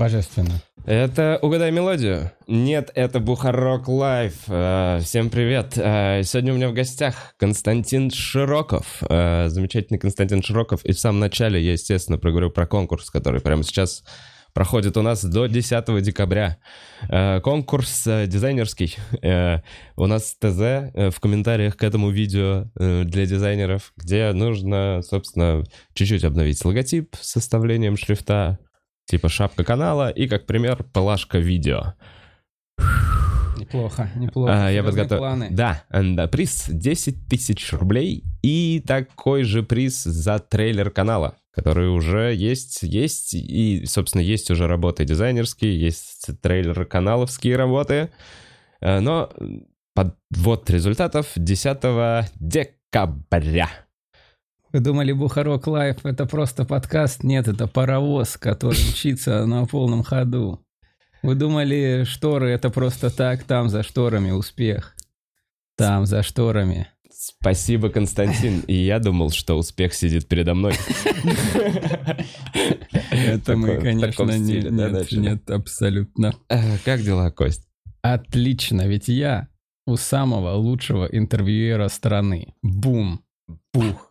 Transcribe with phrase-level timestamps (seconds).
[0.00, 0.62] Божественно.
[0.86, 2.32] Это «Угадай мелодию».
[2.46, 4.32] Нет, это Бухарок Лайв.
[4.48, 5.74] Э, Всем привет.
[5.76, 9.02] Э, Сегодня у меня в гостях Константин Широков.
[9.10, 10.82] Э, Замечательный Константин Широков.
[10.86, 14.02] И в самом начале я, естественно, проговорю про конкурс, который прямо сейчас
[14.54, 16.56] проходит у нас до 10 декабря.
[17.42, 18.96] Конкурс дизайнерский.
[19.96, 26.64] У нас ТЗ в комментариях к этому видео для дизайнеров, где нужно, собственно, чуть-чуть обновить
[26.64, 28.58] логотип с составлением шрифта,
[29.10, 31.94] типа шапка канала и, как пример, плашка видео.
[33.58, 34.66] Неплохо, неплохо.
[34.66, 35.20] А, я подготовил.
[35.20, 35.48] планы.
[35.50, 42.34] Да, да, приз 10 тысяч рублей и такой же приз за трейлер канала, который уже
[42.34, 48.10] есть, есть и, собственно, есть уже работы дизайнерские, есть трейлер каналовские работы,
[48.80, 49.30] Э, но
[49.94, 53.68] подвод результатов 10 декабря.
[54.72, 57.24] Вы думали, Бухарог Live это просто подкаст?
[57.24, 60.64] Нет, это паровоз, который мчится на полном ходу.
[61.22, 64.94] Вы думали, шторы это просто так, там за шторами успех.
[65.76, 66.88] Там за шторами.
[67.12, 68.60] Спасибо, Константин.
[68.60, 70.74] И я думал, что успех сидит передо мной.
[73.10, 76.32] Это мы, конечно, нет, абсолютно.
[76.48, 77.66] Э, Как дела, Кость?
[78.02, 79.48] Отлично, ведь я
[79.86, 82.54] у самого лучшего интервьюера страны.
[82.62, 83.22] Бум.
[83.74, 84.09] Бух.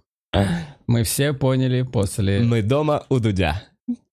[0.87, 3.63] Мы все поняли после, Мы дома у Дудя.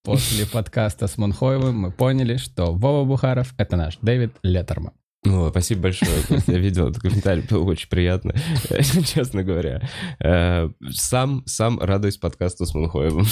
[0.03, 4.93] после подкаста с Монхоевым, мы поняли, что Вова Бухаров— это наш Дэвид Леттерман.
[5.23, 6.11] Ну, спасибо большое.
[6.47, 8.33] Я видел этот комментарий, было очень приятно,
[9.05, 9.81] честно говоря.
[10.19, 13.25] Э, Сам, сам радуюсь подкасту с Мунхоевым.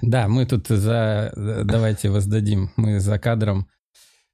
[0.00, 1.32] Да, мы тут за...
[1.64, 2.70] Давайте воздадим.
[2.76, 3.68] Мы за кадром.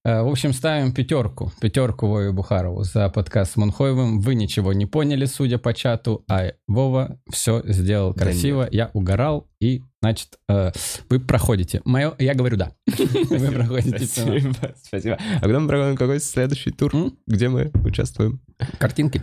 [0.03, 1.53] Э, В общем, ставим пятерку.
[1.61, 4.21] Пятерку Вове Бухарову за подкаст с Монхоевым.
[4.21, 8.67] Вы ничего не поняли, судя по чату, а Вова все сделал Да красиво.
[8.71, 10.73] Я угорал, и, значит, э,
[11.11, 11.83] вы проходите.
[11.85, 12.15] Мое...
[12.19, 12.73] Я говорю да.
[12.87, 14.07] Вы проходите.
[14.07, 15.19] Спасибо, спасибо.
[15.37, 16.93] А когда мы проводим какой следующий тур?
[17.27, 18.41] Где мы участвуем?
[18.79, 19.23] Картинки.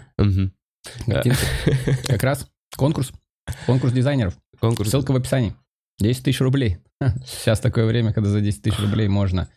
[1.07, 1.39] Картинки.
[2.07, 3.11] Как раз конкурс.
[3.65, 4.38] Конкурс дизайнеров.
[4.59, 4.91] Конкурс.
[4.91, 5.55] Ссылка в описании.
[5.99, 6.77] 10 тысяч рублей.
[7.25, 9.49] Сейчас такое время, когда за 10 тысяч рублей можно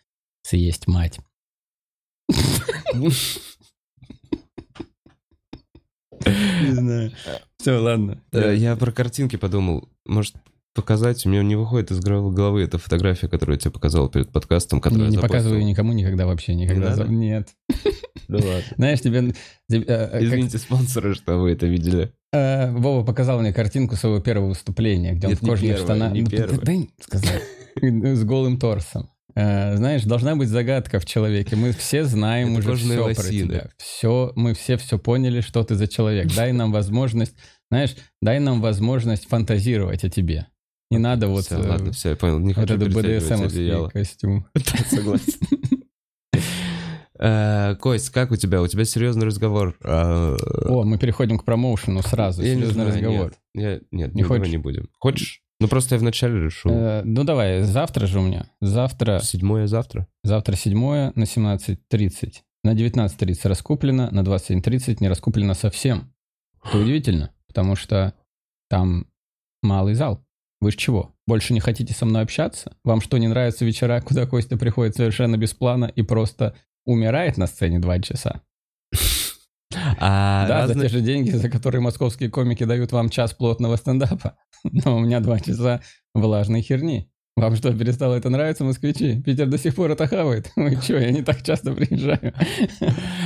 [0.43, 1.19] съесть мать.
[6.25, 7.11] Не знаю.
[7.57, 8.21] Все, ладно.
[8.31, 9.89] Э, Я про картинки подумал.
[10.05, 10.35] Может,
[10.75, 11.25] показать?
[11.25, 14.81] У меня не выходит из головы эта фотография, которую я тебе показал перед подкастом, Не,
[14.81, 16.53] которую не показываю никому никогда вообще.
[16.53, 16.95] Никогда.
[16.95, 17.49] за- Нет.
[18.27, 18.63] Да ладно.
[18.77, 19.33] Знаешь, тебе...
[19.69, 22.13] тебе, э, как- Извините, спонсоры, что вы это видели.
[22.31, 26.13] э, Вова показал мне картинку своего первого выступления, где он в кожаных штанах...
[26.13, 26.87] не Ну, первое.
[27.01, 27.41] Сказать.
[27.81, 29.09] С голым торсом.
[29.35, 31.55] Э, Знаешь, должна быть загадка в человеке.
[31.55, 33.69] Мы все знаем Это уже все про тебя.
[33.77, 36.27] Все, мы все все поняли, что ты за человек.
[36.35, 37.35] Дай нам возможность,
[37.69, 40.47] знаешь, дай нам возможность фантазировать о тебе.
[40.89, 42.39] Не надо вот, Всё, э, ладно, все, я понял.
[42.39, 42.75] Не вот хочу.
[42.85, 44.45] BDSM костюм.
[44.53, 45.33] Да, согласен.
[47.23, 48.63] Э, Кость, как у тебя?
[48.63, 49.77] У тебя серьезный разговор.
[49.83, 52.41] Э, О, мы переходим к промоушену сразу.
[52.41, 53.33] Серьезный разговор.
[53.53, 54.49] Нет, Не хочешь?
[54.49, 54.89] не будем.
[54.97, 55.43] Хочешь?
[55.61, 56.69] Ну просто я вначале решу.
[56.71, 58.47] Э, Ну давай, завтра же у меня.
[58.61, 60.07] Завтра, Седьмое завтра.
[60.23, 62.33] завтра 7 на 17.30.
[62.63, 66.11] На 19.30 раскуплено, на 21.30 не раскуплено совсем.
[66.63, 68.15] Это удивительно, потому что
[68.69, 69.05] там
[69.61, 70.25] малый зал.
[70.61, 71.13] Вы ж чего?
[71.27, 72.75] Больше не хотите со мной общаться?
[72.83, 76.55] Вам что, не нравятся вечера, куда Костя приходит совершенно без плана и просто
[76.85, 78.41] умирает на сцене два часа?
[79.99, 83.75] А да, за разные- те же деньги, за которые московские комики дают вам час плотного
[83.75, 84.35] стендапа.
[84.63, 85.81] Но у меня два часа
[86.13, 87.07] влажной херни.
[87.37, 89.21] Вам что, перестало это нравиться, москвичи?
[89.21, 90.51] Питер до сих пор это хавает.
[90.57, 92.33] Вы что, я не так часто приезжаю.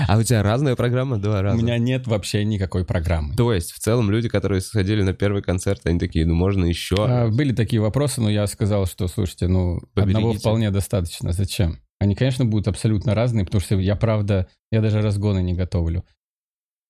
[0.07, 1.17] А у тебя разная программа?
[1.17, 1.57] Два У раза.
[1.57, 3.35] меня нет вообще никакой программы.
[3.35, 6.95] То есть, в целом, люди, которые сходили на первый концерт, они такие, ну можно еще.
[7.00, 10.39] А, Были такие вопросы, но я сказал, что, слушайте, ну, одного Поберегите.
[10.39, 11.33] вполне достаточно.
[11.33, 11.79] Зачем?
[12.00, 16.06] Они, конечно, будут абсолютно разные, потому что я, правда, я даже разгоны не готовлю.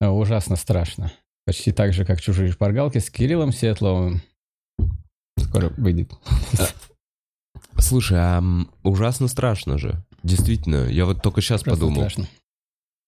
[0.01, 1.11] А, Ужасно страшно.
[1.45, 4.21] Почти так же, как «Чужие шпаргалки» с Кириллом Светловым.
[5.37, 6.11] Скоро выйдет.
[7.77, 8.43] Слушай, а
[8.83, 10.03] ужасно страшно же.
[10.23, 12.01] Действительно, я вот только сейчас Просто подумал.
[12.09, 12.27] страшно.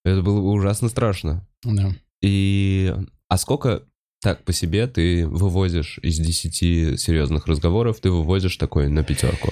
[0.05, 1.47] Это было ужасно страшно.
[1.63, 1.93] Да.
[2.21, 2.95] И
[3.27, 3.83] а сколько
[4.21, 9.51] так по себе ты вывозишь из 10 серьезных разговоров, ты вывозишь такой на пятерку?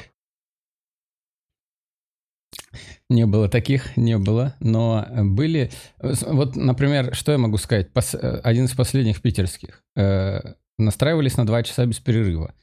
[3.10, 5.72] Не было таких, не было, но были...
[6.02, 7.92] Вот, например, что я могу сказать?
[7.94, 9.84] Пос- э, Один из последних питерских.
[9.96, 12.54] Э, Настраивались на два часа без перерыва.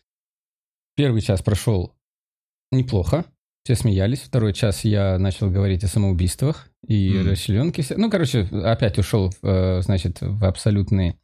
[0.96, 1.94] Первый час прошел
[2.70, 3.24] неплохо,
[3.64, 4.20] все смеялись.
[4.20, 7.30] Второй час я начал говорить о самоубийствах и Мгм.
[7.30, 7.84] расчленке.
[7.96, 11.16] Ну, короче, опять ушел, э, значит, в абсолютные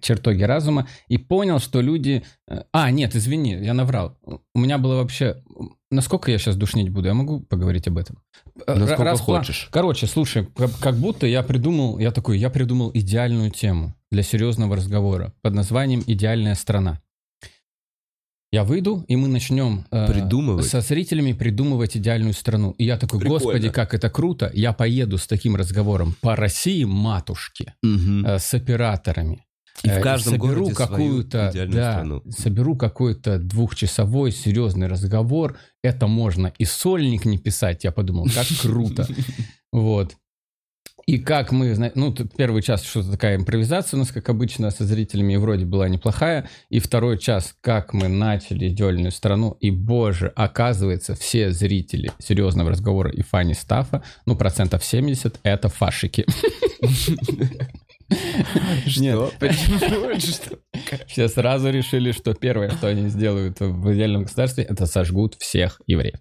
[0.00, 2.22] чертоги разума и понял, что люди...
[2.48, 4.16] э, А, нет, извини, я наврал.
[4.54, 5.42] У меня было вообще...
[5.90, 7.08] Насколько я сейчас душнить буду?
[7.08, 8.22] Я могу поговорить об этом?
[8.66, 9.68] Э, Насколько Раз хочешь.
[9.70, 11.98] Короче, слушай, как, как будто я придумал...
[11.98, 17.00] Я такой, я придумал идеальную тему для серьезного разговора под названием «Идеальная страна».
[18.52, 22.74] Я выйду, и мы начнем э, со зрителями придумывать идеальную страну.
[22.76, 23.42] И я такой, Прикольно.
[23.44, 24.50] господи, как это круто.
[24.52, 28.26] Я поеду с таким разговором по России матушке Мгм.
[28.26, 29.46] э, с операторами.
[29.82, 32.22] И в Э, каждом соберу городе свою какую-то, да, страну.
[32.30, 35.58] соберу какой-то двухчасовой серьезный разговор.
[35.82, 37.84] Это можно и сольник не писать.
[37.84, 39.06] Я подумал, как круто.
[39.72, 40.14] Вот.
[41.06, 45.32] И как мы, ну, первый час что-то такая импровизация у нас, как обычно, со зрителями,
[45.32, 46.48] и вроде была неплохая.
[46.68, 53.10] И второй час, как мы начали идеальную страну, и, боже, оказывается, все зрители серьезного разговора
[53.10, 56.24] и фани стафа, ну, процентов 70, это фашики.
[58.86, 59.32] Что?
[59.38, 60.18] Почему?
[60.18, 60.58] Что?
[61.06, 66.18] Все сразу решили, что первое, что они сделают в идеальном государстве, это сожгут всех евреев.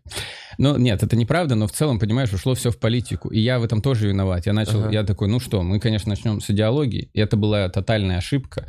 [0.57, 3.29] Ну, нет, это неправда, но в целом, понимаешь, ушло все в политику.
[3.29, 4.45] И я в этом тоже виноват.
[4.45, 4.91] Я начал, Ага.
[4.91, 7.09] я такой, ну что, мы, конечно, начнем с идеологии.
[7.13, 8.67] И это была тотальная ошибка.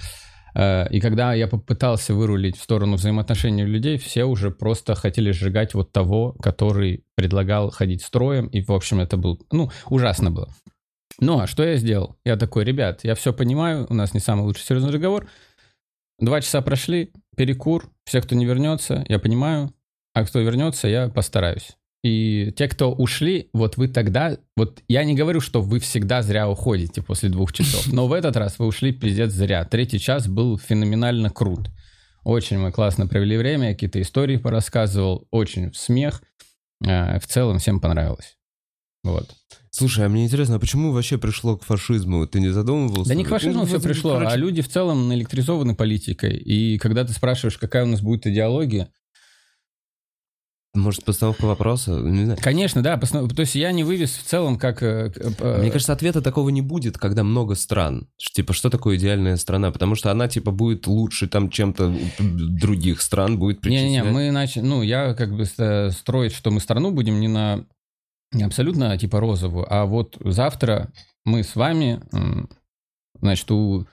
[0.55, 5.75] Э, И когда я попытался вырулить в сторону взаимоотношений людей, все уже просто хотели сжигать
[5.75, 8.47] вот того, который предлагал ходить строем.
[8.49, 10.49] И, в общем, это был, ну, ужасно было.
[11.21, 12.17] Ну, а что я сделал?
[12.25, 15.29] Я такой, ребят, я все понимаю, у нас не самый лучший серьезный разговор.
[16.19, 19.73] Два часа прошли, перекур, все, кто не вернется, я понимаю,
[20.15, 21.77] а кто вернется, я постараюсь.
[22.05, 26.49] И те, кто ушли, вот вы тогда, вот я не говорю, что вы всегда зря
[26.49, 29.65] уходите после двух часов, но в этот раз вы ушли пиздец зря.
[29.65, 31.71] Третий час был феноменально крут.
[32.25, 36.23] Очень мы классно провели время, какие-то истории порассказывал, очень в смех.
[36.85, 38.37] Э, В целом всем понравилось.
[39.05, 39.35] Вот.
[39.71, 42.27] Слушай, а мне интересно, а почему вообще пришло к фашизму?
[42.27, 43.09] Ты не задумывался?
[43.09, 46.37] Да не к фашизму Ну, все пришло, короче, а люди в целом наэлектризованы политикой.
[46.37, 48.91] И когда ты спрашиваешь, какая у нас будет идеология,
[50.75, 51.91] Может, постановка вопроса?
[52.01, 52.39] Не знаю.
[52.41, 54.83] конечно, да, посно- то есть я не вывез в целом как...
[54.83, 58.09] э, э, Мне кажется, ответа такого не будет, когда много стран.
[58.17, 59.71] Типа, что такое идеальная страна?
[59.71, 64.15] Потому что она, типа, будет лучше там чем-то других стран, будет Не-не-не, причислять.
[64.15, 64.63] мы начали...
[64.63, 67.67] Ну, я как бы ста- строить, что мы страну будем не на...
[68.41, 70.91] Абсолютно типа розовую, а вот завтра
[71.25, 72.03] мы с вами,
[73.21, 73.87] значит, у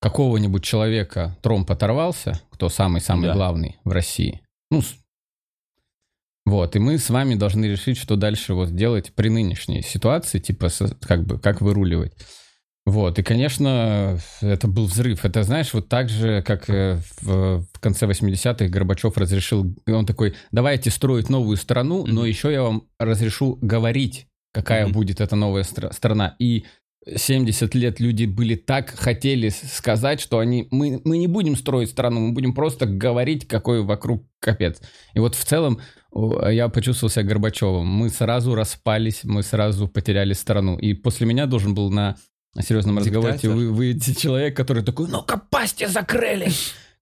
[0.00, 3.34] какого-нибудь человека тромб оторвался, кто самый-самый Да.
[3.34, 4.42] главный в России.
[4.70, 4.82] Ну,
[6.44, 10.68] вот, и мы с вами должны решить, что дальше вот делать при нынешней ситуации, типа,
[11.00, 12.12] как бы, как выруливать.
[12.86, 15.24] Вот, и, конечно, это был взрыв.
[15.24, 20.90] Это, знаешь, вот так же, как э, в, конце 80-х Горбачев разрешил, он такой, давайте
[20.90, 24.92] строить новую страну, но еще я вам разрешу говорить, какая Мгм.
[24.92, 26.36] будет эта новая стра- страна.
[26.38, 26.64] И
[27.12, 32.20] 70 лет люди были так хотели сказать, что они, мы, мы не будем строить страну,
[32.20, 34.80] мы будем просто говорить, какой вокруг капец.
[35.12, 35.80] И вот в целом
[36.12, 37.86] я почувствовал себя Горбачевым.
[37.86, 40.78] Мы сразу распались, мы сразу потеряли страну.
[40.78, 42.16] И после меня должен был на
[42.62, 46.50] серьезном разговоре вы, выйти человек, который такой, ну-ка пасти закрыли,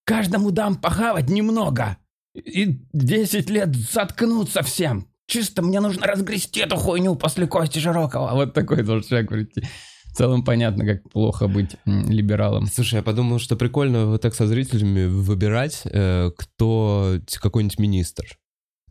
[0.04, 1.96] каждому дам похавать немного.
[2.34, 5.06] И 10 лет заткнуться всем.
[5.26, 8.32] Чисто мне нужно разгрести эту хуйню после Кости Широкого.
[8.32, 9.62] Вот такой должен человек прийти.
[10.06, 12.66] В целом понятно, как плохо быть либералом.
[12.66, 18.24] Слушай, я подумал, что прикольно вот так со зрителями выбирать, э, кто какой-нибудь министр.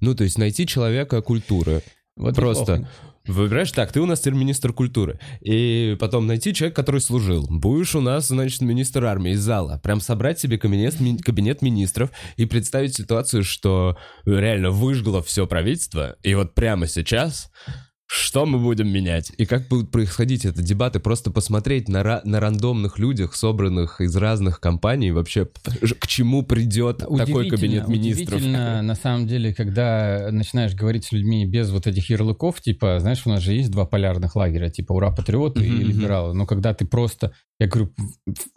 [0.01, 1.81] Ну, то есть найти человека культуры.
[2.17, 3.12] Вот Просто неплохо.
[3.25, 5.19] Выбираешь так, ты у нас теперь министр культуры.
[5.41, 7.45] И потом найти человека, который служил.
[7.49, 9.79] Будешь у нас, значит, министр армии из зала.
[9.83, 16.15] Прям собрать себе кабинет, ми- кабинет министров и представить ситуацию, что реально выжгло все правительство.
[16.23, 17.51] И вот прямо сейчас
[18.05, 19.31] что мы будем менять?
[19.37, 20.99] И как будут происходить это дебаты?
[20.99, 26.99] Просто посмотреть на, ра- на рандомных людях, собранных из разных компаний, вообще к чему придет
[26.99, 28.39] такой кабинет министров.
[28.39, 33.21] Удивительно, на самом деле, когда начинаешь говорить с людьми без вот этих ярлыков, типа, знаешь,
[33.25, 36.33] у нас же есть два полярных лагеря, типа ура, патриоты и либералы.
[36.33, 37.93] Но когда ты просто, я говорю,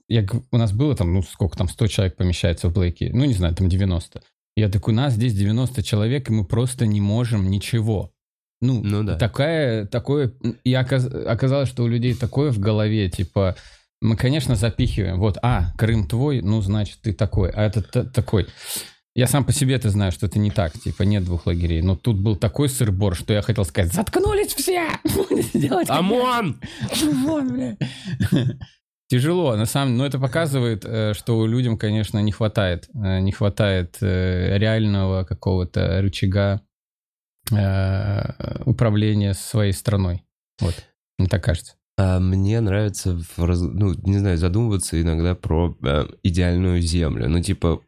[0.08, 3.34] я, у нас было там, ну сколько там, 100 человек помещается в Блейке, ну не
[3.34, 4.22] знаю, там 90.
[4.56, 8.12] Я такой, у нас здесь 90 человек, и мы просто не можем ничего.
[8.60, 9.16] Ну, Ну да.
[9.16, 10.32] такая, такое,
[10.64, 13.54] и оказ- оказалось, что у людей такое в голове, типа,
[14.00, 18.46] мы, конечно, запихиваем, вот, а, Крым твой, ну, значит, ты такой, а этот та- такой.
[19.14, 21.96] Я сам по себе это знаю, что это не так, типа, нет двух лагерей, но
[21.96, 24.88] тут был такой сыр-бор, что я хотел сказать, заткнулись все!
[25.88, 26.60] ОМОН!
[27.02, 27.76] ОМОН, бля.
[29.08, 33.30] Тяжело, на самом деле, но это показывает, э, что людям, конечно, не хватает, э, не
[33.30, 36.60] хватает э, реального какого-то рычага
[37.50, 40.22] э, управления своей страной.
[40.60, 40.74] Вот,
[41.18, 41.74] мне так кажется.
[41.98, 47.28] А мне нравится, ну, не знаю, задумываться иногда про э, идеальную землю.
[47.28, 47.80] Ну, типа,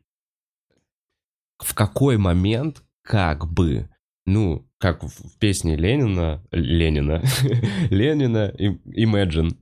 [1.59, 3.91] в какой момент, как бы,
[4.25, 7.23] ну, как в песне Ленина, Ленина,
[7.91, 9.57] Ленина, Imagine,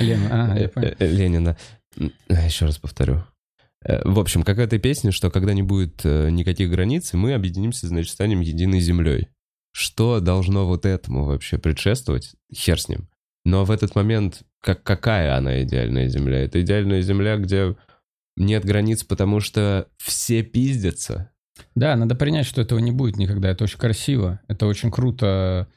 [0.00, 1.56] Лена, а, Э, э, Ленина.
[2.28, 3.24] Еще раз повторю.
[3.84, 7.88] Э, В общем, как этой песне, что когда не будет э, никаких границ, мы объединимся,
[7.88, 9.28] значит, станем единой землей.
[9.72, 12.34] Что должно вот этому вообще предшествовать?
[12.52, 13.08] Хер с ним.
[13.44, 16.42] Но в этот момент, как, какая она идеальная земля?
[16.42, 17.76] Это идеальная земля, где
[18.36, 21.30] нет границ, потому что все пиздятся.
[21.74, 23.50] Да, надо принять, что этого не будет никогда.
[23.50, 25.68] Это очень красиво, это очень круто,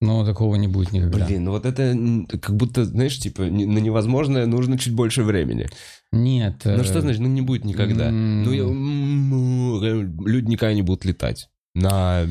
[0.00, 1.26] но такого не будет никогда.
[1.26, 1.96] Блин, ну вот это
[2.38, 5.68] как будто, знаешь, типа, на невозможное нужно чуть больше времени.
[6.14, 6.62] Нет.
[6.64, 8.10] Ну э, что значит, ну не будет никогда?
[8.10, 11.48] Ну, люди никогда не будут летать.
[11.74, 12.26] На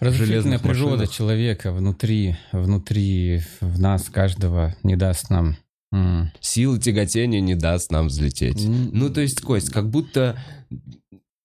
[0.00, 1.10] Разрушительная природа машинах.
[1.10, 5.56] человека внутри, внутри в нас каждого не даст нам.
[5.92, 8.66] м, силы тяготения не даст нам взлететь.
[8.66, 10.36] Ну, то есть, Кость, как будто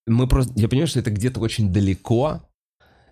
[0.08, 0.54] мы просто...
[0.56, 2.42] Я понимаю, что это где-то очень далеко,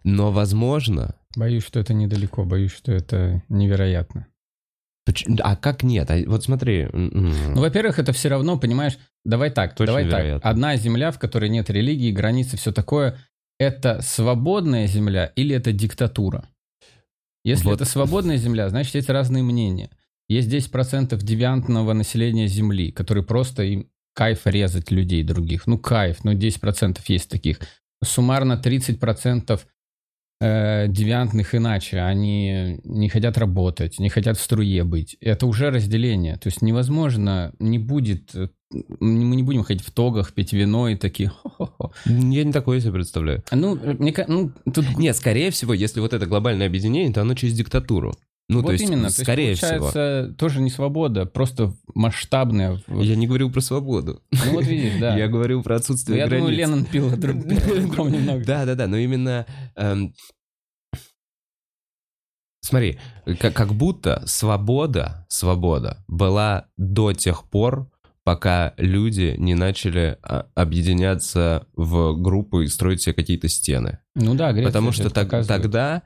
[0.03, 1.15] но, возможно...
[1.35, 4.27] Боюсь, что это недалеко, боюсь, что это невероятно.
[5.39, 6.09] А как нет?
[6.09, 6.87] А вот смотри...
[6.91, 10.19] Ну, во-первых, это все равно, понимаешь, давай так, Точно давай так.
[10.19, 10.49] вероятно.
[10.49, 13.17] Одна земля, в которой нет религии, границы, все такое,
[13.59, 16.45] это свободная земля или это диктатура?
[17.43, 17.75] Если Вот.
[17.75, 19.91] это свободная земля, значит, есть разные мнения.
[20.27, 25.67] Есть 10% девиантного населения Земли, которые просто им кайф резать людей других.
[25.67, 27.59] Ну, кайф, ну, 10% есть таких.
[28.03, 29.61] Суммарно 30%
[30.41, 31.99] э, девиантных иначе.
[31.99, 35.17] Они не хотят работать, не хотят в струе быть.
[35.21, 36.37] Это уже разделение.
[36.37, 38.35] То есть невозможно, не будет...
[38.35, 38.49] э,
[38.99, 41.29] Мы не будем ходить в тогах, пить вино и такие...
[41.29, 41.93] «Хо-хо-хо».
[42.05, 43.43] Я не такое себе представляю.
[43.51, 47.35] Ну, э, мне ну, тут Нет, скорее всего, если вот это глобальное объединение, то оно
[47.35, 48.13] через диктатуру.
[48.47, 49.07] Ну, вот то есть, именно.
[49.09, 49.85] То скорее есть, всего.
[49.87, 52.79] получается, тоже не свобода, просто масштабная.
[52.87, 54.21] Я не говорил про свободу.
[54.31, 55.17] Ну вот видишь, да.
[55.17, 56.59] Я говорил про отсутствие Я думаю, границ.
[56.59, 58.45] Леннон пил другом немного.
[58.45, 59.45] Да, да, да, но именно...
[59.75, 60.13] эм,
[62.61, 62.97] Смотри,
[63.39, 67.91] как, как будто свобода, свобода была до тех пор,
[68.23, 73.99] пока люди не начали а, объединяться в группы и строить себе какие-то стены.
[74.15, 76.01] Ну да, Греция Потому что так- тогда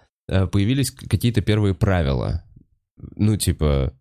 [0.47, 2.43] появились к- какие-то первые правила.
[3.15, 3.93] Ну, типа...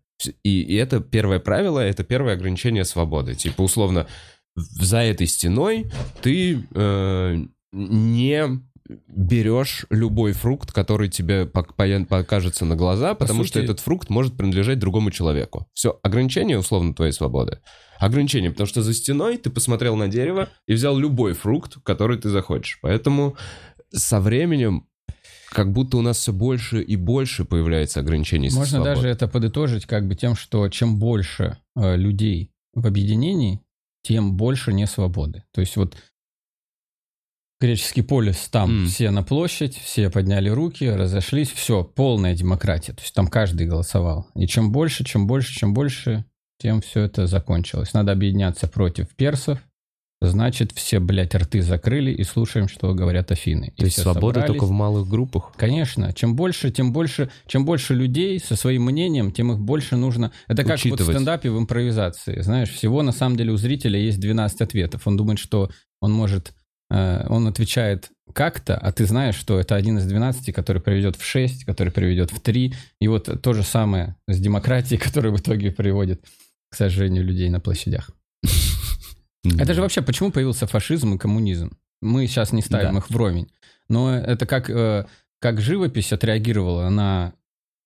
[0.43, 3.35] И, и это первое правило, это первое ограничение свободы.
[3.35, 4.05] Типа, условно,
[4.55, 5.89] за этой стеной
[6.21, 7.37] ты э,
[7.71, 8.61] не
[9.07, 14.79] берешь любой фрукт, который тебе покажется на глаза, потому что сути- этот фрукт может принадлежать
[14.79, 15.67] другому человеку.
[15.73, 17.59] Все, ограничение, условно, твоей свободы.
[17.99, 22.27] Ограничение, потому что за стеной ты посмотрел на дерево и взял любой фрукт, который ты
[22.29, 22.79] захочешь.
[22.81, 23.37] Поэтому
[23.93, 24.85] со временем
[25.49, 28.85] как будто у нас все больше и больше появляется ограничений Можно свобод.
[28.87, 33.61] даже это подытожить как бы тем, что чем больше э, людей в объединении,
[34.03, 35.43] тем больше несвободы.
[35.51, 35.97] То есть вот
[37.59, 38.87] греческий полис, там М.
[38.87, 42.93] все на площадь, все подняли руки, разошлись, все, полная демократия.
[42.93, 44.27] То есть там каждый голосовал.
[44.35, 46.25] И чем больше, чем больше, чем больше,
[46.59, 47.93] тем все это закончилось.
[47.93, 49.59] Надо объединяться против персов.
[50.21, 53.71] Значит, все, блядь, рты закрыли и слушаем, что говорят Афины.
[53.77, 54.47] И То есть свобода собрались.
[54.47, 55.53] только в малых группах.
[55.55, 60.33] Конечно, чем больше, тем больше, чем больше людей со своим мнением, тем их больше нужно.
[60.49, 61.15] Это как вот в Учитывать.
[61.15, 62.41] стендапе в импровизации.
[62.41, 65.07] Знаешь, всего на самом деле у зрителя есть 12 ответов.
[65.07, 65.71] Он думает, что
[66.01, 66.51] он может,
[66.91, 71.23] э, он отвечает как-то, а ты знаешь, что это один из 12, который приведет в
[71.23, 72.73] 6, который приведет в 3.
[72.99, 76.25] И вот то же самое с демократией, которая в итоге приводит
[76.69, 78.11] к сожалению людей на площадях.
[79.43, 81.77] Это же вообще почему появился фашизм и коммунизм?
[82.01, 82.99] Мы сейчас не ставим Да.
[82.99, 83.49] их вровень.
[83.87, 85.05] Но это как, э,
[85.39, 87.33] как живопись отреагировала на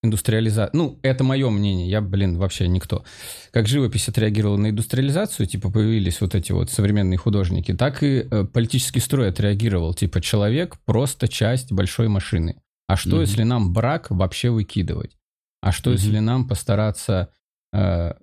[0.03, 0.75] индустриализацию.
[0.77, 3.05] Ну, это мое мнение, я, блин, вообще никто.
[3.51, 8.43] Как живопись отреагировала на индустриализацию, типа появились вот эти вот современные художники, так и э,
[8.45, 9.93] политический строй отреагировал.
[9.93, 12.61] Типа человек просто часть большой машины.
[12.87, 13.21] А что, Мгм.
[13.21, 15.17] если нам брак вообще выкидывать?
[15.61, 15.97] А что, Мгм.
[15.99, 17.29] если нам постараться
[17.73, 18.13] э,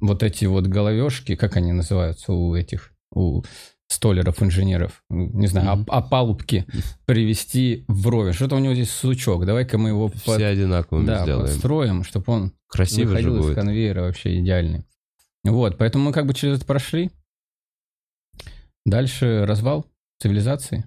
[0.00, 3.42] вот эти вот головешки, как они называются у этих, у
[3.88, 5.86] столеров, инженеров, не знаю, Мгм.
[5.88, 6.64] а, опалубки
[7.06, 8.32] привести вровень.
[8.34, 11.46] Что-то у него здесь сучок, давай-ка мы его Все под- одинаковыми да, сделаем.
[11.46, 13.54] подстроим, чтобы он Красиво же выходил из будет.
[13.56, 14.84] конвейера вообще идеальный.
[15.42, 17.10] Вот, поэтому мы как бы через это прошли.
[18.86, 19.86] Дальше развал
[20.20, 20.84] цивилизации.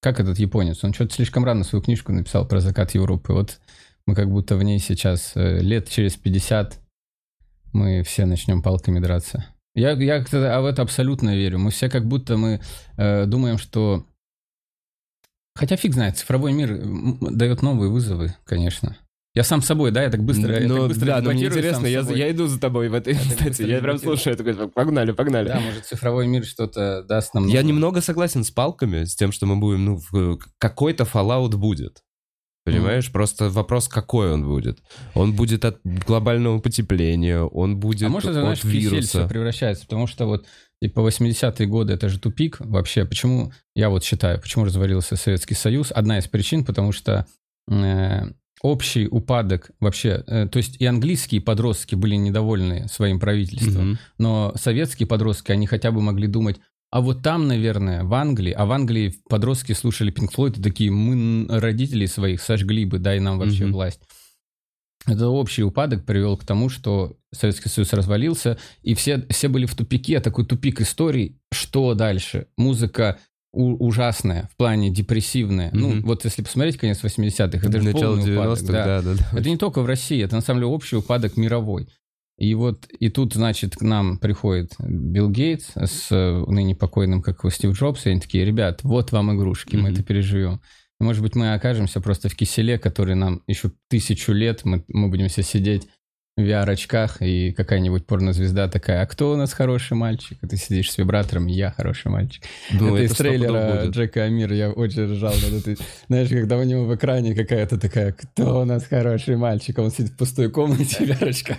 [0.00, 0.82] Как этот японец?
[0.82, 3.32] Он что-то слишком рано свою книжку написал про закат Европы.
[3.32, 3.60] Вот
[4.06, 6.80] мы как будто в ней сейчас э, лет через 50
[7.72, 9.46] мы все начнем палками драться.
[9.74, 11.58] Я, я как-то в это абсолютно верю.
[11.58, 12.60] Мы все как будто мы
[12.96, 14.06] э, думаем, что...
[15.54, 16.80] Хотя фиг знает, цифровой мир
[17.20, 18.96] дает новые вызовы, конечно.
[19.34, 21.72] Я сам собой, да, я так быстро, я ну, так быстро да, но мне дебатирую
[21.72, 23.44] сам интересно, я, я иду за тобой в этой статье.
[23.48, 25.48] быстро Я прям слушаю, я такой, погнали, погнали.
[25.48, 27.46] Да, может, цифровой мир что-то даст нам...
[27.46, 32.02] Я немного согласен с палками, с тем, что мы будем, ну, в- какой-то Fallout будет.
[32.64, 33.10] Понимаешь?
[33.10, 34.78] Просто вопрос, какой он будет.
[35.14, 39.26] Он будет от глобального потепления, он будет А может, это, знаешь, от кисель вируса.
[39.26, 40.46] превращается, потому что вот
[40.80, 43.04] типа 80-е годы это же тупик вообще.
[43.04, 45.90] Почему, я вот считаю, почему развалился Советский Союз?
[45.92, 47.26] Одна из причин, потому что
[47.68, 48.22] э,
[48.62, 53.98] общий упадок вообще, э, то есть и английские подростки были недовольны своим правительством, Мгм.
[54.18, 56.60] но советские подростки, они хотя бы могли думать,
[56.92, 60.90] а вот там, наверное, в Англии, а в Англии подростки слушали Pink Floyd и такие,
[60.90, 63.72] мы родителей своих сожгли бы, дай нам вообще Мгм.
[63.72, 64.00] власть.
[65.06, 69.74] Это общий упадок привел к тому, что Советский Союз развалился, и все, все были в
[69.74, 71.38] тупике, такой тупик историй.
[71.50, 72.46] Что дальше?
[72.56, 73.18] Музыка
[73.52, 75.70] у- ужасная, в плане депрессивная.
[75.72, 76.02] Ну, Мгм.
[76.02, 78.84] вот если посмотреть конец 80-х, это же Начало полный упадок, 90-х, да.
[78.84, 79.38] да, да, да.
[79.38, 81.88] Это не только в России, это на самом деле общий упадок мировой.
[82.38, 87.40] И вот и тут, значит, к нам приходит Билл Гейтс с э, ныне покойным, как
[87.40, 89.92] его, Стив Джобс, и они такие, ребят, вот вам игрушки, мы Мгм.
[89.92, 90.60] это переживем.
[91.00, 95.08] И, может быть, мы окажемся просто в киселе, который нам еще тысячу лет, мы, мы
[95.08, 95.88] будем все сидеть
[96.38, 100.38] VR-очках, и какая-нибудь порнозвезда такая, а кто у нас хороший мальчик?
[100.42, 102.44] И ты сидишь с вибратором, я хороший мальчик.
[102.70, 103.90] Ну, это, из стопудово трейлера.
[103.90, 105.78] Джека Амира, я очень ржал над этой.
[106.08, 109.90] Знаешь, когда у него в экране какая-то такая, кто у нас хороший мальчик, а он
[109.90, 111.58] сидит в пустой комнате в VR-очках.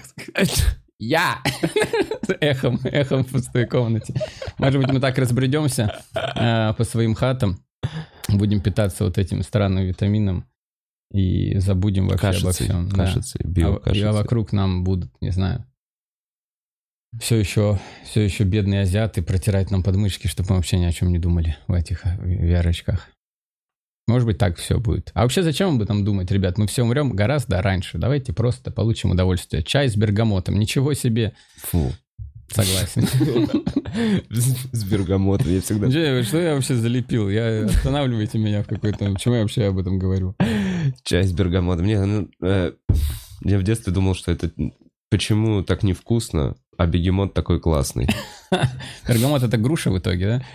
[1.00, 1.39] Я!
[2.39, 4.13] Эхом, эхом в пустой комнате.
[4.58, 7.60] Может быть, мы так разбредемся э, по своим хатам,
[8.30, 10.46] будем питаться вот этим странным витамином
[11.13, 12.89] и забудем вообще обо Кашицей, всем.
[12.89, 12.96] да.
[13.05, 15.65] кашицей, А, а вокруг нам будут, не знаю,
[17.20, 21.11] все еще, все еще бедные азиаты протирать нам подмышки, чтобы мы вообще ни о чем
[21.11, 23.07] не думали в этих VR-очках.
[24.07, 25.11] Может быть, так все будет.
[25.14, 26.57] А вообще, зачем об этом думать, ребят?
[26.57, 27.98] Мы все умрем гораздо раньше.
[27.98, 29.64] Давайте просто получим удовольствие.
[29.64, 30.59] Чай с бергамотом.
[30.59, 31.33] Ничего себе.
[31.57, 31.94] Фу.
[32.50, 33.07] Согласен.
[34.29, 35.90] С бергамотом я всегда...
[36.24, 37.29] Что я вообще залепил?
[37.29, 39.14] Я останавливайте меня в какой-то...
[39.14, 40.35] Почему я вообще об этом говорю?
[41.03, 41.86] Чай с бергамотом.
[41.86, 42.74] Не, ну, э,
[43.42, 44.51] я в детстве думал, что это...
[45.10, 48.08] Почему так невкусно, а бегемот такой классный?
[49.08, 50.46] Бергамот это груша в итоге, да?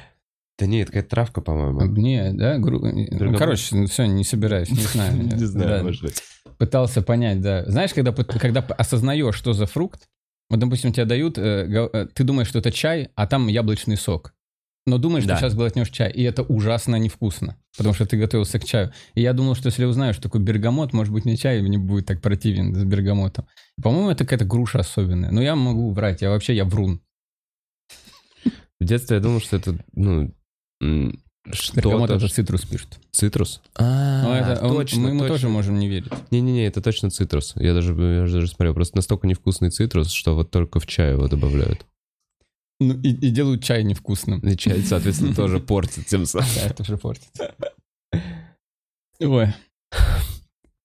[0.58, 1.80] Да не, это какая-то травка, по-моему.
[1.96, 2.58] Не, да?
[2.58, 5.16] гру- Ну, короче, все, не собираюсь, не знаю.
[5.22, 6.20] Не знаю, может быть.
[6.58, 7.64] Пытался понять, да.
[7.66, 10.08] Знаешь, когда, когда осознаешь, что за фрукт,
[10.50, 14.34] вот, допустим, тебе дают, э, э, ты думаешь, что это чай, а там яблочный сок.
[14.88, 15.36] Но думаешь, Да.
[15.36, 18.90] что сейчас глотнешь чай, и это ужасно невкусно, потому что ты готовился к чаю.
[19.14, 22.06] И я думал, что если узнаю, что такое бергамот, может быть, не чай, мне будет
[22.06, 23.46] так противен с бергамотом.
[23.82, 25.30] По-моему, это какая-то груша особенная.
[25.30, 27.00] Но я могу врать, я вообще, я врун.
[28.80, 30.32] В детстве я думал, что это, ну,
[30.80, 31.20] м,
[31.74, 32.98] Бергамот это цитрус пишут.
[33.10, 33.60] Цитрус?
[33.74, 35.34] А, это, он- точно, мы ему точно.
[35.34, 36.10] тоже можем не верить.
[36.30, 37.52] Не-не-не, это точно цитрус.
[37.56, 38.74] Я даже, я же даже смотрел.
[38.74, 41.84] Просто настолько невкусный цитрус, что вот только в чай его добавляют.
[42.80, 44.40] Ну, и, и делают чай невкусным.
[44.40, 46.48] И чай, соответственно, тоже портит тем самым.
[46.54, 47.28] Да, это уже портит.
[49.20, 49.48] Ой,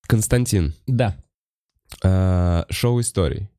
[0.07, 1.15] Константин, да.
[2.03, 3.49] а, шоу историй.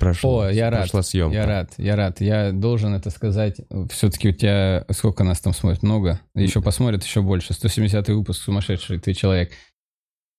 [0.00, 0.40] Прошло.
[0.40, 0.82] О, я рад.
[0.82, 1.36] Прошла съемка.
[1.36, 2.20] Я рад, я рад.
[2.20, 3.60] Я должен это сказать.
[3.90, 4.84] Все-таки у тебя...
[4.90, 5.82] Сколько нас там смотрит?
[5.82, 6.20] Много?
[6.34, 7.52] Еще посмотрят еще больше.
[7.52, 9.52] 170 выпуск, сумасшедший ты человек.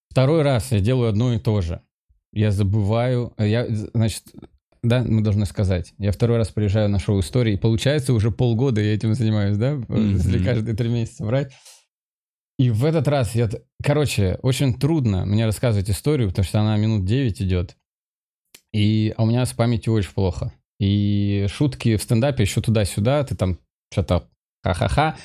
[0.09, 1.81] Второй раз я делаю одно и то же.
[2.33, 3.33] Я забываю...
[3.37, 4.23] Я, значит,
[4.87, 5.93] да, мы должны сказать.
[5.97, 9.71] Я второй раз приезжаю на шоу истории, и получается уже полгода я этим занимаюсь, да?
[9.89, 10.45] Если Мгм.
[10.45, 11.51] каждые три месяца брать.
[12.59, 13.49] И в этот раз я...
[13.83, 17.77] Короче, очень трудно мне рассказывать историю, потому что она минут 9 идет.
[18.73, 20.51] И а у меня с памятью очень плохо.
[20.79, 23.59] И шутки в стендапе еще туда-сюда, ты там
[23.91, 24.27] что-то
[24.63, 25.17] ха-ха-ха.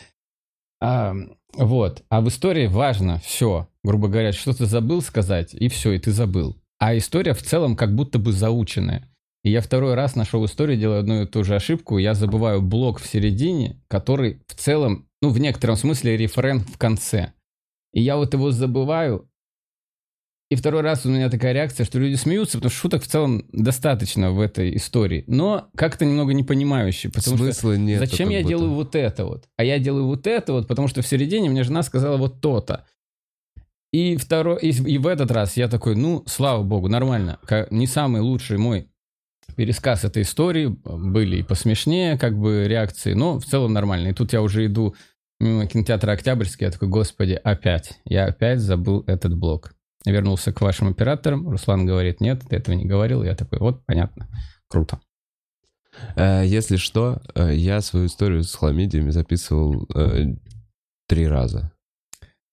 [0.81, 1.15] А,
[1.55, 2.05] вот.
[2.09, 3.69] А в истории важно все.
[3.83, 6.57] Грубо говоря, что ты забыл сказать, и все, и ты забыл.
[6.79, 9.09] А история в целом как будто бы заученная.
[9.45, 11.99] И я второй раз на шоу истории делаю одну и ту же ошибку.
[11.99, 17.33] Я забываю блок в середине, который в целом, ну, в некотором смысле рефрен в конце.
[17.93, 19.29] И я вот его забываю,
[20.53, 23.47] и второй раз у меня такая реакция, что люди смеются, потому что шуток в целом
[23.53, 25.25] достаточно в этой истории.
[25.27, 27.99] Но как-то немного непонимающе, потому что Смысла нет.
[27.99, 29.49] зачем я делаю вот это вот?
[29.57, 32.85] А я делаю вот это вот, потому что в середине мне жена сказала вот то-то.
[33.95, 37.39] И, второй, и, и в этот раз я такой, ну, слава богу, нормально.
[37.71, 38.92] Не самый лучший мой
[39.55, 40.67] пересказ этой истории.
[40.85, 44.09] Были и посмешнее, как бы, реакции, но в целом нормально.
[44.09, 44.95] И тут я уже иду
[45.41, 47.99] мимо кинотеатра Октябрьский, я такой, господи, опять.
[48.05, 49.75] Я опять забыл этот блок.
[50.07, 51.49] Вернулся к вашим операторам.
[51.49, 53.23] Руслан говорит, нет, ты этого не говорил.
[53.23, 54.29] Я такой, вот, понятно.
[54.69, 55.01] Круто.
[56.17, 60.35] Э, Если что, э, я свою историю с хламидиями записывал э,
[61.09, 61.73] три раза.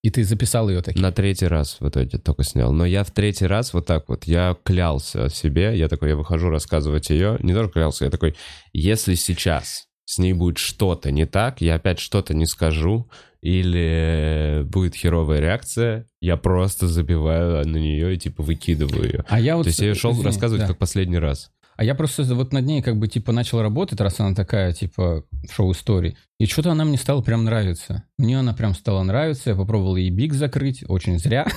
[0.02, 1.02] И ты записал ее таким?
[1.02, 2.72] На третий раз в итоге только снял.
[2.72, 6.48] Но я в третий раз вот так вот, я клялся себе, я такой, я выхожу
[6.48, 8.34] рассказывать ее, не только клялся, я такой,
[8.72, 13.08] если сейчас с ней будет что-то не так, я опять что-то не скажу,
[13.42, 19.24] или будет херовая реакция, я просто забиваю на нее и типа выкидываю ее.
[19.28, 19.64] А я вот...
[19.64, 20.68] То есть я шел извини, рассказывать да.
[20.68, 21.50] как последний раз.
[21.80, 25.24] А я просто вот над ней как бы типа начал работать, раз она такая типа
[25.50, 26.14] шоу-истории.
[26.38, 28.04] И что-то она мне стала прям нравиться.
[28.18, 29.48] Мне она прям стала нравиться.
[29.48, 31.46] Я попробовал ей биг закрыть, очень зря.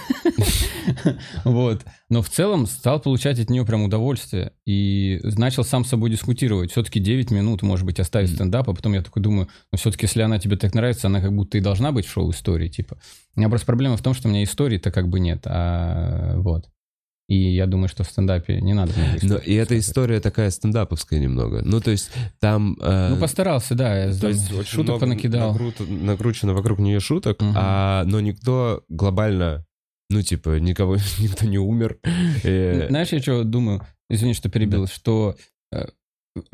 [1.44, 1.84] Вот.
[2.10, 4.54] Но в целом стал получать от нее прям удовольствие.
[4.66, 6.72] И начал сам с собой дискутировать.
[6.72, 8.70] Все-таки 9 минут, может быть, оставить стендап.
[8.70, 11.58] А потом я такой думаю, ну все-таки если она тебе так нравится, она как будто
[11.58, 12.70] и должна быть в шоу-истории.
[12.70, 12.98] Типа.
[13.36, 15.42] У меня просто проблема в том, что у меня истории-то как бы нет.
[15.46, 16.70] А вот.
[17.30, 21.62] И я думаю, что в стендапе не надо Но и эта история такая стендаповская немного.
[21.64, 22.78] Ну, то есть там...
[22.82, 24.12] э, Ну, постарался, да.
[24.12, 25.54] То там есть очень шуток много понакидал.
[25.54, 27.54] накрут- накручено вокруг нее шуток, Мгм.
[27.56, 29.66] а, но никто глобально,
[30.10, 31.98] ну, типа, никого, никто не умер.
[32.44, 33.82] Э, Знаешь, я что думаю?
[34.10, 35.36] Извини, что перебил, что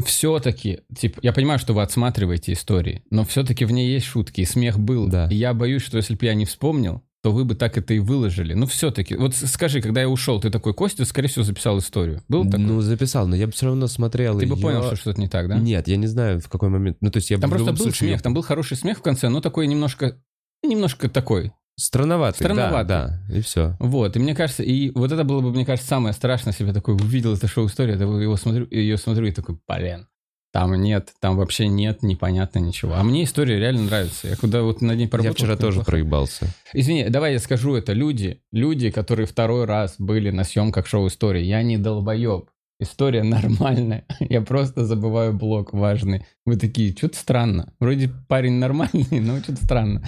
[0.06, 4.46] все-таки, типа, я понимаю, что вы отсматриваете истории, но все-таки в ней есть шутки, и
[4.46, 5.08] смех был.
[5.08, 5.28] Да.
[5.32, 8.00] И я боюсь, что если бы я не вспомнил, то вы бы так это и
[8.00, 8.54] выложили.
[8.54, 9.16] Ну, все-таки.
[9.16, 12.22] Вот скажи, когда я ушел, ты такой, Костя, скорее всего, записал историю.
[12.30, 12.60] Был такой?
[12.66, 15.28] Ну, записал, но я бы все равно смотрел ты бы её- понял, что что-то не
[15.28, 15.58] так, да?
[15.58, 16.98] Нет, я не знаю, в какой момент.
[17.02, 19.02] Ну, то есть я Там бы просто был случае смех, там был хороший смех в
[19.02, 20.18] конце, но такой немножко,
[20.64, 21.52] немножко такой.
[21.78, 22.88] Странноватый, Странноватый.
[22.88, 23.78] да, да, и все.
[23.80, 26.70] Вот, и мне кажется, и вот это было бы, мне кажется, самое страшное, если бы
[26.70, 30.08] я такой увидел это шоу-историю, я его смотрю, ее смотрю и такой, блин,
[30.52, 32.96] там нет, там вообще нет, непонятно ничего.
[32.96, 34.28] А мне история реально нравится.
[34.28, 35.32] Я куда вот над ней поработал.
[35.32, 35.92] Я вчера тоже неплохо.
[35.92, 36.48] проебался.
[36.74, 37.94] Извини, давай я скажу это.
[37.94, 42.50] Люди, люди, которые второй раз были на съемках шоу-истории, я не долбоеб.
[42.82, 44.06] История нормальная.
[44.22, 46.26] Я просто забываю блок важный.
[46.46, 47.74] Вы такие, что-то странно.
[47.82, 50.02] Вроде парень нормальный, но что-то странно.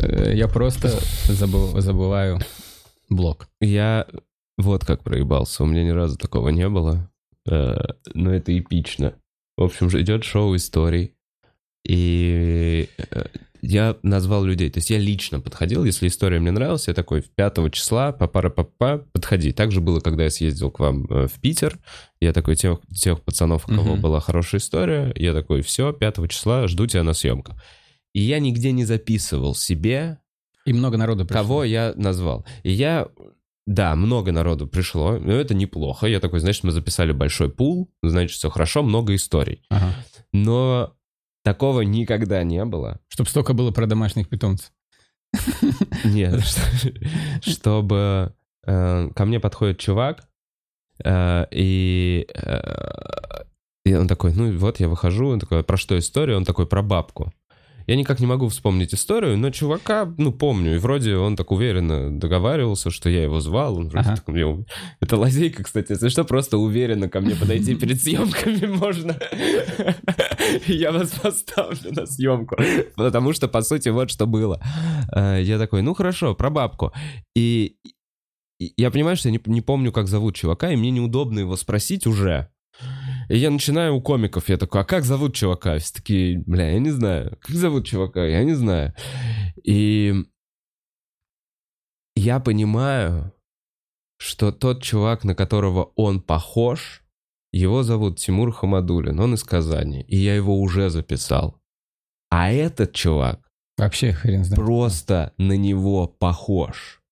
[0.00, 2.38] Э, Я просто забываю
[3.10, 3.48] блок.
[3.60, 4.06] Я
[4.56, 5.64] вот как проебался.
[5.64, 7.10] У меня ни разу такого не было.
[7.44, 7.74] Э,
[8.14, 9.14] Но это эпично.
[9.56, 11.14] В общем, же идет шоу историй.
[11.84, 13.24] И э,
[13.62, 14.70] я назвал людей.
[14.70, 19.06] То есть я лично подходил, если история мне нравилась, я такой, 5 числа, папара папа
[19.12, 19.52] подходи.
[19.52, 21.78] Так же было, когда я съездил к вам э, в Питер.
[22.20, 24.00] Я такой, тех, тех пацанов, у кого Мгм.
[24.02, 27.56] была хорошая история, я такой, все, 5 числа, жду тебя на съемках.
[28.12, 30.18] И я нигде не записывал себе,
[30.64, 31.42] И много народу пришло.
[31.42, 32.44] кого я назвал.
[32.64, 33.08] И я,
[33.66, 36.06] да, много народу пришло, но это неплохо.
[36.06, 39.62] Я такой, значит, мы записали большой пул, значит, все хорошо, много историй.
[39.70, 39.92] Ага.
[40.32, 40.94] Но
[41.42, 43.00] такого никогда не было.
[43.08, 44.72] Чтоб столько было про домашних питомцев.
[46.04, 46.40] Нет,
[47.42, 50.28] чтобы э, ко мне подходит чувак,
[51.04, 53.44] э, и, э,
[53.84, 56.36] и он такой, ну вот я выхожу, он такой, про что история?
[56.36, 57.32] Он такой, про бабку.
[57.86, 62.10] Я никак не могу вспомнить историю, но чувака, ну, помню, и вроде он так уверенно
[62.10, 64.16] договаривался, что я его звал, он Ага.
[64.16, 64.64] так мне
[65.00, 69.16] Это лазейка, кстати, если что, просто уверенно ко мне подойти перед съемками можно.
[70.66, 72.56] Я вас поставлю на съемку.
[72.96, 74.60] Потому что, по сути, вот что было.
[75.14, 76.92] Э, Я такой, ну, хорошо, про бабку.
[77.36, 77.76] И
[78.58, 81.56] и я понимаю, что я не, не помню, как зовут чувака, и мне неудобно его
[81.56, 82.48] спросить уже.
[83.28, 85.78] И я начинаю у комиков, я такой, а как зовут чувака?
[85.78, 87.38] Все такие, бля, я не знаю.
[87.40, 88.24] Как зовут чувака?
[88.24, 88.94] Я не знаю.
[89.64, 90.14] И
[92.14, 93.32] я понимаю,
[94.18, 97.02] что тот чувак, на которого он похож,
[97.52, 101.60] его зовут Тимур Хамадулин, он из Казани, и я его уже записал.
[102.30, 103.40] А этот чувак
[103.78, 104.62] Вообще хрен знает.
[104.62, 107.02] просто на него похож.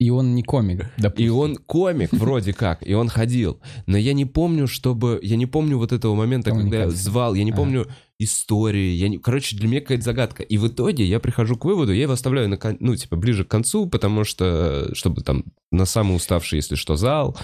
[0.00, 1.36] И он не комик, И допустим.
[1.36, 3.60] он комик вроде как, и он ходил.
[3.86, 5.20] Но я не помню, чтобы...
[5.22, 7.34] Я не помню вот этого момента, когда я звал.
[7.34, 7.54] Я не А.
[7.56, 7.86] помню
[8.18, 8.92] истории.
[8.94, 9.18] Я не...
[9.18, 10.42] Короче, для меня какая-то загадка.
[10.42, 13.44] И в итоге я прихожу к выводу, я его оставляю, на, кон- ну, типа, ближе
[13.44, 14.90] к концу, потому что...
[14.94, 17.36] Чтобы там на самый уставший, если что, зал.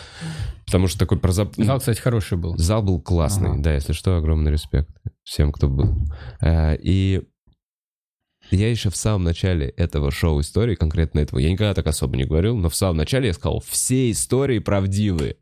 [0.67, 2.57] Потому что такой про зап- Зал, кстати, хороший был.
[2.59, 3.63] Зал был классный, Ага.
[3.63, 4.91] да, если что, огромный респект
[5.23, 5.97] всем, кто был.
[6.41, 7.23] Э, И
[8.51, 12.25] я еще в самом начале этого шоу истории, конкретно этого, я никогда так особо не
[12.25, 15.37] говорил, но в самом начале я сказал, все истории правдивые.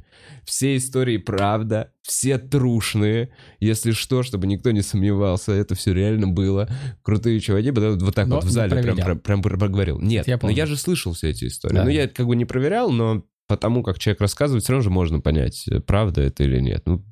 [0.44, 3.30] Все истории правда, все трушные.
[3.60, 6.68] Если что, чтобы никто не сомневался, это все реально было.
[7.02, 9.98] Крутые чуваки, потом вот так Но вот в зале прям, прям, прям про- проговорил.
[10.00, 11.74] Нет, Я но я же слышал все эти истории.
[11.74, 11.84] Да.
[11.84, 15.20] Ну, я как бы не проверял, но потому как человек рассказывает, все равно же можно
[15.20, 16.82] понять, э, правда это или нет.
[16.86, 17.04] Ну,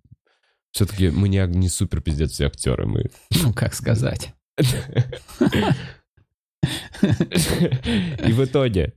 [0.72, 3.10] все-таки мы не, не супер пиздец все актеры, мы
[3.42, 4.34] Ну, как сказать.
[8.26, 8.94] И в итоге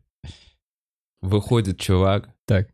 [1.21, 2.69] выходит чувак, Так.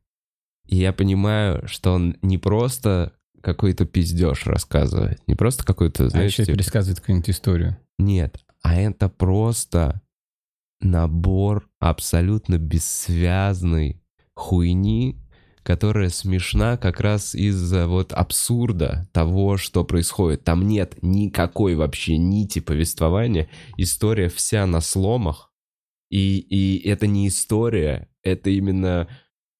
[0.68, 6.32] и я понимаю, что он не просто какой-то пиздеж рассказывает, не просто какой-то, А знаешь,
[6.34, 7.78] еще типа, пересказывает какую-нибудь историю.
[7.98, 10.02] нет, а это просто
[10.82, 14.02] набор абсолютно бессвязной
[14.36, 15.20] хуйни,
[15.66, 20.44] которая смешна как раз из-за вот абсурда того, что происходит.
[20.44, 23.50] Там нет никакой вообще нити повествования.
[23.76, 25.52] История вся на сломах.
[26.12, 29.10] И, и это не история, это именно...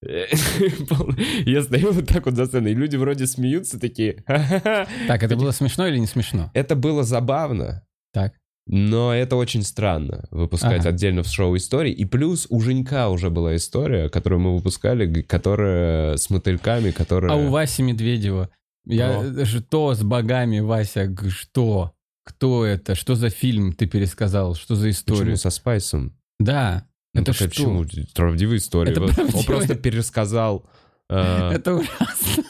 [0.00, 4.22] Я стою вот так вот за сценой, и люди вроде смеются такие.
[4.28, 6.52] Так, это было смешно или не смешно?
[6.54, 7.84] Это было забавно.
[8.12, 8.34] Так.
[8.68, 10.88] Но это очень странно выпускать Ага.
[10.88, 11.92] отдельно в шоу истории.
[11.92, 17.32] И плюс у Женька уже была история, которую мы выпускали, которая с мотыльками, которая...
[17.32, 18.50] А у Васи Медведева,
[18.84, 19.44] я Но.
[19.44, 21.92] что с богами, Вася, что?
[22.24, 22.96] Кто это?
[22.96, 24.56] Что за фильм ты пересказал?
[24.56, 25.20] Что за история?
[25.20, 26.16] Почему со Спайсом?
[26.40, 27.44] Да, Ну, это что?
[27.48, 27.84] Почему?
[28.14, 28.90] Правдивая история.
[28.90, 29.44] Это Вот Он правдивая.
[29.44, 30.68] просто пересказал...
[31.08, 32.44] э, Это ужасно.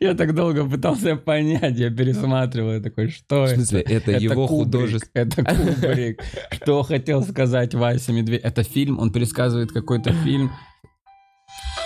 [0.00, 4.12] Я так долго пытался понять, я пересматривал, я такой, что В смысле, это?
[4.12, 5.10] это его художество...
[5.12, 6.22] Это Кубрик.
[6.50, 8.40] Что хотел сказать Вася Медведь?
[8.42, 10.50] Это фильм, он пересказывает какой-то фильм.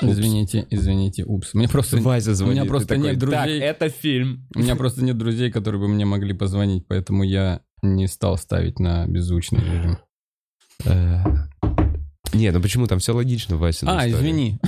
[0.03, 0.13] Упс.
[0.13, 1.53] Извините, извините, упс.
[1.53, 2.59] Мне просто, Вася звонит.
[2.59, 3.39] у меня просто такой, нет друзей.
[3.39, 4.47] Так, это фильм.
[4.55, 8.79] у меня просто нет друзей, которые бы мне могли позвонить, поэтому я не стал ставить
[8.79, 9.99] на беззвучный режим.
[10.85, 11.23] Э,
[12.33, 12.87] Не, ну почему?
[12.87, 13.87] Там все логично, Вася.
[13.89, 14.59] А, извини.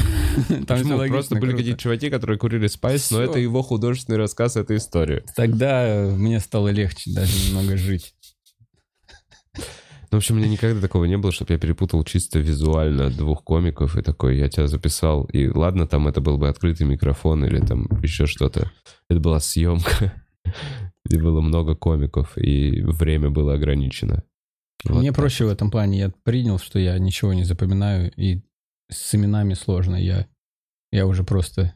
[0.49, 0.85] Там Почему?
[0.85, 4.77] всё логично, Просто были какие-то чуваки, которые курили спайс, но это его художественный рассказ этой
[4.77, 5.23] истории.
[5.37, 8.15] Тогда мне стало легче даже немного жить.
[10.13, 13.43] Ну, в общем, у меня никогда такого не было, чтобы я перепутал чисто визуально двух
[13.45, 15.25] комиков и такой, я тебя записал.
[15.25, 18.71] И ладно, там это был бы открытый микрофон или там еще что-то.
[19.09, 20.13] Это была съемка.
[21.09, 24.23] И было много комиков, и время было ограничено.
[24.85, 25.17] Вот Мне так.
[25.17, 25.99] проще в этом плане.
[25.99, 28.43] Я принял, что я ничего не запоминаю, и
[28.93, 29.97] с именами сложно.
[29.97, 30.27] Я,
[30.91, 31.75] я уже просто...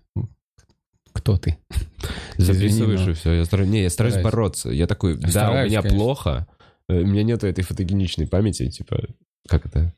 [1.13, 1.57] Кто ты?
[2.37, 3.33] Записываешь Извини, но- и все.
[3.33, 4.33] Я стараюсь, не, я стараюсь Стараюсь.
[4.35, 4.71] бороться.
[4.71, 5.99] Я такой, да, у меня конечно.
[5.99, 6.47] плохо.
[6.89, 9.03] э, У меня нету этой фотогеничной памяти, типа,
[9.49, 9.95] как это?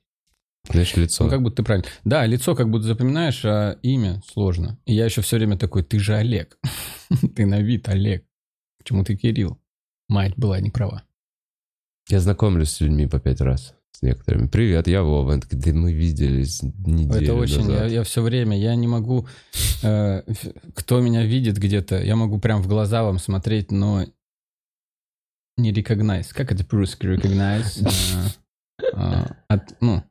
[0.70, 1.24] Знаешь, лицо.
[1.24, 1.88] Ну, как будто ты правильно.
[2.04, 4.78] Да, лицо как будто запоминаешь, а имя сложно.
[4.86, 6.56] И я еще все время такой, ты же Олег.
[7.34, 8.24] Ты на вид Олег.
[8.78, 9.58] Почему ты Кирилл?
[10.08, 11.02] Мать была не права.
[12.08, 13.74] Я знакомлюсь с людьми по пять раз.
[13.98, 14.46] С некоторыми.
[14.46, 15.40] Привет, я Вова.
[15.40, 17.90] Такие, Да мы виделись неделю Это очень, я, назад.
[17.90, 19.26] я все время, я не могу,
[19.82, 20.22] э,
[20.76, 24.04] кто меня видит где-то, я могу прям в глаза вам смотреть, но
[25.56, 26.28] не recognize.
[26.32, 27.84] Как это по-русски recognize?
[28.94, 30.04] Э, от- ну,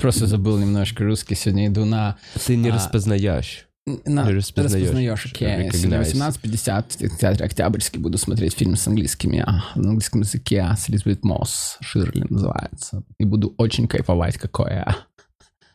[0.00, 2.18] просто забыл немножко русский, сегодня иду на...
[2.44, 3.68] Ты не а, распознаешь.
[3.86, 4.84] На Не распознаешь.
[4.86, 5.70] распознаешь, окей.
[5.72, 6.40] Сегодня Recognize.
[6.42, 11.24] 18.50 в театре Октябрьский буду смотреть фильм с английскими, а, на английском языке с Элизабет
[11.24, 13.02] Мосс, Ширли называется.
[13.18, 14.96] И буду очень кайфовать, какой я,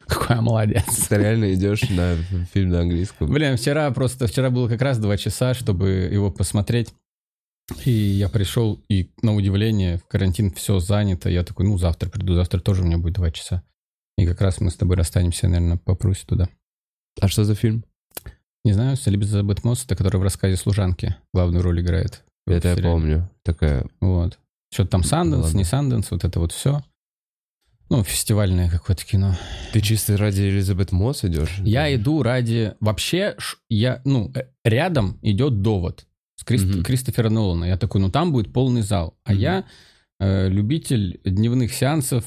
[0.07, 0.85] какой я молодец.
[1.09, 2.15] Ты реально идешь на
[2.53, 3.29] фильм на английском.
[3.29, 6.93] Блин, вчера просто, вчера было как раз два часа, чтобы его посмотреть.
[7.83, 11.29] И я пришел, и на удивление, в карантин все занято.
[11.29, 13.63] Я такой, ну, завтра приду, завтра тоже у меня будет два часа.
[14.17, 16.47] И как раз мы с тобой расстанемся, наверное, попрусь туда.
[17.19, 17.83] А что за фильм?
[18.65, 22.23] Не знаю, с Элизабет Мосс, это которая в рассказе «Служанки» главную роль играет.
[22.45, 23.29] Это я помню.
[23.43, 23.85] Такая...
[24.01, 24.39] Вот.
[24.73, 26.83] Что-то там Санденс, не Санденс, вот это вот все.
[27.89, 29.35] Ну, фестивальное какое-то кино.
[29.71, 31.57] Ты чисто ради Элизабет Мосс идешь?
[31.59, 32.73] Я иду ради...
[32.81, 33.37] Вообще,
[33.69, 36.83] я, ну, э, рядом идет довод с Крист- Мгм.
[36.83, 37.63] Кристофера Нолана.
[37.63, 39.15] Я такой, ну, там будет полный зал.
[39.23, 39.39] А Мгм.
[39.41, 39.63] я
[40.19, 42.25] э, любитель дневных сеансов,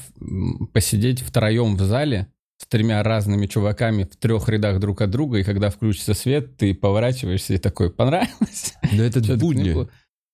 [0.73, 2.27] посидеть втроем в зале
[2.61, 6.75] с тремя разными чуваками в трех рядах друг от друга, и когда включится свет, ты
[6.75, 8.73] поворачиваешься и такой, понравилось?
[8.91, 9.75] Но это будни.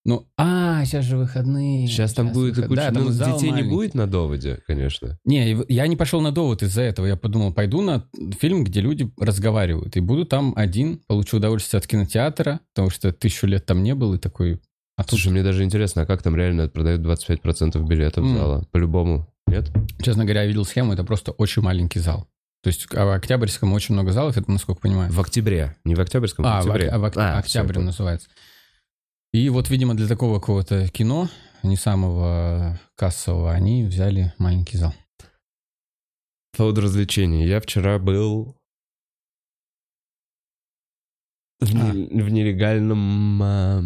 [0.03, 1.85] Ну, а, сейчас же выходные.
[1.85, 2.81] Сейчас там будет выход- куча...
[2.81, 3.75] Да, там ну, зал детей не маленький.
[3.75, 5.19] будет на доводе, конечно.
[5.25, 7.05] Не, я не пошел на довод из-за этого.
[7.07, 8.07] Я подумал, пойду на
[8.39, 9.97] фильм, где люди разговаривают.
[9.97, 14.13] И буду там один, получу удовольствие от кинотеатра, потому что тысячу лет там не был,
[14.13, 14.61] и такой...
[14.97, 18.35] А тут, Слушай, мне даже интересно, а как там реально продают 25% билетов М.
[18.35, 18.65] зала?
[18.71, 19.69] По-любому, нет?
[20.01, 22.27] честно говоря, я видел схему, это просто очень маленький зал.
[22.63, 25.11] То есть а в Октябрьском очень много залов, это насколько понимаю.
[25.11, 25.75] В октябре.
[25.85, 26.87] Не в октябрьском, А, в октябре.
[26.87, 28.27] ок- а в ок- А, Октябрь называется.
[29.33, 31.29] И вот, видимо, для такого какого-то кино,
[31.61, 34.95] не самого кассового, они взяли маленький зал.
[36.53, 37.45] По поводу развлечений.
[37.45, 38.55] Я вчера был
[41.59, 41.91] в, А.
[41.91, 43.83] в нелегальном а,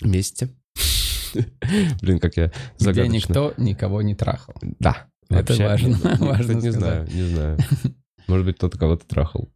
[0.00, 0.48] месте.
[2.02, 3.14] Блин, как я Где загадочно.
[3.14, 4.54] никто никого не трахал.
[4.78, 5.06] Да.
[5.28, 7.58] Это важно, важно не знаю, не знаю.
[8.28, 9.50] Может быть, кто-то кого-то трахал.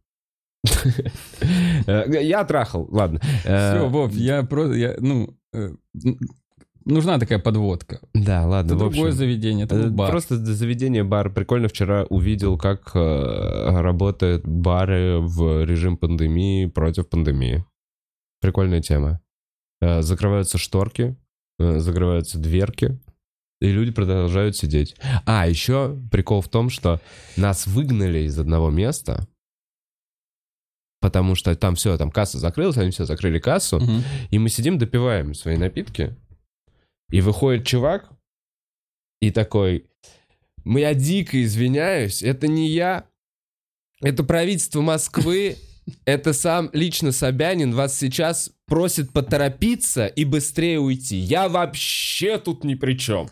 [1.87, 3.19] Э, Я трахал, ладно.
[3.45, 5.69] Э, Все, Вов, я просто, ну, э,
[6.85, 7.99] нужна такая подводка.
[8.13, 10.11] Да, ладно, Это другое заведение, это бар.
[10.11, 11.31] Просто заведение бар.
[11.31, 17.63] Прикольно вчера увидел, как работают бары в режим пандемии против пандемии.
[18.41, 19.21] Прикольная тема.
[19.81, 21.15] Э, закрываются шторки,
[21.59, 22.99] э, закрываются дверки,
[23.61, 24.95] И люди продолжают сидеть.
[25.25, 27.01] А, еще прикол в том, что
[27.35, 29.27] нас выгнали из одного места,
[31.01, 34.03] потому что там все, там касса закрылась, они все закрыли кассу, Мгм.
[34.31, 36.15] и мы сидим, допиваем свои напитки,
[37.11, 38.09] и выходит чувак
[39.21, 39.85] и такой,
[40.63, 43.05] «Мы- я дико извиняюсь, это не я,
[44.01, 45.57] это правительство Москвы,
[46.05, 51.17] это сам лично Собянин вас сейчас просит поторопиться и быстрее уйти.
[51.17, 53.29] Я вообще тут ни при чем.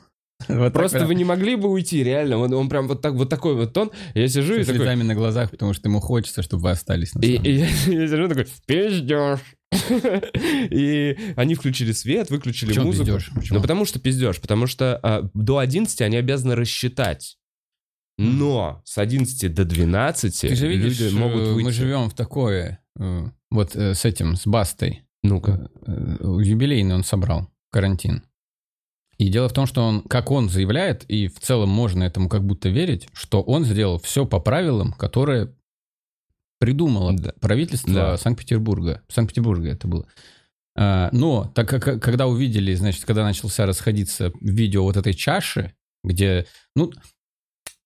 [0.47, 2.37] Вот Просто прям вы не могли бы уйти, реально.
[2.37, 3.91] Он, он прям вот так вот такой вот тон.
[4.13, 4.85] Я сижу и со такой...
[4.85, 8.07] слезами на глазах, потому что ему хочется, чтобы вы остались на И, и я, я
[8.07, 9.39] сижу такой, пиздешь.
[10.71, 13.05] И они включили свет, выключили Почему музыку.
[13.05, 13.31] пиздёшь?
[13.35, 13.55] Почему?
[13.55, 14.39] Ну, потому что пиздешь.
[14.39, 17.36] Потому что а, до 11 они обязаны рассчитать.
[18.17, 21.65] Но с 11 до 12 Ты же видишь, люди могут э, выйти.
[21.65, 25.03] мы живем в такое, э, вот э, с этим, с Бастой.
[25.23, 25.69] Ну-ка.
[25.85, 28.23] Юбилейный он собрал, карантин.
[29.17, 32.43] И дело в том, что он, как он заявляет, и в целом можно этому как
[32.45, 35.53] будто верить, что он сделал все по правилам, которые
[36.59, 37.33] придумало Да.
[37.39, 38.17] правительство Да.
[38.17, 39.03] Санкт-Петербурга.
[39.09, 40.07] Санкт-Петербурга это было.
[40.75, 46.45] А, Но так как когда увидели, значит, когда начался расходиться видео вот этой чаши, где,
[46.75, 46.91] ну,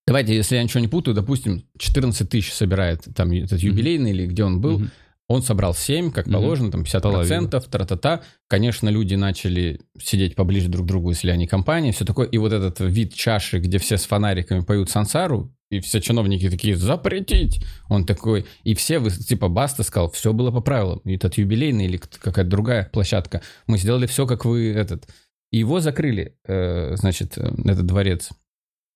[0.07, 4.43] давайте, если я ничего не путаю, допустим, 14 тысяч собирает там этот юбилейный или где
[4.43, 4.91] он был, Мгм.
[5.27, 6.33] он собрал 7, как Мгм.
[6.33, 8.21] положено, там 50%, тра-та-та.
[8.49, 12.27] Конечно, люди начали сидеть поближе друг к другу, если они компания, все такое.
[12.27, 16.75] И вот этот вид чаши, где все с фонариками поют сансару, и все чиновники такие,
[16.75, 17.63] запретить!
[17.87, 20.99] Он такой, и все, типа, Баста сказал, все было по правилам.
[21.05, 23.41] И этот юбилейный или какая-то другая площадка.
[23.67, 25.07] Мы сделали все, как вы этот.
[25.49, 28.31] И его закрыли, э, значит, э, этот дворец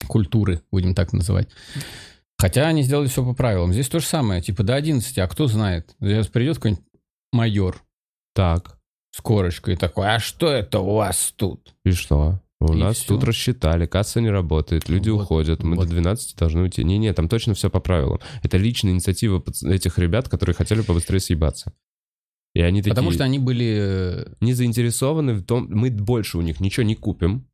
[0.08, 1.50] культуры, будем так называть.
[2.38, 3.72] Хотя они сделали все по правилам.
[3.74, 5.96] Здесь то же самое, типа до 11, а кто знает?
[6.02, 6.84] Сейчас придет какой-нибудь
[7.32, 7.82] майор
[8.34, 8.78] Так.
[9.12, 11.74] с корочкой и такой, а что это у вас тут?
[11.86, 12.42] И что?
[12.60, 13.08] У И нас всё.
[13.16, 15.88] тут рассчитали, касса не работает, люди Вот, уходят, мы вот.
[15.88, 16.84] до 12 должны уйти.
[16.84, 18.20] Не-не, там точно все по правилам.
[18.44, 21.74] Это личная инициатива этих ребят, которые хотели побыстрее съебаться.
[22.54, 23.78] И они такие Потому что они были...
[23.78, 27.46] э, не заинтересованы в том, мы больше у них ничего не купим.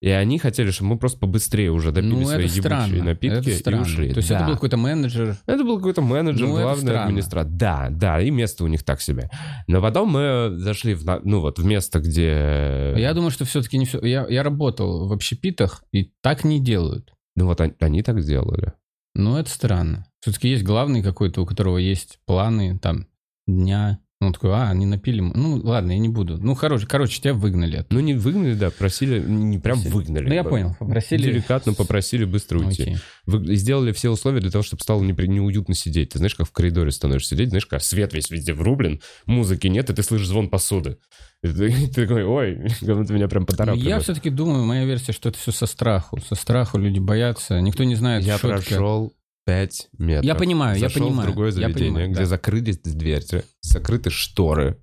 [0.00, 3.04] И они хотели, чтобы мы просто побыстрее уже допили Ну, свои ебучие странно.
[3.04, 4.10] напитки это и ушли.
[4.12, 4.36] То есть Да.
[4.36, 5.36] это был какой-то менеджер.
[5.46, 7.50] Это был какой-то менеджер, Ну, главный администратор.
[7.52, 9.28] Да, да, и место у них так себе.
[9.66, 12.94] Но потом мы зашли в, ну вот в место, где...
[12.96, 13.98] Я думаю, что все-таки не все...
[14.06, 17.12] Я, я работал в общепитах, и так не делают.
[17.34, 18.74] Ну вот они, они так сделали.
[19.16, 20.06] Но это странно.
[20.20, 23.06] Все-таки есть главный какой-то, у которого есть планы там
[23.48, 23.98] дня.
[24.20, 25.20] Ну, он такой, а, они напили.
[25.20, 26.38] Ну, ладно, я не буду.
[26.38, 27.76] Ну, короче, короче тебя выгнали.
[27.76, 27.94] оттуда.
[27.94, 29.94] Ну не выгнали, да, просили, не прям Просили.
[29.94, 30.28] выгнали.
[30.28, 30.74] Ну, я понял.
[30.76, 31.22] Попросили...
[31.22, 32.82] Деликатно попросили быстро уйти.
[32.82, 32.96] Окей.
[33.26, 36.08] Вы сделали все условия для того, чтобы стало непри- неуютно сидеть.
[36.10, 39.88] Ты знаешь, как в коридоре становишься сидеть, знаешь, как свет весь везде врублен, музыки нет,
[39.88, 40.96] и ты слышишь звон посуды.
[41.44, 43.88] И ты, и ты такой, ой, будто меня прям поторапливает.
[43.88, 46.18] Я все-таки думаю, моя версия, что это все со страху.
[46.28, 47.60] Со страху люди боятся.
[47.60, 48.48] Никто не знает, Я это.
[48.48, 49.12] прошел
[49.48, 50.24] 5 метров.
[50.26, 52.26] Я понимаю, я Зашел понимаю, в другое я заведение, понимаю, где да.
[52.26, 54.78] закрылись двери, закрыты шторы.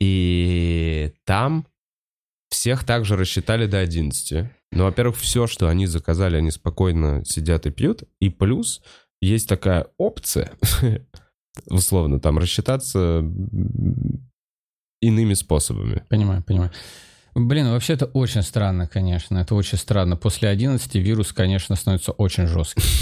[0.00, 1.68] И там
[2.50, 4.50] всех также рассчитали до 11.
[4.72, 8.02] Ну, во-первых, все, что они заказали, они спокойно сидят и пьют.
[8.18, 8.82] И плюс
[9.20, 10.50] есть такая опция,
[11.66, 13.24] условно, там рассчитаться
[15.00, 16.02] иными способами.
[16.08, 16.72] Понимаю, понимаю.
[17.36, 19.38] Блин, вообще это очень странно, конечно.
[19.38, 20.16] Это очень странно.
[20.16, 22.82] После 11 вирус, конечно, становится очень жесткий.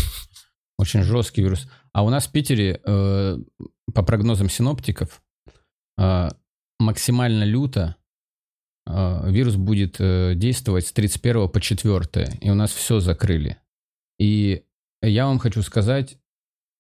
[0.81, 1.69] Очень жесткий вирус.
[1.93, 3.39] А у нас в Питере, э,
[3.93, 5.23] по прогнозам синоптиков,
[5.99, 6.29] э,
[6.79, 7.97] максимально люто
[8.87, 12.39] э, вирус будет э, действовать с 31 по 4.
[12.41, 13.59] И у нас все закрыли.
[14.19, 14.65] И
[15.03, 16.17] я вам хочу сказать,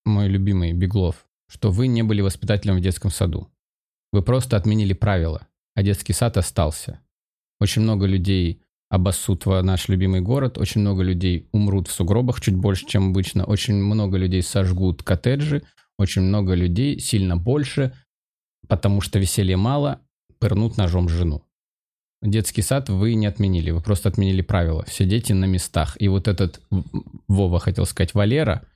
[0.06, 3.52] мой любимый Беглов, что вы не были воспитателем в детском саду.
[4.12, 7.00] Вы просто отменили правила, а детский сад остался.
[7.60, 12.56] Очень много людей обоссут в наш любимый город, очень много людей умрут в сугробах чуть
[12.56, 15.62] больше, чем обычно, очень много людей сожгут коттеджи,
[15.96, 17.94] очень много людей, сильно больше,
[18.68, 20.00] потому что веселья мало,
[20.40, 21.44] пырнут ножом жену.
[22.22, 24.84] Детский сад вы не отменили, вы просто отменили правила.
[24.84, 25.96] Все дети на местах.
[25.98, 26.60] И вот этот
[27.28, 28.66] Вова, хотел сказать, Валера,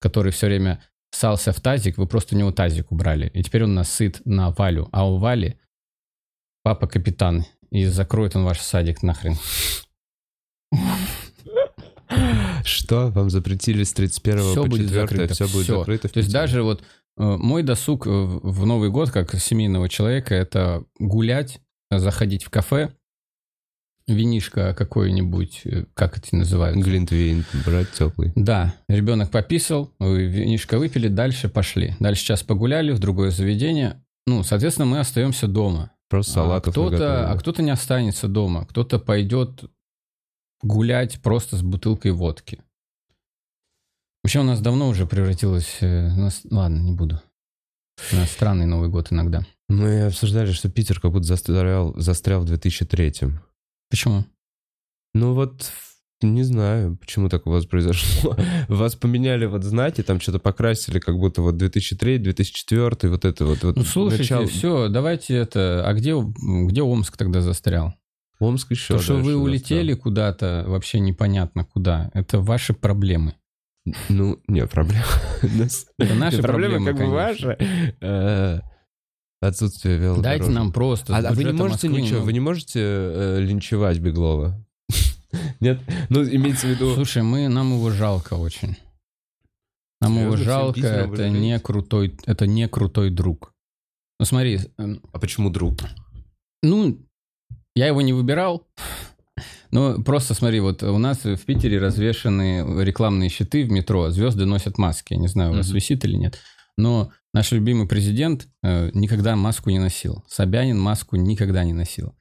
[0.00, 3.28] который все время ссался в тазик, вы просто у него тазик убрали.
[3.34, 4.88] И теперь он насыт на Валю.
[4.92, 5.58] А у Вали
[6.62, 7.44] папа капитан.
[7.72, 9.36] И закроет он ваш садик нахрен.
[12.64, 13.08] Что?
[13.08, 16.62] Вам запретили с 31 Всё по будет 4 закрыто, все будет закрыто То есть даже
[16.62, 16.84] вот э,
[17.16, 21.60] мой досуг э, в Новый год, как семейного человека, это гулять,
[21.90, 22.92] заходить в кафе,
[24.06, 26.78] винишко какое-нибудь, э, как это называется?
[26.82, 28.32] Глинтвейн брать теплый.
[28.36, 31.96] Да, ребенок пописал, винишко выпили, дальше пошли.
[32.00, 34.04] Дальше час погуляли в другое заведение.
[34.26, 35.90] Ну, соответственно, мы остаемся дома.
[36.12, 39.64] Просто А салатов кто-то, а кто-то не останется дома, кто-то пойдет
[40.60, 42.62] гулять просто с бутылкой водки.
[44.22, 45.78] Вообще у нас давно уже превратилось...
[45.80, 47.22] э, нас- Ладно, не буду.
[48.12, 49.40] У нас странный Новый год иногда.
[49.70, 53.30] Мы обсуждали, что Питер как будто застрял, застрял в 2003
[53.88, 54.26] Почему?
[55.14, 55.72] Ну вот,
[56.22, 58.36] не знаю, почему так у вас произошло.
[58.68, 63.62] Вас поменяли, вот знаете, там что-то покрасили, как будто вот 2003, 2004, вот это вот.
[63.62, 65.84] вот Ну, слушайте, начало- все, давайте это...
[65.86, 67.94] А где, где Омск тогда застрял?
[68.38, 72.10] Омск еще То, что вы улетели куда-то, вообще непонятно куда.
[72.14, 73.34] Это ваши проблемы.
[74.08, 75.04] Ну, не, проблема.
[75.98, 77.56] Это наши проблемы, как бы ваши.
[78.00, 78.60] Э,
[79.42, 80.22] Отсутствие велодорожек.
[80.22, 81.16] Дайте нам просто.
[81.16, 82.24] А, а вы не можете Москвы ничего, немного.
[82.26, 84.64] вы не можете э, линчевать Беглова?
[85.60, 85.80] Нет?
[86.08, 86.94] Ну, имеется в виду...
[86.94, 88.76] Слушай, мы, нам его жалко очень.
[90.00, 90.72] Нам его Серьезно?
[90.72, 93.54] Всем жалко, это не крутой, это не крутой друг.
[94.18, 95.80] Ну смотри, эм, А почему друг?
[96.62, 96.98] ну,
[97.74, 98.66] я его не выбирал,
[99.70, 104.78] но просто смотри, вот у нас в Питере развешаны рекламные щиты в метро, звезды носят
[104.78, 106.38] маски, я не знаю, у вас висит или нет,
[106.76, 112.14] но наш любимый президент э, никогда маску не носил, Собянин маску никогда не носил.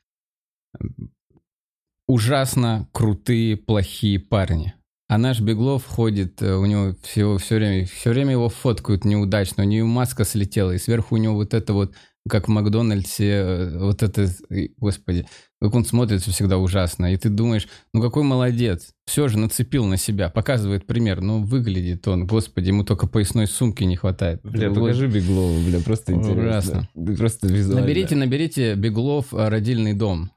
[2.12, 4.74] Ужасно крутые, плохие парни.
[5.08, 9.64] А наш Беглов ходит, э, у него все, все время, все время его фоткают неудачно,
[9.64, 11.96] у него маска слетела, и сверху у него вот это вот,
[12.30, 15.26] как в Макдональдсе, э, вот это, э, господи,
[15.60, 17.14] как он смотрится всегда ужасно.
[17.14, 22.08] И ты думаешь, ну какой молодец, все же нацепил на себя, показывает пример, но выглядит
[22.08, 24.42] он, господи, ему только поясной сумки не хватает.
[24.44, 24.80] Бля, Вот.
[24.80, 26.88] покажи Беглова, бля, просто Ужасно.
[26.94, 27.16] интересно.
[27.18, 27.82] Просто визуально.
[27.82, 30.32] Наберите, наберите Беглов э, родильный дом.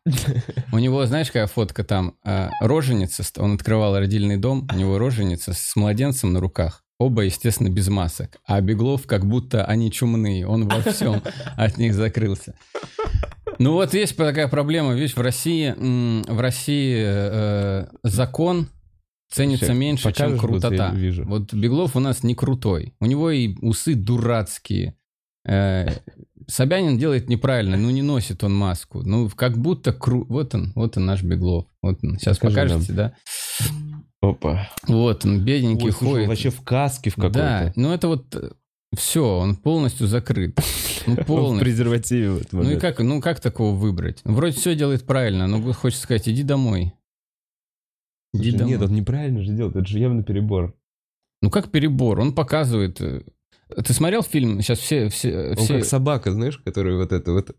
[0.73, 2.15] У него, знаешь, какая фотка там?
[2.61, 6.84] Роженица, он открывал родильный дом, у него роженица с младенцем на руках.
[6.99, 8.39] Оба, естественно, без масок.
[8.47, 10.47] А Беглов как будто они чумные.
[10.47, 11.23] Он во всем
[11.57, 12.55] от них закрылся.
[13.59, 14.95] Ну вот есть такая проблема.
[14.95, 18.69] Видишь, в России, в России э, закон
[19.31, 20.93] ценится Щас меньше, чем покажешь, вот крутота.
[20.95, 21.25] вижу.
[21.25, 22.95] Вот Беглов у нас не крутой.
[23.01, 24.97] У него и усы дурацкие.
[25.47, 25.89] Э,
[26.47, 29.03] Собянин делает неправильно, ну не носит он маску.
[29.03, 30.27] Ну как будто кру...
[30.29, 31.67] Вот он, вот он наш Беглов.
[31.83, 32.19] Вот он.
[32.19, 33.15] Сейчас Покажи покажете, да?
[34.31, 34.71] Опа.
[34.87, 36.29] Вот он, бедненький Ой, слушай, он ходит.
[36.29, 37.73] вообще в каске в да, какой-то.
[37.77, 38.55] ну это вот
[38.97, 40.59] все, он полностью закрыт.
[41.07, 41.61] Ну В полностью.
[41.61, 44.21] презервативе в этот Ну и как, ну как такого выбрать?
[44.25, 46.93] Вроде все делает правильно, но хочется сказать, иди домой.
[48.33, 48.73] Иди Слушай, домой.
[48.73, 50.75] Нет, он неправильно же делает, это же явно перебор.
[51.43, 52.21] Ну как перебор?
[52.21, 53.01] Он показывает.
[53.01, 53.23] э,
[53.85, 54.61] Ты смотрел фильм?
[54.61, 57.55] Сейчас все, все, Он все как собака, знаешь, которая вот это вот...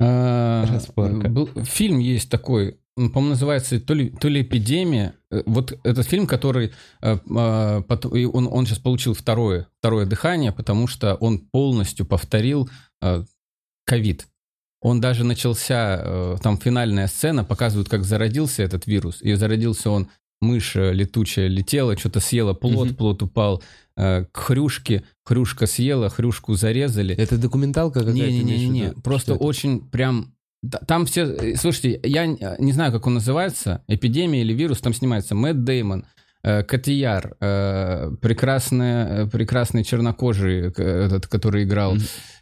[0.00, 1.28] А, Распорка.
[1.28, 5.14] был- фильм есть такой, он, по-моему, называется то ли, то ли «Эпидемия».
[5.30, 6.72] Э, Вот этот фильм, который...
[7.02, 7.82] э, а,
[8.32, 12.70] он, он сейчас получил второе, второе дыхание, потому что он полностью повторил
[13.02, 13.24] э,
[13.84, 14.26] ковид.
[14.80, 19.20] Он даже начался, там финальная сцена, показывают, как зародился этот вирус.
[19.22, 20.08] И зародился он,
[20.40, 22.96] мышь э, летучая летела, что-то съела плод, Мгм.
[22.96, 23.62] плод упал
[23.96, 27.14] э, к хрюшке, хрюшка съела, хрюшку зарезали.
[27.14, 28.20] Это документалка какая-то?
[28.20, 29.44] Не-не-не, просто Что это?
[29.44, 30.34] очень прям...
[30.86, 31.22] Там все...
[31.22, 35.64] э, Слушайте, я н- не знаю, как он называется, эпидемия или вирус, там снимается Мэтт
[35.64, 36.04] Деймон,
[36.42, 41.96] э, Котияр, э, прекрасная, э, прекрасный чернокожий, этот, который играл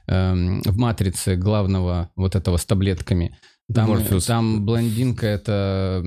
[0.07, 3.37] эм, в «Матрице» главного вот этого с таблетками.
[3.73, 6.03] Там, там блондинка это...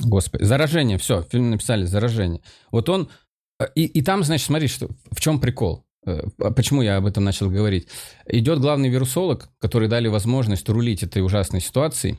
[0.00, 2.40] Господи, заражение, все, фильм написали «Заражение».
[2.70, 3.08] Вот он...
[3.58, 5.84] э, И, и там, значит, смотри, что, в чем прикол.
[6.06, 7.88] Э, а Почему я об этом начал говорить?
[8.26, 12.18] Идет главный вирусолог, который дали возможность рулить этой ужасной ситуацией,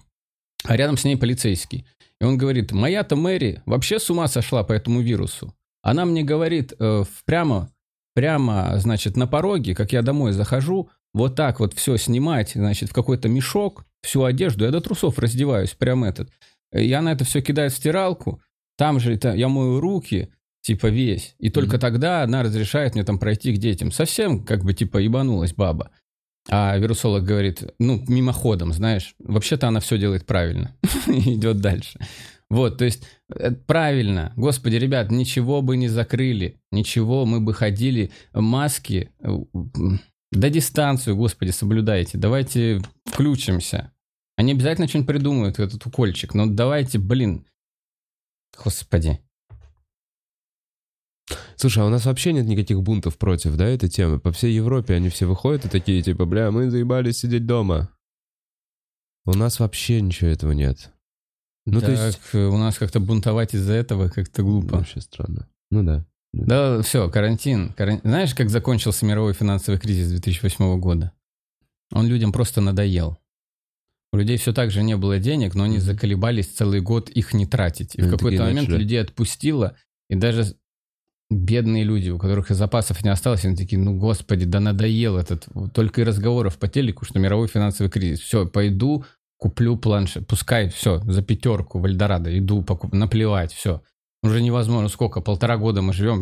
[0.63, 1.85] а рядом с ней полицейский.
[2.19, 5.53] И он говорит, моя-то Мэри вообще с ума сошла по этому вирусу.
[5.81, 7.71] Она мне говорит э, прямо,
[8.13, 12.93] прямо, значит, на пороге, как я домой захожу, вот так вот все снимать, значит, в
[12.93, 16.29] какой-то мешок, всю одежду, я до трусов раздеваюсь, прям этот.
[16.73, 18.41] И она это все кидает в стиралку,
[18.77, 20.29] там же это, я мою руки,
[20.61, 21.35] типа весь.
[21.39, 21.79] И только Мгм.
[21.81, 23.91] тогда она разрешает мне там пройти к детям.
[23.91, 25.91] Совсем как бы типа ебанулась баба.
[26.49, 30.75] А вирусолог говорит, ну, мимоходом, знаешь, вообще-то она все делает правильно.
[31.07, 31.99] И идет дальше.
[32.49, 33.03] Вот, то есть,
[33.33, 34.33] э, правильно.
[34.35, 39.29] Господи, ребят, ничего бы не закрыли, ничего, мы бы ходили, маски, э,
[40.31, 42.17] да дистанцию, господи, соблюдайте.
[42.17, 43.91] Давайте включимся.
[44.41, 47.45] Они обязательно что-нибудь придумают, этот укольчик, но давайте, блин,
[48.57, 49.21] господи.
[51.57, 54.19] Слушай, а у нас вообще нет никаких бунтов против, да, этой темы?
[54.19, 57.91] По всей Европе они все выходят и такие, типа, бля, мы заебались сидеть дома.
[59.25, 60.91] У нас вообще ничего этого нет.
[61.67, 62.19] Ну, так, то есть...
[62.33, 64.77] э, у нас как-то бунтовать из-за этого как-то глупо.
[64.77, 65.47] Вообще странно.
[65.69, 66.03] Ну да.
[66.33, 67.73] Да, все, карантин.
[67.73, 71.11] каран- Знаешь, как закончился мировой финансовый кризис 2008 года?
[71.91, 73.20] Он людям просто надоел.
[74.13, 77.45] У людей все так же не было денег, но они заколебались целый год их не
[77.45, 77.95] тратить.
[77.95, 78.81] И в Ну, какой-то такие момент начали.
[78.81, 79.75] людей отпустило,
[80.09, 80.55] и даже
[81.29, 85.47] бедные люди, у которых и запасов не осталось, они такие, ну, господи, да надоел этот.
[85.73, 88.19] Только и разговоров по телеку, что мировой финансовый кризис.
[88.19, 89.05] Все, пойду,
[89.37, 90.27] куплю планшет.
[90.27, 92.91] Пускай, все, за пятерку в Эльдорадо иду, покуп...
[92.91, 93.81] наплевать, все.
[94.23, 94.87] Уже невозможно.
[94.89, 95.21] Сколько?
[95.21, 96.19] Полтора года мы живем.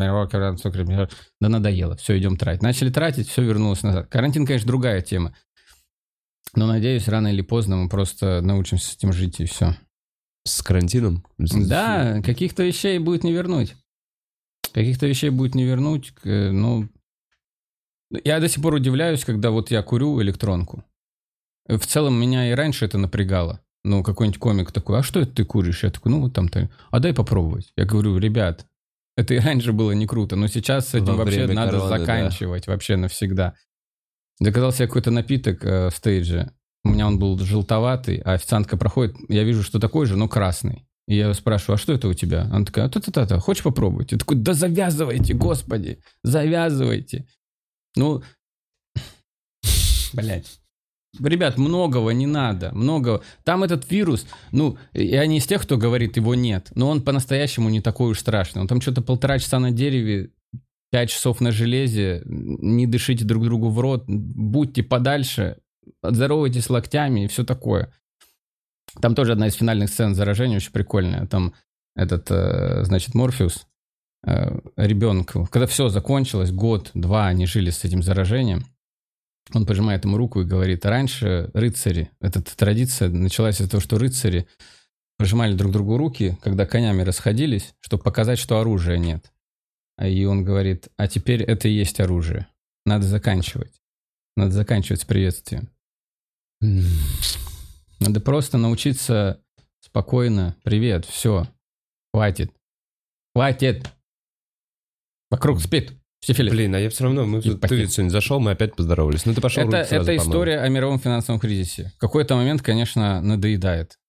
[1.41, 1.97] Да надоело.
[1.97, 2.61] Все, идем тратить.
[2.61, 4.07] Начали тратить, все вернулось назад.
[4.07, 5.33] Карантин, конечно, другая тема.
[6.55, 9.75] Но, надеюсь, рано или поздно мы просто научимся с этим жить, и все.
[10.45, 11.25] С карантином?
[11.69, 13.75] Да, каких-то вещей будет не вернуть.
[14.73, 16.11] Каких-то вещей будет не вернуть.
[16.11, 16.89] к- Ну,
[18.23, 20.83] я до сих пор удивляюсь, когда вот я курю электронку.
[21.67, 23.61] В целом меня и раньше это напрягало.
[23.83, 25.83] Ну, какой-нибудь комик такой, а что это ты куришь?
[25.83, 26.69] Я такой, ну, вот там ты.
[26.89, 27.71] А дай попробовать.
[27.77, 28.65] Я говорю, ребят,
[29.15, 31.99] это и раньше было не круто, но сейчас с этим Во вообще надо короны, да.
[31.99, 33.53] заканчивать вообще навсегда.
[34.39, 36.51] Заказал себе какой-то напиток э, в стейдже.
[36.83, 40.85] У меня он был желтоватый, а официантка проходит, я вижу, что такой же, но красный.
[41.07, 42.43] И я спрашиваю, а что это у тебя?
[42.51, 44.11] Она такая, а та-та-та, хочешь попробовать?
[44.11, 47.27] Я такой, да завязывайте, господи, завязывайте.
[47.95, 48.21] Ну,
[50.13, 50.59] блядь.
[51.19, 53.23] Ребят, многого не надо, много.
[53.43, 57.69] Там этот вирус, ну, я не из тех, кто говорит, его нет, но он по-настоящему
[57.69, 58.61] не такой уж страшный.
[58.61, 60.29] Он там что-то полтора часа на дереве,
[60.91, 65.57] пять часов на железе, не дышите друг другу в рот, будьте подальше,
[66.01, 67.93] отздоровайтесь локтями и все такое.
[69.01, 71.27] Там тоже одна из финальных сцен заражения очень прикольная.
[71.27, 71.53] Там
[71.95, 73.67] этот, э, значит, Морфеус,
[74.25, 78.65] э, ребенку, когда все закончилось, год, два они жили с этим заражением,
[79.53, 84.47] он пожимает ему руку и говорит, раньше рыцари, эта традиция началась из-за того, что рыцари
[85.17, 89.31] пожимали друг другу руки, когда конями расходились, чтобы показать, что оружия нет.
[89.99, 92.47] А И он говорит, а теперь это и есть оружие.
[92.85, 93.81] Надо заканчивать.
[94.37, 95.69] Надо заканчивать с приветствием.
[96.61, 99.43] Надо просто научиться
[99.81, 100.55] спокойно.
[100.63, 101.47] Привет, все.
[102.13, 102.49] Хватит.
[103.35, 103.91] Хватит.
[105.29, 105.91] Вокруг спит.
[106.21, 106.53] Сифилис.
[106.53, 109.25] Блин, а я все равно, мы, И ты сегодня зашел, мы опять поздоровались.
[109.25, 111.91] Ну ты пошел это, сразу это история о мировом финансовом кризисе.
[111.97, 113.99] В какой-то момент, конечно, надоедает.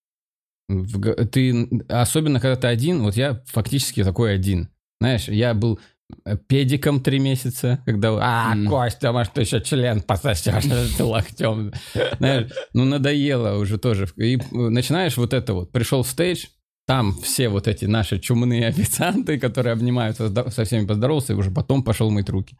[0.68, 4.70] Ты, особенно когда ты один, вот я фактически такой один.
[5.00, 5.80] Знаешь, я был
[6.26, 8.68] э, педиком три месяца, когда, а, М.
[8.68, 10.64] Костя, может, ты еще член пососешь
[11.00, 11.72] локтем.
[12.18, 14.08] Знаешь, ну, надоело уже тоже.
[14.16, 15.72] И э, начинаешь вот это вот.
[15.72, 16.46] Пришел в стейдж,
[16.86, 21.82] там все вот эти наши чумные официанты, которые обнимаются, со всеми поздоровался, и уже потом
[21.82, 22.56] пошел мыть руки.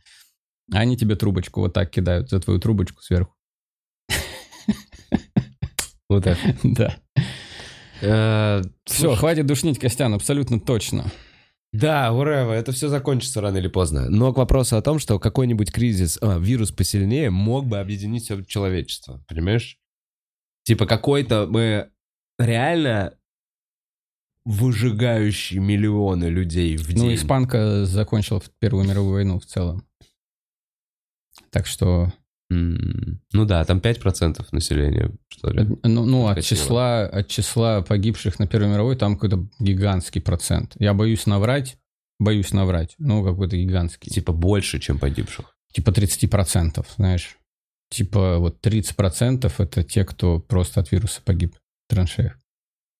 [0.73, 3.35] А они тебе трубочку вот так кидают, за твою трубочку сверху.
[6.09, 6.39] Вот так.
[6.63, 6.97] Да.
[8.03, 11.11] Э, Все, хватит душнить Костян, абсолютно точно.
[11.73, 14.11] Да, ура, это все закончится рано или поздно.
[14.11, 18.43] Но к вопросу о том, что какой-нибудь кризис, а, вирус посильнее мог бы объединить все
[18.43, 19.79] человечество, понимаешь?
[20.65, 21.91] Типа какой-то мы
[22.39, 23.15] реально
[24.45, 27.05] выжигающий миллионы людей в день.
[27.05, 29.87] Ну, испанка закончила Первую мировую войну в целом.
[31.51, 32.13] Так что,
[32.51, 35.67] Ну да, там 5% населения, что ли.
[35.85, 40.75] ну, ну, от, числа, от числа погибших на Первой мировой там какой-то гигантский процент.
[40.79, 41.79] Я боюсь наврать,
[42.19, 44.11] боюсь наврать, ну, какой-то гигантский.
[44.11, 45.55] Типа больше, чем погибших.
[45.73, 47.37] Типа 30%, знаешь.
[47.89, 51.55] Типа вот 30% это те, кто просто от вируса погиб
[51.87, 52.37] в траншеях.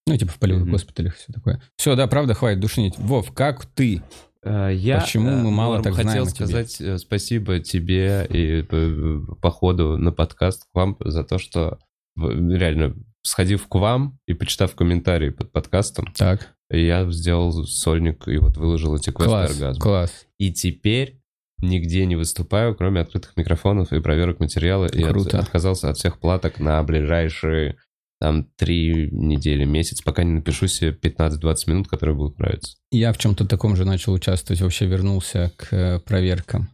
[0.07, 0.73] Ну, типа в полевых Мгм.
[0.73, 1.61] госпиталях все такое.
[1.77, 2.99] Все, да, правда, хватит душнить.
[2.99, 4.03] Вов, как ты?
[4.43, 6.47] Э, Я, Почему э, мы мало Норм, так знаем хотел о тебе?
[6.47, 11.79] сказать э, спасибо тебе и э, по ходу на подкаст к вам за то, что
[12.17, 18.57] реально сходив к вам и почитав комментарии под подкастом, Так, я сделал сольник и вот
[18.57, 19.83] выложил эти квесты класс, оргазма.
[19.83, 20.27] класс.
[20.39, 21.21] И теперь
[21.61, 24.87] нигде не выступаю, кроме открытых микрофонов и проверок материала.
[24.87, 25.39] И от- Круто.
[25.39, 27.77] отказался от всех платок на ближайшие
[28.21, 32.77] там три недели, месяц, пока не напишу себе 15-20 минут, которые будут нравиться.
[32.93, 36.69] Я в чем-то таком же начал участвовать, вообще вернулся к э, проверкам.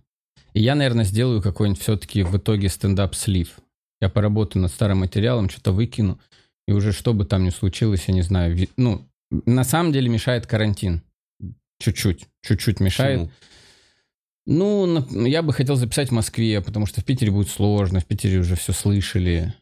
[0.55, 3.59] И я, наверное, сделаю какой-нибудь все-таки в итоге стендап-слив.
[4.01, 6.19] Я поработаю над старым материалом, что-то выкину,
[6.67, 8.55] и уже что бы там ни случилось, я не знаю.
[8.55, 11.03] ви- Ну, на самом деле мешает карантин.
[11.79, 13.21] Чуть-чуть, чуть-чуть мешает.
[13.21, 13.33] Почему?
[14.47, 18.39] Ну, я бы хотел записать в Москве, потому что в Питере будет сложно, в Питере
[18.39, 19.55] уже все слышали.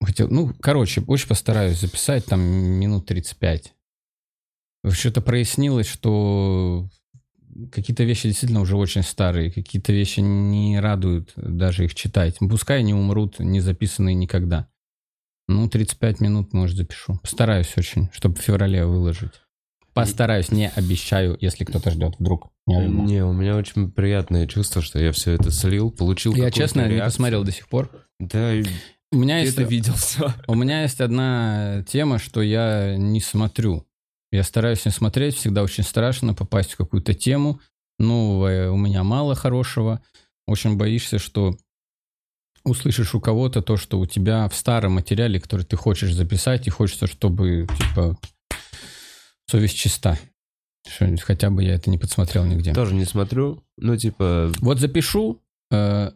[0.00, 3.74] Хотел, ну, короче, очень постараюсь записать там минут 35.
[4.90, 6.88] Что-то прояснилось, что
[7.72, 12.36] какие-то вещи действительно уже очень старые, какие-то вещи не радуют даже их читать.
[12.38, 14.68] Пускай они умрут, не записанные никогда.
[15.48, 17.18] Ну, 35 минут, может, запишу.
[17.22, 19.32] Постараюсь очень, чтобы в феврале выложить.
[19.94, 22.52] Постараюсь, не обещаю, если кто-то ждет вдруг.
[22.66, 23.02] неожиданно.
[23.02, 26.90] Не, у меня очень приятное чувство, что я все это слил, получил Я, честно, не
[26.94, 27.06] реакцию.
[27.06, 27.90] посмотрел до сих пор.
[28.20, 28.52] Да,
[29.10, 30.34] У меня есть, это видел все.
[30.46, 33.86] у меня есть одна тема, что я не смотрю.
[34.30, 37.60] Я стараюсь не смотреть, всегда очень страшно попасть в какую-то тему.
[37.98, 40.02] Нового у меня мало хорошего.
[40.46, 41.56] Очень боишься, что
[42.64, 46.70] услышишь у кого-то то, что у тебя в старом материале, который ты хочешь записать, и
[46.70, 48.18] хочется, чтобы, типа,
[49.46, 50.18] совесть чиста.
[50.86, 52.72] Что хотя бы я это не подсмотрел нигде.
[52.72, 53.62] Тоже не смотрю.
[53.76, 56.12] Ну, типа, Вот запишу, э,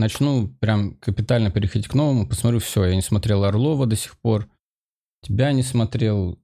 [0.00, 2.84] начну прям капитально переходить к новому, посмотрю все.
[2.84, 4.48] Я не смотрел Орлова до сих пор,
[5.22, 6.38] тебя не смотрел,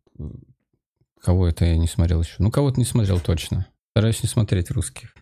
[1.20, 2.34] кого это я не смотрел еще?
[2.38, 3.66] Ну, кого-то не смотрел точно.
[3.92, 5.14] Стараюсь не смотреть русских.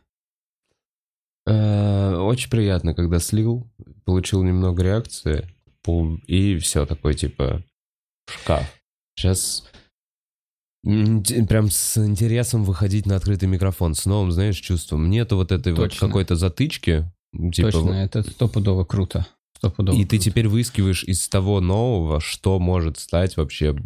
[1.47, 3.70] э, очень приятно, когда слил,
[4.05, 5.49] получил немного реакции,
[6.26, 7.62] и все такой, типа,
[8.26, 8.64] шкаф.
[9.16, 9.64] Сейчас
[10.82, 15.09] прям с интересом выходить на открытый микрофон, с новым, знаешь, чувством.
[15.09, 16.07] Нету вот этой вот Точно.
[16.07, 17.11] какой-то затычки.
[17.53, 19.26] Типа, точно, это стопудово круто.
[19.57, 20.24] Стопудово И ты круто.
[20.24, 23.76] теперь выискиваешь из того нового, что может стать вообще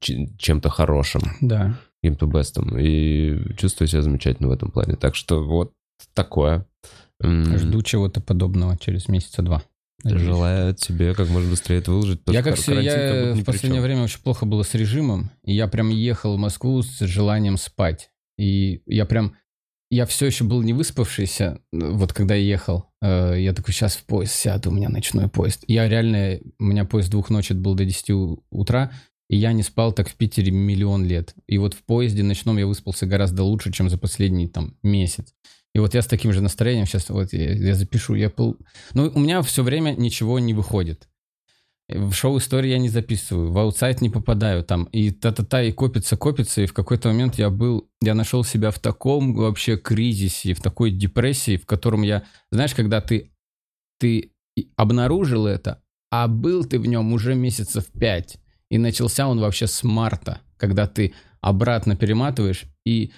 [0.00, 1.78] чем-то хорошим, Да.
[2.02, 2.78] каким-то бестом.
[2.78, 4.96] И чувствую себя замечательно в этом плане.
[4.96, 5.72] Так что вот
[6.14, 6.66] такое.
[7.22, 9.62] Жду чего-то подобного через месяца два.
[10.04, 10.22] Надеюсь.
[10.24, 12.20] Желаю тебе как можно быстрее это выложить.
[12.26, 15.54] Я как все, как я ни в последнее время очень плохо было с режимом, и
[15.54, 18.10] я прям ехал в Москву с желанием спать.
[18.38, 19.34] И я прям,
[19.90, 22.86] я все еще был не выспавшийся, вот когда я ехал.
[23.02, 25.64] Э, Я такой, сейчас в поезд сяду, у меня ночной поезд.
[25.68, 28.90] Я реально, у меня поезд двух ночи был до 10 у- утра,
[29.28, 31.34] и я не спал так в Питере миллион лет.
[31.46, 35.34] И вот в поезде ночном я выспался гораздо лучше, чем за последний там месяц.
[35.74, 38.56] И вот я с таким же настроением сейчас вот я, я запишу, я пол...
[38.94, 41.08] Ну, у меня все время ничего не выходит.
[41.88, 46.62] В шоу-истории я не записываю, в аутсайд не попадаю там, и та-та-та, и копится, копится,
[46.62, 50.90] и в какой-то момент я был, я нашел себя в таком вообще кризисе, в такой
[50.90, 53.30] депрессии, в котором я, знаешь, когда ты,
[54.00, 55.80] ты и обнаружил это,
[56.10, 60.88] а был ты в нем уже месяцев пять, и начался он вообще с марта, когда
[60.88, 63.12] ты обратно перематываешь, и,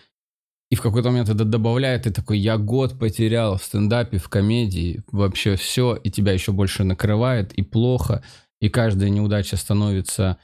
[0.70, 5.02] и в какой-то момент это добавляет, ты такой, я год потерял в стендапе, в комедии,
[5.10, 8.22] вообще все, и тебя еще больше накрывает, и плохо,
[8.60, 10.38] и каждая неудача становится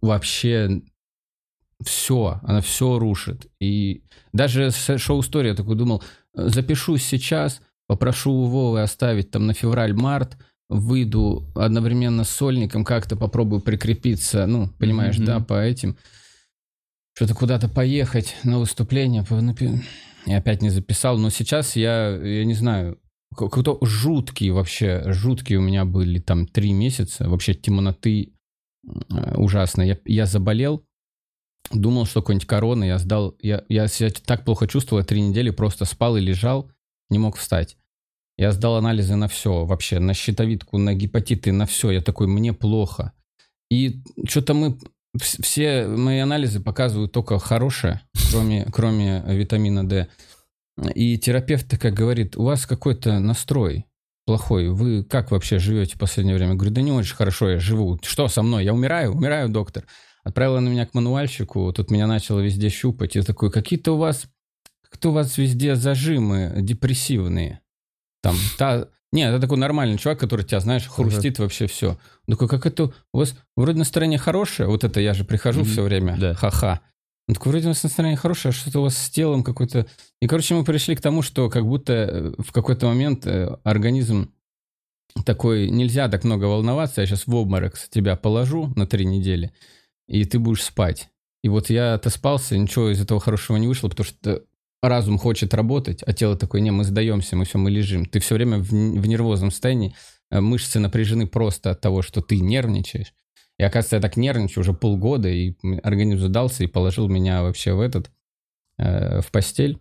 [0.00, 0.82] вообще
[1.84, 3.46] все, она все рушит.
[3.60, 6.02] И даже шоу-история я такой думал,
[6.34, 10.36] э, запишусь сейчас, попрошу у Вовы оставить там на февраль-март,
[10.68, 15.26] выйду одновременно с сольником, как-то попробую прикрепиться, ну, понимаешь, Мгм.
[15.26, 15.96] да, по этим.
[17.14, 19.24] Что-то куда-то поехать на выступление.
[20.26, 21.18] И опять не записал.
[21.18, 22.98] Но сейчас я, я не знаю,
[23.36, 27.28] какой-то жуткий вообще, жуткие у меня были там три месяца.
[27.28, 28.32] Вообще темноты
[28.86, 29.82] э, ужасно.
[29.82, 30.84] Я, я заболел,
[31.70, 35.50] думал, что какой-нибудь корона, я сдал, я, я себя так плохо чувствовал, я три недели
[35.50, 36.70] просто спал и лежал,
[37.10, 37.76] не мог встать.
[38.38, 41.90] Я сдал анализы на все вообще, на щитовидку, на гепатиты, на все.
[41.90, 43.12] Я такой, мне плохо.
[43.70, 44.78] И что-то мы,
[45.16, 50.08] вс- все мои анализы показывают только хорошее, кроме, кроме витамина D.
[50.94, 53.86] И терапевт такая говорит, у вас какой-то настрой
[54.26, 56.52] плохой, вы как вообще живете в последнее время?
[56.52, 57.98] Я говорю, да не очень хорошо я живу.
[58.02, 58.64] Что со мной?
[58.64, 59.12] Я умираю?
[59.14, 59.86] Умираю, доктор.
[60.24, 63.14] Отправила на меня к мануальщику, тут меня начало везде щупать.
[63.14, 64.26] Я такой, какие-то у вас,
[64.82, 67.60] как-то у вас везде зажимы депрессивные.
[68.22, 68.88] Там, та...
[69.12, 71.90] Нет, это такой нормальный чувак, который тебя, знаешь, хрустит вообще все.
[72.26, 75.68] Он такой, как это у вас вроде настроение хорошее, вот это я же прихожу Мгм.
[75.70, 76.34] все время, Да.
[76.34, 76.80] ха-ха.
[77.28, 79.86] Он такой, вроде у вас настроение хорошее, а что-то у вас с телом какое-то...
[80.20, 84.32] И, короче, мы пришли к тому, что как будто э, в какой-то момент э, организм
[85.24, 89.52] такой, нельзя так много волноваться, я сейчас в обморок с тебя положу на три недели,
[90.06, 91.08] и ты будешь спать.
[91.42, 94.42] И вот я отоспался, ничего из этого хорошего не вышло, потому что
[94.82, 98.06] разум хочет работать, а тело такое, не, мы сдаемся, мы все, мы лежим.
[98.06, 99.94] Ты все время в, в нервозном состоянии,
[100.30, 103.12] э, мышцы напряжены просто от того, что ты нервничаешь.
[103.58, 107.80] И оказывается, я так нервничаю уже полгода, и организм задался и положил меня вообще в
[107.80, 108.10] этот,
[108.78, 109.80] э, в постель.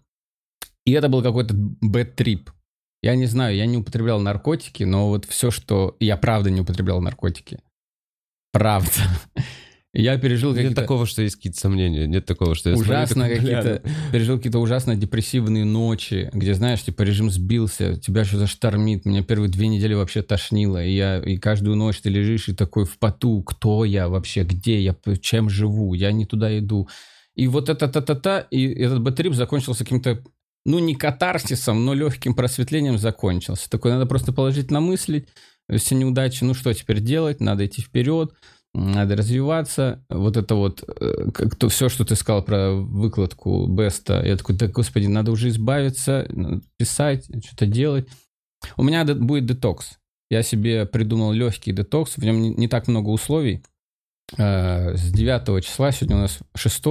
[0.85, 2.49] И это был какой-то trip.
[3.01, 5.95] Я не знаю, я не употреблял наркотики, но вот все, что...
[5.99, 7.59] Я правда не употреблял наркотики.
[8.51, 8.91] Правда.
[9.97, 12.05] Я пережил Нет какие-то такого, что есть какие-то сомнения.
[12.05, 13.81] Нет такого, что я ужасно какие-то...
[14.11, 19.05] Пережил какие-то ужасно депрессивные ночи, где, знаешь, типа режим сбился, тебя что-то штормит.
[19.05, 20.83] Меня первые две недели вообще тошнило.
[20.83, 23.41] И, я, и каждую ночь ты лежишь и такой в поту.
[23.43, 24.43] Кто я вообще?
[24.43, 24.95] Где я?
[25.21, 25.93] Чем живу?
[25.93, 26.89] Я не туда иду.
[27.35, 30.21] И вот это та-та-та, и этот бэтрип закончился каким-то,
[30.65, 33.69] ну, не катарсисом, но легким просветлением закончился.
[33.69, 35.27] Такой, надо просто положительно мыслить,
[35.73, 37.41] все неудачи, ну, что теперь делать?
[37.41, 38.33] Надо идти вперед,
[38.75, 40.03] надо развиваться.
[40.09, 44.55] Вот это вот, э, как то, все, что ты сказал про выкладку Беста, я такой,
[44.55, 46.27] да, господи, надо уже избавиться,
[46.77, 48.07] писать, что-то делать.
[48.77, 49.97] У меня де- будет детокс.
[50.29, 53.63] Я себе придумал легкий детокс, в нем не, не так много условий.
[54.37, 56.83] Э, С 9 числа, сегодня у нас 6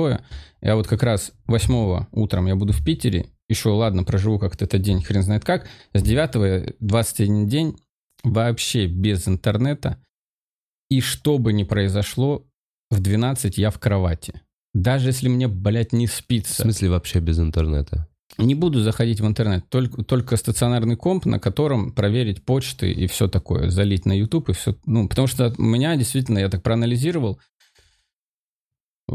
[0.62, 4.80] я вот как раз 8 утром я буду в Питере, еще, ладно, проживу как-то этот
[4.80, 5.66] день, хрен знает как.
[5.92, 7.76] С 9 21 день
[8.22, 9.98] вообще без интернета.
[10.94, 12.44] И что бы ни произошло,
[12.90, 14.40] в 12 я в кровати.
[14.74, 16.62] Даже если мне, блядь, не В спится.
[16.62, 18.06] смысле вообще без интернета?
[18.38, 23.26] Не буду заходить в интернет, только, только стационарный комп, на котором проверить почты и все
[23.26, 24.76] такое, залить на YouTube и все.
[24.86, 27.40] Ну, потому что у меня действительно, я так проанализировал,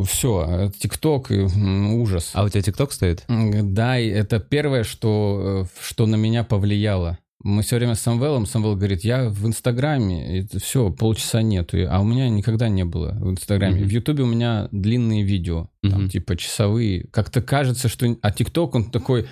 [0.06, 2.32] все, ТикТок, и, м, ужас.
[2.34, 3.24] А у тебя ТикТок стоит?
[3.28, 7.18] Да, и это первое, что, э, что на меня повлияло.
[7.42, 11.78] Мы все время с Самвелом, Самвел говорит, я в Инстаграме, и все, полчаса нету.
[11.90, 13.80] А у меня никогда не было в Инстаграме.
[13.80, 13.88] Мгм.
[13.88, 16.10] В Ютубе у меня длинные видео, там Мгм.
[16.10, 17.08] типа часовые.
[17.12, 18.14] Как-то кажется, что...
[18.22, 19.28] А ТикТок, он такой...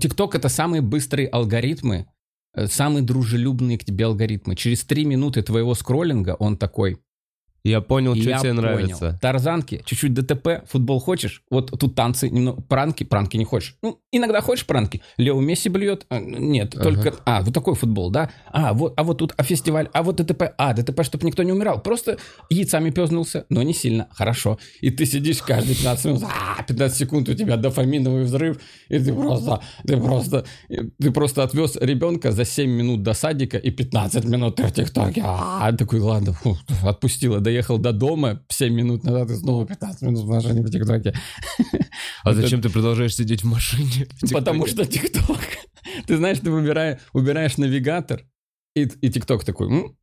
[0.00, 2.06] ТикТок это самые быстрые алгоритмы,
[2.66, 4.56] самые дружелюбные к тебе алгоритмы.
[4.56, 6.98] Через три минуты твоего скроллинга он такой,
[7.64, 8.62] Я понял, что я тебе понял.
[8.62, 9.18] нравится.
[9.22, 11.42] Тарзанки, чуть-чуть ДТП, футбол хочешь?
[11.48, 13.76] Вот тут танцы, немного пранки, пранки не хочешь.
[13.82, 15.00] Ну, иногда хочешь пранки.
[15.16, 16.06] Лео Месси блюет?
[16.08, 16.82] А, Нет, Ага.
[16.82, 17.14] только...
[17.24, 18.30] А, вот такой футбол, да?
[18.50, 20.54] А, вот, а вот тут а фестиваль, а вот ДТП.
[20.58, 21.80] А, ДТП, чтобы никто не умирал.
[21.80, 22.18] Просто
[22.50, 24.08] яйцами пёзнулся, но не сильно.
[24.10, 24.58] Хорошо.
[24.80, 28.58] И ты сидишь каждые 15 минут, а, 15 секунд у тебя дофаминовый взрыв,
[28.88, 30.44] и ты просто, ты просто,
[30.98, 35.22] ты просто отвез ребенка за 7 минут до садика и 15 минут ты в ТикТоке.
[35.24, 37.38] А, такой, ладно, фу, отпустила.
[37.52, 41.12] Доехал до дома 7 минут назад и снова 15 минут в машине в ТикТоке.
[42.24, 44.06] А зачем ты продолжаешь сидеть в машине?
[44.32, 45.38] Потому что ТикТок.
[46.06, 48.22] Ты знаешь, ты убираешь навигатор,
[48.74, 49.94] и, ТикТок такой,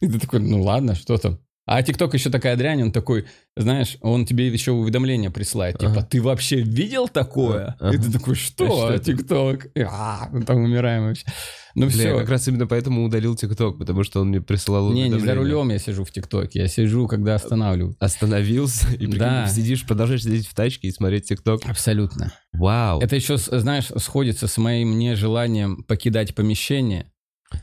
[0.00, 1.40] и ты такой, ну ладно, что там.
[1.66, 3.26] А ТикТок еще такая дрянь, он такой,
[3.56, 6.02] знаешь, он тебе еще уведомление присылает, типа, Ага.
[6.08, 7.74] ты вообще видел такое?
[7.80, 7.96] Ага.
[7.96, 9.04] И ты такой, что, это?
[9.04, 9.66] ТикТок?
[9.78, 11.26] А, там умираем вообще.
[11.74, 12.18] Ну Бля, я все.
[12.20, 15.70] как раз именно поэтому удалил ТикТок, потому что он мне присылал Не, не за рулем
[15.70, 17.96] я сижу в ТикТоке, я сижу, когда останавливаю.
[17.98, 19.48] Остановился, и прикинь, Да.
[19.48, 21.62] сидишь, продолжаешь сидеть в тачке и смотреть ТикТок.
[21.66, 22.32] Абсолютно.
[22.52, 23.00] Вау.
[23.00, 27.10] Это еще, знаешь, сходится с моим нежеланием покидать помещение.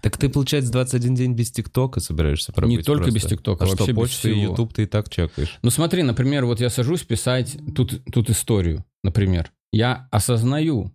[0.02, 3.20] Так ты, получается, 21 день без ТикТока собираешься пробыть Не только просто?
[3.20, 4.40] без ТикТока, а вообще что, почту и.
[4.42, 5.58] Ютуб ты и так чекаешь.
[5.64, 9.52] Ну смотри, например, вот я сажусь писать тут, тут историю, например.
[9.74, 10.94] Я осознаю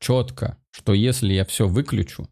[0.00, 2.28] четко, что если я все выключу,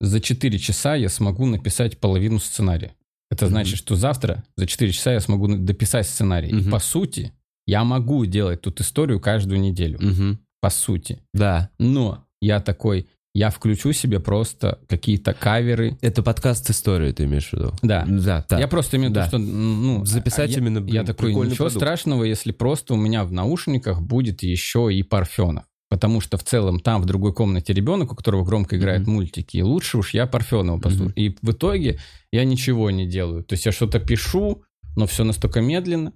[0.00, 2.92] за 4 часа я смогу написать половину сценария.
[3.30, 3.50] Это Мгм.
[3.52, 6.48] значит, что завтра за 4 часа я смогу дописать сценарий.
[6.50, 6.70] И Мгм.
[6.70, 7.32] по сути,
[7.66, 9.98] я могу делать тут историю каждую неделю.
[10.00, 10.40] Мгм.
[10.60, 11.20] По сути.
[11.32, 11.70] Да.
[11.78, 15.96] Но я такой, я включу себе просто какие-то каверы.
[16.00, 17.72] Это подкаст истории, ты имеешь в виду?
[17.82, 18.04] Да.
[18.08, 18.58] Да, да.
[18.58, 19.28] Я просто имею в виду, Да.
[19.28, 21.76] что, ну, Записать а я- именно, блин, Я такой, ничего продукт.
[21.76, 25.64] страшного, если просто у меня в наушниках будет еще и Парфенов.
[25.90, 29.12] Потому что в целом там в другой комнате ребенок, у которого громко играет Мгм.
[29.14, 31.08] мультики, и лучше уж я Парфенова послушаю.
[31.10, 31.14] Мгм.
[31.16, 31.98] И в итоге
[32.32, 33.42] я ничего не делаю.
[33.44, 34.62] То есть я что-то пишу,
[34.96, 36.12] но все настолько медленно.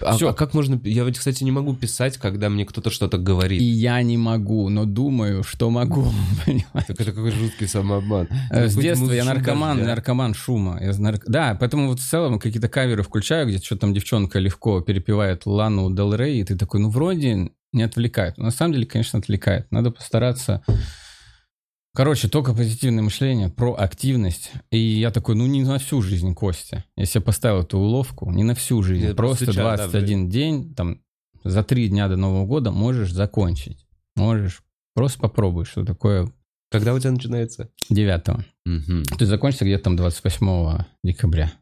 [0.00, 0.30] А, Всё.
[0.30, 0.80] а как можно...
[0.84, 3.60] Я, вот, кстати, не могу писать, когда мне кто-то что-то И говорит.
[3.60, 6.06] я не могу, но думаю, что могу.
[6.46, 6.86] понимаешь?
[6.86, 8.26] Так это какой жуткий самообман.
[8.50, 10.80] Э, С детства я наркоман, наркоман шума.
[11.26, 15.94] Да, поэтому вот в целом какие-то каверы включаю, где что там девчонка легко перепевает Лану
[15.94, 18.38] Дел Рей, и ты такой, ну вроде не отвлекает.
[18.38, 19.70] На самом деле, конечно, отвлекает.
[19.70, 20.62] Надо постараться...
[21.94, 24.52] Короче, только позитивное мышление, проактивность.
[24.70, 26.84] И я такой, ну не на всю жизнь, Костя.
[26.94, 29.06] Я себе поставил эту уловку, не на всю жизнь.
[29.06, 31.00] Нет, просто сейчас, да, 21 день, там,
[31.42, 33.86] за три дня до Нового года можешь закончить.
[34.14, 34.62] Можешь.
[34.94, 36.30] Просто попробуй, что такое
[36.70, 37.70] Когда у тебя начинается?
[37.88, 39.04] 9 Мгм.
[39.04, 41.52] то есть закончится где-то там 28 декабря.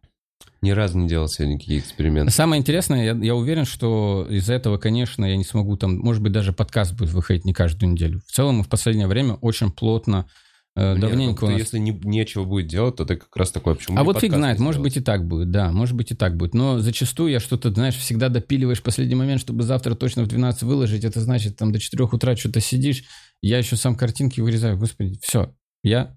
[0.65, 2.33] Ни разу не делал себе никакие эксперименты.
[2.33, 6.33] Самое интересное, я, я уверен, что из-за этого, конечно, я не смогу там, может быть,
[6.33, 8.23] даже подкаст будет выходить не каждую неделю.
[8.27, 10.27] В целом, мы в последнее время очень плотно,
[10.75, 11.61] э, Нет, давненько ну, у нас...
[11.61, 14.59] Если не, нечего будет делать, то ты как раз такой, почему А вот фиг знает,
[14.59, 16.55] может быть и так будет, да, может быть и так будет.
[16.55, 20.63] Но зачастую я что-то, знаешь, всегда допиливаешь в последний момент, чтобы завтра точно в 12
[20.63, 21.05] выложить.
[21.05, 23.05] Это значит, там до 4 утра что-то сидишь.
[23.43, 24.79] Я еще сам картинки вырезаю.
[24.79, 26.17] Господи, все, я...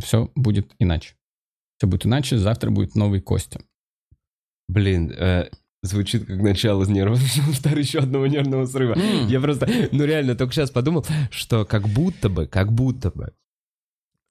[0.00, 1.14] Все будет иначе.
[1.80, 3.62] Все будет иначе, завтра будет новый Костя.
[4.68, 5.48] Блин, э,
[5.82, 7.18] звучит как начало нервного,
[7.78, 8.92] еще одного нервного срыва.
[8.98, 9.28] М.
[9.28, 13.32] Я просто, ну реально, только сейчас подумал, что как будто бы, как будто бы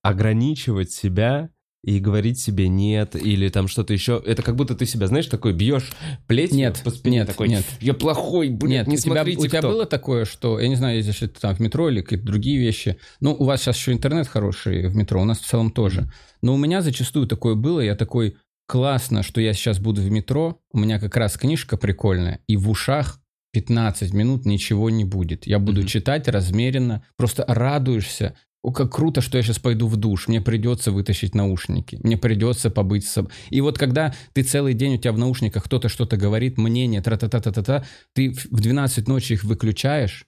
[0.04, 1.50] ограничивать себя
[1.84, 5.54] и говорить себе нет или там что-то еще, это как будто ты себя, знаешь, такой
[5.54, 5.92] бьешь
[6.28, 7.64] плетью Нет, по спине, нет, такой, нет.
[7.80, 9.68] я плохой, блин, Нет, не у тебя, смотри у тебя TikTok».
[9.70, 12.60] было такое, что, я не знаю, ездишь ли ты там в метро или какие-то другие
[12.60, 12.98] вещи.
[13.22, 16.12] Ну, у вас сейчас еще интернет хороший в метро, у нас в целом тоже.
[16.42, 18.36] Но у меня зачастую такое было, я такой,
[18.68, 22.70] классно, что я сейчас буду в метро, у меня как раз книжка прикольная, и в
[22.70, 23.20] ушах
[23.52, 25.48] 15 минут ничего не будет.
[25.48, 25.88] Я буду Мгм.
[25.88, 30.92] читать размеренно, просто радуешься о, как круто, что я сейчас пойду в душ, мне придется
[30.92, 33.32] вытащить наушники, мне придется побыть с собой.
[33.50, 37.86] И вот когда ты целый день, у тебя в наушниках кто-то что-то говорит, мнение, тра-та-та-та-та,
[38.14, 40.26] ты в 12 ночи их выключаешь,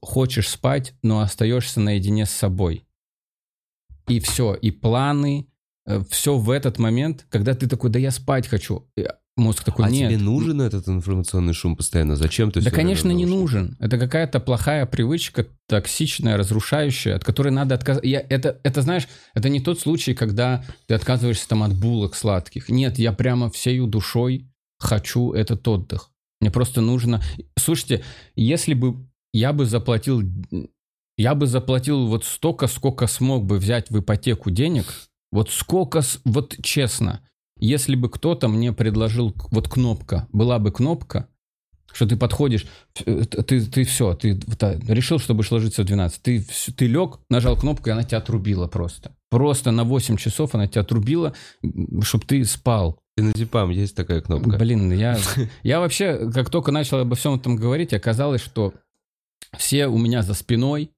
[0.00, 2.86] хочешь спать, но остаешься наедине с собой.
[4.08, 5.46] И все, и планы,
[6.08, 8.88] все в этот момент, когда ты такой, да я спать хочу.
[9.40, 10.10] Мозг такой, а нет.
[10.10, 12.14] тебе нужен этот информационный шум постоянно?
[12.14, 13.74] Зачем ты Да, конечно, не нужен.
[13.80, 18.06] Это какая-то плохая привычка, токсичная, разрушающая, от которой надо отказаться.
[18.06, 22.68] Это, это, знаешь, это не тот случай, когда ты отказываешься там от булок сладких.
[22.68, 24.46] Нет, я прямо всею душой
[24.78, 26.10] хочу этот отдых.
[26.42, 27.22] Мне просто нужно...
[27.58, 28.04] Слушайте,
[28.36, 30.22] если бы я бы заплатил...
[31.16, 34.86] Я бы заплатил вот столько, сколько смог бы взять в ипотеку денег,
[35.32, 37.20] вот сколько, вот честно,
[37.60, 41.28] если бы кто-то мне предложил, вот кнопка, была бы кнопка,
[41.92, 42.66] что ты подходишь,
[43.04, 46.44] э, ты, ты все, ты так решил, что будешь ложиться в 12, ты,
[46.76, 49.14] ты лег, нажал кнопку, и она тебя отрубила просто.
[49.30, 51.34] Просто на 8 часов она тебя отрубила,
[52.02, 52.98] чтобы ты спал.
[53.16, 54.56] На Дипам есть такая кнопка?
[54.56, 55.18] Блин, я,
[55.62, 58.72] я вообще, как только начал обо всем этом говорить, оказалось, что
[59.56, 60.92] все у меня за спиной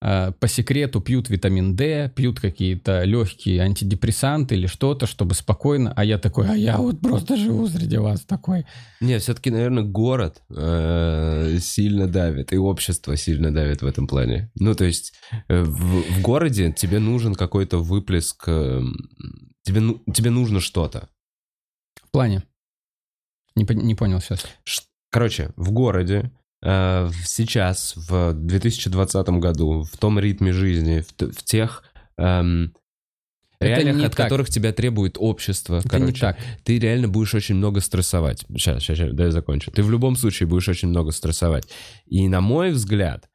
[0.00, 5.92] по секрету пьют витамин D, пьют какие-то легкие антидепрессанты или что-то, чтобы спокойно.
[5.96, 8.66] А я такой, а я вот просто живу среди вас такой.
[9.00, 14.50] Не, все-таки, наверное, город э, сильно давит, и общество сильно давит в этом плане.
[14.54, 15.14] Ну, то есть
[15.48, 18.82] э, в, в городе тебе нужен какой-то выплеск, э,
[19.62, 21.08] тебе, ну- тебе нужно что-то.
[22.04, 22.42] В плане.
[23.54, 24.46] Не, не понял сейчас.
[24.64, 31.42] Ш- Короче, в городе э, сейчас, в 2020 году, в том ритме жизни, в, в
[31.44, 31.84] тех
[32.16, 32.74] эм,
[33.60, 34.26] реалиях, от так.
[34.26, 36.38] которых тебя требует общество, Это короче, не так.
[36.64, 38.44] ты реально будешь очень много стрессовать.
[38.48, 39.70] Сейчас, сейчас, сейчас, дай я закончу.
[39.70, 41.68] Ты в любом случае будешь очень много стрессовать.
[42.06, 43.28] И на мой взгляд,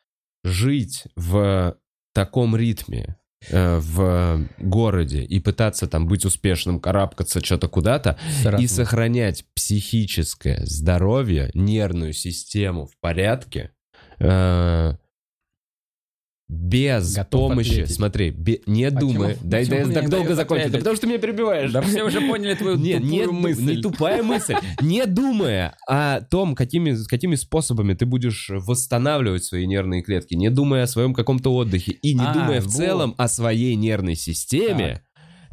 [0.43, 1.78] жить в
[2.13, 8.19] таком ритме, э, в городе и пытаться там быть успешным, карабкаться что-то куда-то,
[8.59, 13.71] и сохранять психическое здоровье, нервную систему в порядке,
[14.19, 14.95] э,
[16.52, 17.95] без Готов помощи, ответить.
[17.95, 21.72] смотри, бе- не думай, дай, дай, так долго закончить, да потому что ты меня перебиваешь.
[21.72, 23.64] Да все уже поняли твою Не, тупую ду- мысль.
[23.64, 24.56] не тупая мысль.
[24.82, 30.84] Не думая о том, какими, какими способами ты будешь восстанавливать свои нервные клетки, не думая
[30.84, 32.74] о своем каком-то отдыхе и не А, думая в вот.
[32.76, 35.04] целом о своей нервной системе,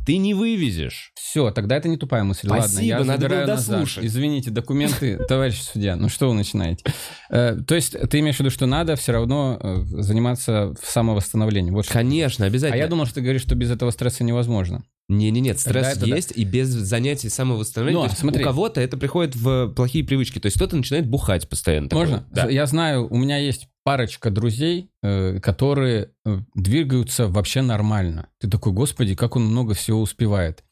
[0.08, 1.12] ты не вывезешь.
[1.16, 2.46] Все, тогда это не тупая мысль.
[2.46, 3.56] Спасибо, Ладно, я надо было назад.
[3.56, 4.06] дослушать.
[4.06, 5.96] Извините, документы, товарищ судья.
[5.96, 6.82] Ну что вы начинаете?
[7.28, 11.70] Э, то есть ты имеешь в виду, что надо все равно э, заниматься в самовосстановлении?
[11.72, 11.86] Вот.
[11.88, 12.78] Конечно, А обязательно.
[12.78, 14.82] я думал, что ты говоришь, что без этого стресса невозможно.
[15.10, 16.16] Не-не-нет, стресс это да.
[16.16, 18.00] есть, и без занятий самовосстановления.
[18.00, 18.42] Ну, То есть смотри.
[18.42, 20.38] У кого-то это приходит в плохие привычки.
[20.38, 21.88] То есть кто-то начинает бухать постоянно.
[21.92, 22.26] Можно?
[22.30, 22.48] Да.
[22.48, 28.28] Я знаю, у меня есть парочка друзей, э, которые э, двигаются вообще нормально.
[28.38, 30.62] Ты такой, господи, как он много всего успевает.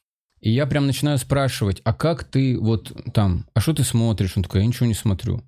[0.43, 4.35] И я прям начинаю спрашивать, а как ты вот там, а что ты смотришь?
[4.37, 5.43] Он такой, я ничего не смотрю.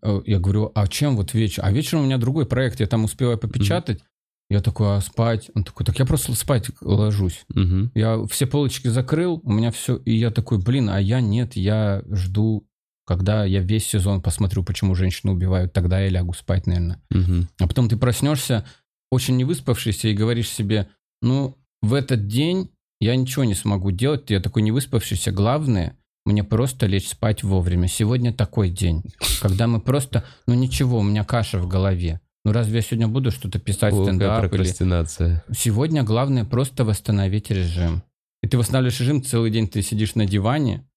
[0.00, 1.62] Э, Я говорю, а чем вот вечер?
[1.66, 4.00] А вечером у меня другой проект, я там успеваю попечатать.
[4.48, 5.50] Я такой, а спать?
[5.54, 7.44] Он такой, так я просто спать ложусь.
[7.50, 7.90] Мгм.
[7.94, 9.96] Я все полочки закрыл, у меня все...
[9.96, 12.66] И я такой, блин, а я нет, я жду,
[13.16, 16.98] когда я весь сезон посмотрю, почему женщины убивают, тогда я лягу спать, наверное.
[17.10, 17.46] Мгм.
[17.58, 18.64] А потом ты проснешься
[19.10, 20.88] очень невыспавшийся и говоришь себе,
[21.20, 26.86] ну, в этот день я ничего не смогу делать, я такой невыспавшийся, главное, мне просто
[26.86, 27.86] лечь спать вовремя.
[27.86, 29.02] Сегодня такой день,
[29.42, 32.20] когда мы просто, ну ничего, у меня каша в голове.
[32.46, 34.48] Ну разве я сегодня буду что-то писать, О, стендап или...
[34.48, 35.44] прокрастинация.
[35.54, 38.02] Сегодня главное просто восстановить режим.
[38.42, 40.88] И ты восстанавливаешь режим, целый день ты сидишь на диване,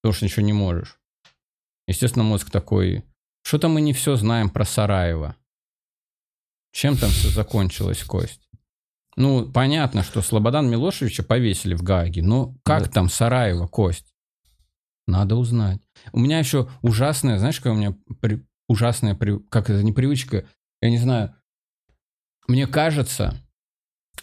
[0.00, 0.99] потому что ничего не можешь.
[1.90, 3.02] Естественно, мозг такой,
[3.42, 5.34] что-то мы не все знаем про Сараево.
[6.72, 8.48] Чем там все закончилось, Кость?
[9.16, 12.90] Ну, понятно, что Слободан Милошевича повесили в Гааге, но как Да.
[12.90, 14.14] там Сараево, Кость?
[15.08, 15.80] Надо узнать.
[16.12, 20.46] У меня еще ужасная, знаешь, какая у меня при- ужасная, при- как это, не привычка,
[20.80, 21.34] я не знаю.
[22.46, 23.34] Мне кажется,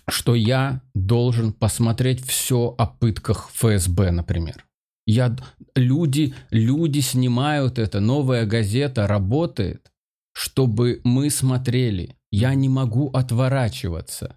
[0.07, 4.65] что я должен посмотреть все о пытках ФСБ, например.
[5.08, 5.36] Я,
[5.76, 9.89] люди, люди снимают это, новая газета работает,
[10.34, 12.18] чтобы мы смотрели.
[12.32, 14.36] Я не могу отворачиваться.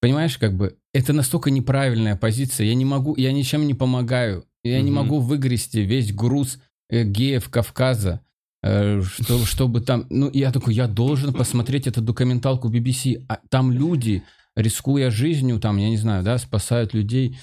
[0.00, 2.66] Понимаешь, как бы это настолько неправильная позиция.
[2.66, 4.44] Я не могу, я ничем не помогаю.
[4.62, 5.00] Я не Мгм.
[5.00, 6.58] могу выгрести весь груз
[6.90, 8.20] э, геев Кавказа,
[8.62, 10.06] э, что- чтобы там...
[10.10, 13.24] Ну, я такой, я должен посмотреть эту документалку BBC.
[13.28, 14.22] А там люди,
[14.54, 17.38] рискуя жизнью, там, я не знаю, да, спасают людей.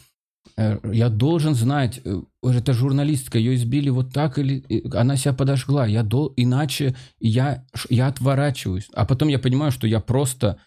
[0.58, 5.34] Э, Я должен знать, э, это журналистка, ее избили вот так или э, она себя
[5.34, 5.86] подожгла.
[5.86, 6.34] Я дол...
[6.38, 8.88] Иначе я, я отворачиваюсь.
[8.93, 10.58] А потом я понимаю, что я просто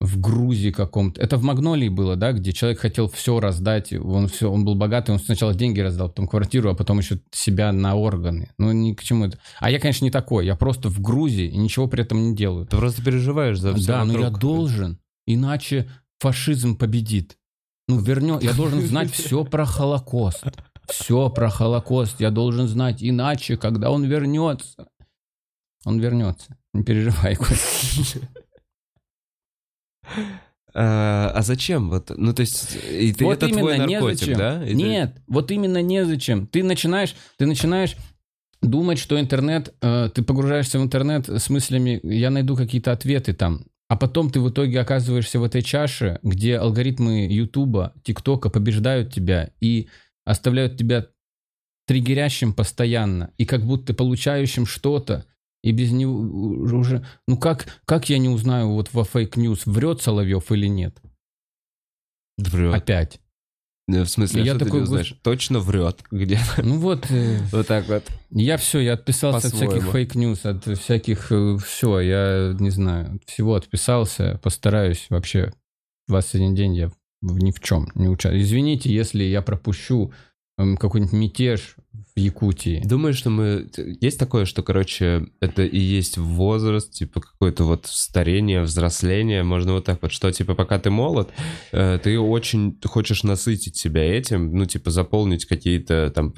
[0.00, 1.20] в грузе каком-то.
[1.22, 5.12] Это в Магнолии было, да, где человек хотел все раздать, он все, он был богатый,
[5.12, 8.50] он сначала деньги раздал, потом квартиру, а потом еще себя на органы.
[8.58, 9.38] Ну, ни к чему это.
[9.58, 12.66] А я, конечно, не такой, я просто в грузе и ничего при этом не делаю.
[12.66, 14.40] Ты просто переживаешь за все Да, но я вокруг.
[14.40, 17.38] должен, иначе фашизм победит.
[17.88, 20.44] Ну, вернет, я должен знать все про Холокост.
[20.88, 24.88] Все про Холокост я должен знать, иначе, когда он вернется,
[25.84, 26.56] он вернется.
[26.72, 28.20] Не переживай, Костя.
[30.78, 31.88] А, а зачем?
[31.88, 34.36] Вот, ну, то есть, и ты, Вот это твой наркотик, незачем.
[34.38, 34.64] да?
[34.64, 36.46] И ты- Нет, вот именно незачем.
[36.46, 37.96] Ты начинаешь, ты начинаешь
[38.60, 43.64] думать, что интернет, э, ты погружаешься в интернет с мыслями, я найду какие-то ответы там.
[43.88, 49.50] А потом ты в итоге оказываешься в этой чаше, где алгоритмы Ютуба, ТикТока побеждают тебя
[49.60, 49.88] и
[50.24, 51.06] оставляют тебя
[51.86, 55.24] триггерящим постоянно, и как будто получающим что-то,
[55.62, 57.06] и без него уже...
[57.28, 61.00] Ну как, как я не узнаю вот во fake news, врет Соловьев или нет?
[62.38, 62.74] Врет.
[62.74, 63.20] Опять.
[63.88, 65.14] Ну, В смысле, Я что ты такой, не знаешь?
[65.22, 66.02] Точно врет.
[66.10, 66.40] Где?
[66.58, 68.04] Ну вот, э, Вот так вот.
[68.30, 71.30] Я все, я отписался от всяких fake news, от всяких...
[71.64, 75.52] Все, я не знаю, от всего отписался, постараюсь вообще
[76.08, 76.90] 21 день я
[77.22, 78.42] ни в чем не участвую.
[78.42, 80.12] Извините, если я пропущу
[80.56, 81.76] какой-нибудь мятеж
[82.14, 82.82] в Якутии.
[82.84, 83.68] Думаешь, что мы...
[84.00, 89.84] Есть такое, что, короче, это и есть возраст, типа, какое-то вот старение, взросление, можно вот
[89.84, 91.30] так вот, что, типа, пока ты молод,
[91.72, 96.32] э, ты очень хочешь насытить себя этим, ну, типа, заполнить какие-то там...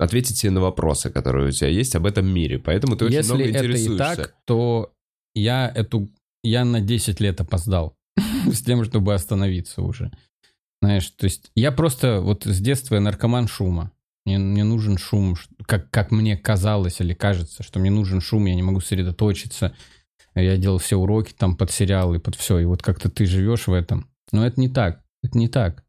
[0.00, 2.60] Ответить себе на вопросы, которые у тебя есть об этом мире.
[2.60, 3.98] Поэтому ты очень Если много это и интересуешься.
[3.98, 4.92] так, то
[5.34, 6.08] я эту...
[6.44, 7.96] Я на 10 лет опоздал
[8.46, 10.12] с тем, чтобы остановиться уже.
[10.80, 13.92] Знаешь, то есть я просто вот с детства наркоман шума.
[14.24, 18.54] Мне, мне нужен шум, как, как мне казалось или кажется, что мне нужен шум, я
[18.54, 19.74] не могу сосредоточиться.
[20.34, 22.58] Я делал все уроки там под сериалы, под все.
[22.58, 24.08] И вот как-то ты живешь в этом.
[24.30, 25.02] Но это не так.
[25.22, 25.84] Это не так.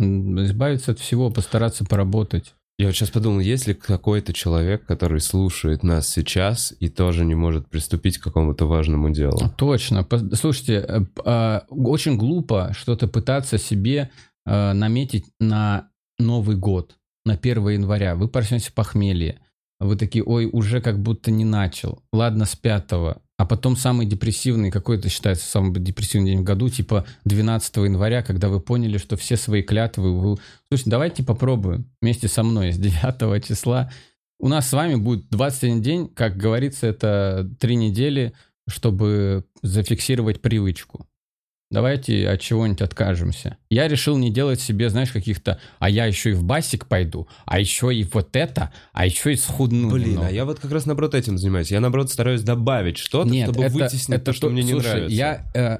[0.00, 2.54] Избавиться от всего, постараться поработать.
[2.76, 7.36] Я вот сейчас подумал, есть ли какой-то человек, который слушает нас сейчас и тоже не
[7.36, 9.38] может приступить к какому-то важному делу?
[9.56, 10.04] Точно.
[10.32, 14.10] Слушайте, э, а, очень глупо что-то пытаться себе
[14.44, 18.16] э, наметить на Новый год, на 1 января.
[18.16, 19.40] Вы проснетесь в похмелье.
[19.78, 22.02] Вы такие, ой, уже как будто не начал.
[22.12, 22.88] Ладно, с 5
[23.36, 28.22] а потом самый депрессивный, какой это считается самый депрессивный день в году, типа 12 января,
[28.22, 30.38] когда вы поняли, что все свои клятвы вы...
[30.68, 33.90] Слушайте, давайте попробуем вместе со мной с 9 числа.
[34.38, 38.34] У нас с вами будет 21 день, как говорится, это три недели,
[38.68, 41.06] чтобы зафиксировать привычку.
[41.74, 43.56] Давайте от чего-нибудь откажемся.
[43.68, 47.58] Я решил не делать себе, знаешь, каких-то, а я еще и в басик пойду, а
[47.58, 50.28] еще и вот это, а еще и схудну Блин, немного.
[50.28, 51.70] а я вот как раз наоборот этим занимаюсь.
[51.70, 54.70] Я наоборот стараюсь добавить что-то, Нет, чтобы это, вытеснить это то, что то- мне не
[54.72, 55.14] слушай, нравится.
[55.14, 55.78] Я, э,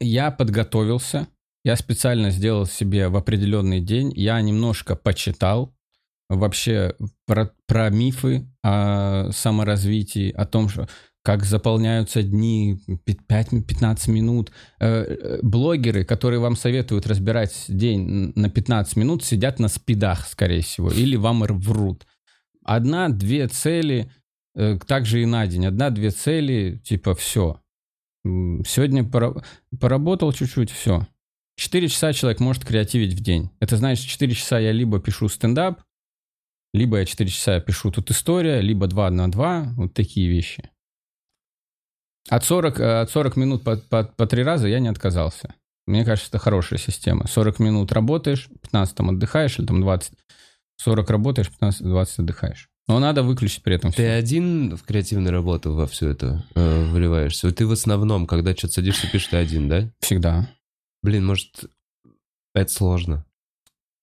[0.00, 1.28] я подготовился,
[1.64, 5.74] я специально сделал себе в определенный день, я немножко почитал
[6.28, 6.94] вообще
[7.26, 10.88] про, про мифы о саморазвитии, о том, что
[11.24, 14.52] как заполняются дни, 5-15 минут.
[14.78, 20.60] Э, э, Блогеры, которые вам советуют разбирать день на 15 минут, сидят на спидах, скорее
[20.60, 22.06] всего, или вам врут.
[22.62, 24.12] Одна-две цели,
[24.54, 25.64] э, также и на день.
[25.64, 27.58] Одна-две цели, типа, все.
[28.22, 29.42] Сегодня пора-
[29.80, 31.06] поработал чуть-чуть, все.
[31.56, 33.48] Четыре часа человек может креативить в день.
[33.60, 35.80] Это значит, 4 часа я либо пишу стендап,
[36.74, 40.68] либо я 4 часа пишу тут история, либо 2 на 2, вот такие вещи.
[42.28, 45.54] От 40, э, от 40 минут по, по, по 3 раза я не отказался.
[45.86, 47.26] Мне кажется, это хорошая система.
[47.26, 50.12] 40 минут работаешь, 15 там отдыхаешь, или там 20.
[50.78, 52.68] 40 работаешь, 15-20 отдыхаешь.
[52.88, 54.10] Но надо выключить при этом Ты все.
[54.12, 57.50] один в креативную работу во все это э, вливаешься?
[57.52, 59.90] Ты в основном, когда что-то садишься, пишешь, ты один, да?
[60.00, 60.50] Всегда.
[61.02, 61.64] Блин, может,
[62.54, 63.24] это сложно?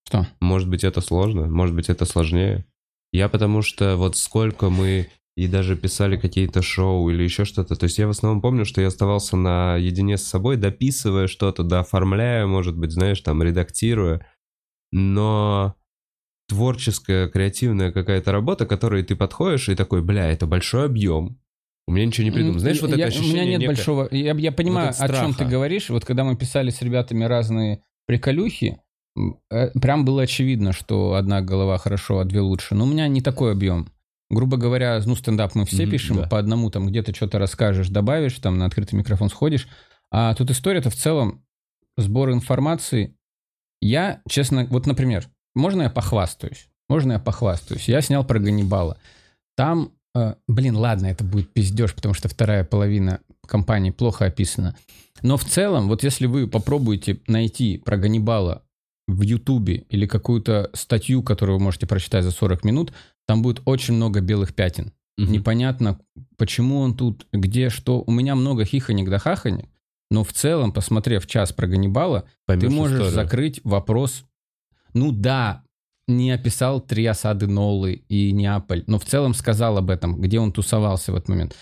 [0.07, 0.27] Что?
[0.39, 1.47] Может быть, это сложно?
[1.47, 2.65] Может быть, это сложнее?
[3.11, 7.75] Я потому что вот сколько мы и даже писали какие-то шоу или еще что-то.
[7.75, 12.45] То есть я в основном помню, что я оставался наедине с собой, дописывая что-то, дооформляя,
[12.45, 14.25] может быть, знаешь, там, редактируя.
[14.91, 15.75] Но
[16.49, 21.39] творческая, креативная какая-то работа, которой ты подходишь и такой, бля, это большой объем.
[21.87, 22.59] У меня ничего не придумал.
[22.59, 23.31] Знаешь, вот Я- это ощущение...
[23.31, 24.07] У меня нет некое- большого...
[24.11, 25.89] Я, я понимаю, Вот от о чем ты говоришь.
[25.89, 28.79] Вот когда мы писали с ребятами разные приколюхи,
[29.49, 32.75] э, прям было очевидно, что одна голова хорошо, а две лучше.
[32.75, 33.87] Но у меня не такой объем.
[34.31, 36.27] Грубо говоря, ну, стендап мы все Мгм, пишем, да.
[36.27, 39.67] по одному там где-то что-то расскажешь, добавишь, там на открытый микрофон сходишь.
[40.09, 41.43] А тут история-то в целом
[41.97, 43.13] сбор информации.
[43.81, 46.69] Я, честно, вот, например, можно я похвастаюсь?
[46.87, 47.89] Можно я похвастаюсь?
[47.89, 48.97] Я снял про Ганнибала.
[49.57, 54.77] Там, э, блин, ладно, это будет пиздеж, потому что вторая половина компании плохо описано.
[55.23, 58.63] Но в целом, вот если вы попробуете найти про Ганнибала
[59.09, 62.93] в Ютубе или какую-то статью, которую вы можете прочитать за 40 минут,
[63.31, 64.91] там будет очень много белых пятен.
[65.17, 65.31] Мгм.
[65.31, 66.01] Непонятно,
[66.35, 68.03] почему он тут, где, что.
[68.05, 69.69] У меня много хихонек да хахонек,
[70.09, 73.15] но в целом, посмотрев час про Ганнибала, Поймешь ты можешь историю.
[73.15, 74.25] закрыть вопрос.
[74.93, 75.63] Ну да,
[76.09, 80.51] не описал три осады Нолы и Неаполь, но в целом сказал об этом, где он
[80.51, 81.55] тусовался в этот момент.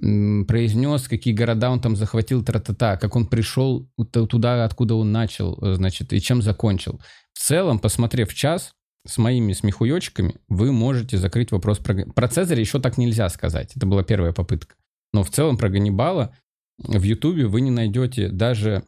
[0.00, 5.74] Произнес, какие города он там захватил, тра-та-та, как он пришел туда, откуда он начал, э,
[5.74, 7.00] значит, и чем закончил.
[7.32, 8.74] В целом, посмотрев час
[9.06, 12.06] с моими смехуёчками, вы можете закрыть вопрос про...
[12.06, 13.76] Про Цезаря еще так нельзя сказать.
[13.76, 14.76] Это была первая попытка.
[15.12, 16.34] Но в целом про Ганнибала
[16.78, 18.84] в Ютубе вы не найдете даже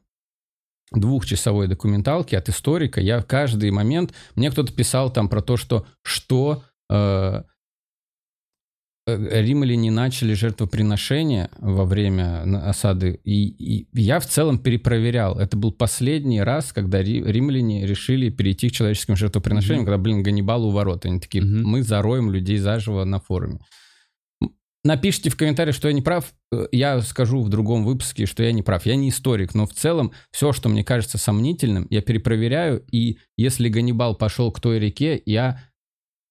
[0.93, 3.01] двухчасовой документалки от историка.
[3.01, 4.15] Я каждый момент...
[4.35, 7.43] Мне кто-то писал там про то, что что э,
[9.07, 13.21] римляне начали жертвоприношение во время осады.
[13.25, 15.39] И, и я в целом перепроверял.
[15.39, 19.87] Это был последний раз, когда ри- римляне решили перейти к человеческим жертвоприношениям, Мгм.
[19.87, 21.05] когда, блин, Ганнибал у ворот.
[21.05, 21.65] Они такие, Мгм.
[21.69, 23.59] мы зароем людей заживо на форуме.
[24.87, 26.33] Напишите в комментариях, что я не прав.
[26.53, 28.85] Э, Я скажу в другом выпуске, что я не прав.
[28.85, 32.85] Я не историк, но в целом все, что мне кажется сомнительным, я перепроверяю.
[32.93, 35.63] И если Ганнибал пошел к той реке, я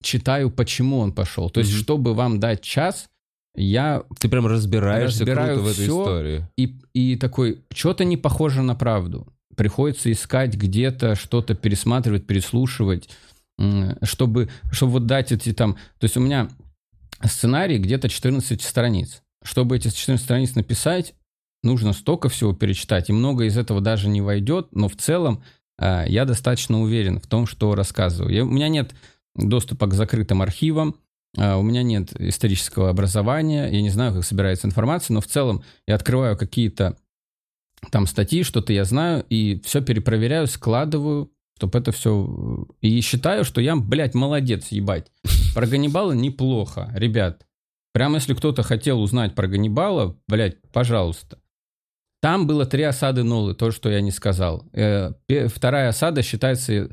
[0.04, 1.50] читаю, почему он пошел.
[1.50, 1.82] То есть, Мгм.
[1.82, 3.08] чтобы вам дать час,
[3.56, 6.48] я Ты прям разбираешься Разбираю круто в этой истории.
[6.58, 9.28] и, и такой, что-то не похоже на правду.
[9.56, 13.10] Приходится искать где-то, что-то пересматривать, переслушивать,
[14.02, 15.76] чтобы, чтобы вот дать эти там...
[16.00, 16.50] То есть у меня
[17.24, 19.22] сценарий где-то 14 страниц.
[19.44, 21.14] Чтобы эти 14 страниц написать,
[21.62, 25.44] нужно столько всего перечитать, и много из этого даже не войдет, но в целом
[25.78, 28.34] а, я достаточно уверен в том, что рассказываю.
[28.34, 28.94] Я- у меня нет
[29.36, 30.96] доступа к закрытым архивам,
[31.38, 35.64] а, у меня нет исторического образования, я не знаю, как собирается информация, но в целом
[35.88, 36.98] я открываю какие-то
[37.92, 42.66] там статьи, что-то я знаю, и все перепроверяю, складываю, чтобы это все...
[42.82, 45.12] И считаю, что я, блядь, молодец, ебать.
[45.54, 47.46] Про Ганнибала неплохо, ребят.
[47.94, 51.40] Прямо если кто-то хотел узнать про Ганнибала, блядь, пожалуйста.
[52.22, 54.66] Там было три осады Нолы, то, что я не сказал.
[54.74, 55.12] Э,
[55.48, 56.90] Вторая осада считается...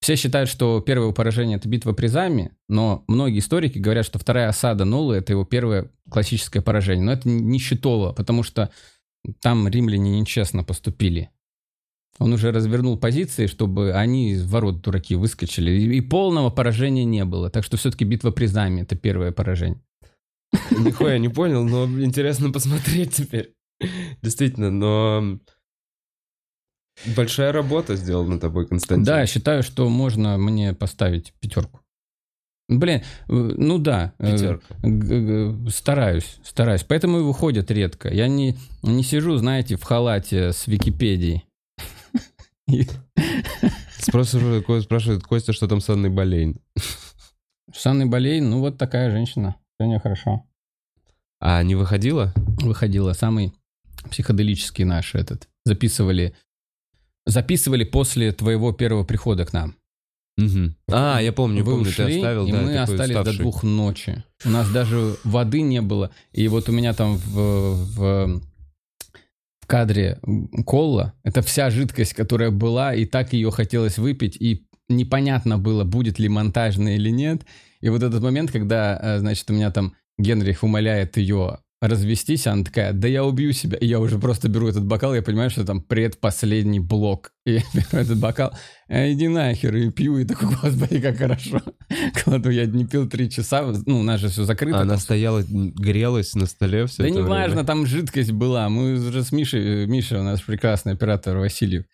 [0.00, 4.48] Все считают, что первое поражение– это битва при Заме, но многие историки говорят, что вторая
[4.48, 7.04] осада Нолы– это его первое классическое поражение.
[7.04, 8.70] Но это не счетово, потому что
[9.40, 11.30] там римляне нечестно поступили.
[12.18, 15.70] Он уже развернул позиции, чтобы они из ворот дураки выскочили.
[15.70, 17.50] И полного поражения не было.
[17.50, 19.82] Так что все-таки битва при Заме– это первое поражение.
[20.70, 23.54] Нихуя не понял, но интересно посмотреть теперь.
[24.22, 25.38] Действительно, но...
[27.16, 29.04] Большая работа сделана тобой, Константин.
[29.04, 31.80] Да, считаю, что можно мне поставить пятерку.
[32.68, 34.12] Блин, э, ну да.
[34.18, 35.70] э, Пятерка.
[35.70, 36.82] Стараюсь, стараюсь.
[36.82, 38.12] Поэтому и выходят редко.
[38.12, 41.44] Я не, не сижу, знаете, в халате с Википедией.
[43.98, 46.60] Спрашивает, спрашивает Костя, что там с Анной Болейн.
[47.72, 49.56] С Анной Болейн, ну вот такая женщина.
[49.74, 50.44] Все у нее хорошо.
[51.40, 52.32] А не выходила?
[52.60, 53.52] Выходила самый
[54.10, 55.48] психоделический наш этот.
[55.64, 56.34] Записывали,
[57.26, 59.76] записывали после твоего первого прихода к нам.
[60.36, 60.76] Мгм.
[60.90, 63.40] А, я помню, Вы помню, ушли, ты оставил, и да, мы остались до уставший.
[63.40, 64.22] двух ночи.
[64.44, 66.10] У нас даже воды не было.
[66.32, 68.42] И вот у меня там в, в,
[69.62, 70.20] в кадре
[70.66, 76.18] колла, это вся жидкость, которая была, и так ее хотелось выпить, и непонятно было, будет
[76.18, 77.42] ли монтажно или нет.
[77.80, 82.64] И вот этот момент, когда, э, значит, у меня там Генрих умоляет ее развестись, она
[82.64, 83.76] такая, да я убью себя.
[83.76, 87.32] И я уже просто беру этот бокал, я понимаю, что там предпоследний блок.
[87.44, 88.52] И я беру этот бокал,
[88.88, 91.60] «А, иди нахер, и пью, и такой, господи, как хорошо.
[92.22, 94.80] Кладу, я не пил три часа, ну, у нас же все закрыто.
[94.80, 98.68] Она там стояла, грелась на столе все да не важно, там жидкость была.
[98.68, 101.84] Мы уже с Мишей, э, Миша у нас прекрасный оператор Васильев,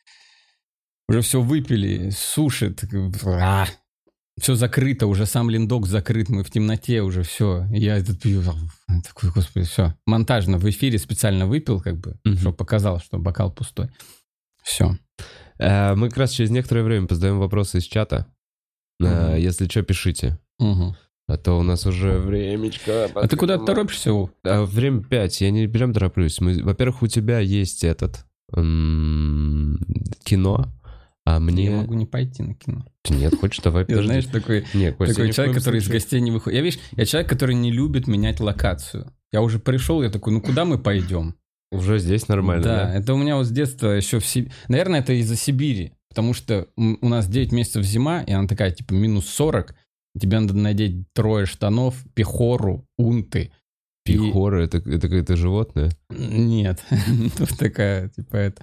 [1.09, 2.85] уже все выпили, сушит.
[4.41, 7.67] Все закрыто, уже сам линдок закрыт, мы в темноте уже все.
[7.71, 8.43] Я этот пью,
[9.05, 9.95] такой, господи, все.
[10.07, 12.39] Монтажно в эфире специально выпил, как бы, Мгм.
[12.39, 13.89] чтобы показал, что бокал пустой.
[14.63, 14.97] Все.
[15.59, 18.27] Э, Мы как раз через некоторое время позадаем вопросы из чата.
[18.99, 19.37] Мгм.
[19.37, 20.39] Если что, пишите.
[21.29, 23.09] А то у нас уже времечко.
[23.15, 24.11] А ты куда торопишься?
[24.45, 26.41] А, Время 5, я не прям тороплюсь.
[26.41, 29.79] Мы- Во-первых, у тебя есть этот м,
[30.25, 30.67] кино,
[31.25, 31.71] а Я мне...
[31.71, 32.85] могу не пойти на кино.
[33.09, 34.07] Нет, хочешь, давай Я, подожди.
[34.07, 36.01] знаешь, такой Не, Костя, такой человек, который из случае.
[36.01, 36.57] гостей не выходит.
[36.57, 39.13] Я, видишь, я человек, который не любит менять локацию.
[39.31, 41.37] Я уже пришел, я такой, ну куда мы пойдем?
[41.71, 42.95] Уже здесь нормально, да, да?
[42.95, 44.53] это у меня вот с детства еще в Сибири.
[44.69, 48.93] Наверное, это из-за Сибири, потому что у нас 9 месяцев зима, и она такая, типа,
[48.93, 49.75] минус 40.
[50.21, 53.53] Тебе надо надеть трое штанов, пехору, унты.
[54.05, 55.91] Пихора, это, это какое-то животное?
[56.11, 56.85] Нет,
[57.59, 58.63] такая, типа это...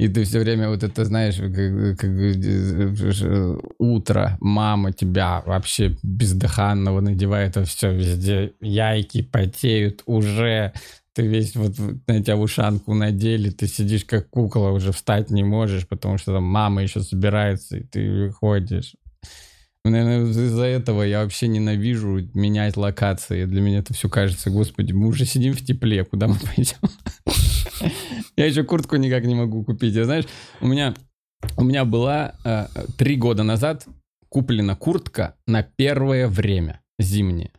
[0.00, 7.02] И ты все время вот это знаешь, как, как, э, утро, мама тебя вообще бездыханного
[7.02, 10.72] надевает, а все везде, яйки потеют уже,
[11.12, 11.74] ты весь вот
[12.06, 16.44] на тебя ушанку надели, ты сидишь как кукла, уже встать не можешь, потому что там
[16.44, 18.94] мама еще собирается, и ты выходишь.
[19.84, 23.44] Наверное, из-за этого я вообще ненавижу менять локации.
[23.44, 26.78] Для меня это все кажется, господи, мы уже сидим в тепле, куда мы пойдем?
[28.36, 29.94] Я еще куртку никак не могу купить.
[29.94, 30.24] Я, знаешь,
[30.60, 30.94] у меня,
[31.56, 32.66] у меня была э,
[32.96, 33.86] три года назад
[34.28, 37.50] куплена куртка на первое время зимняя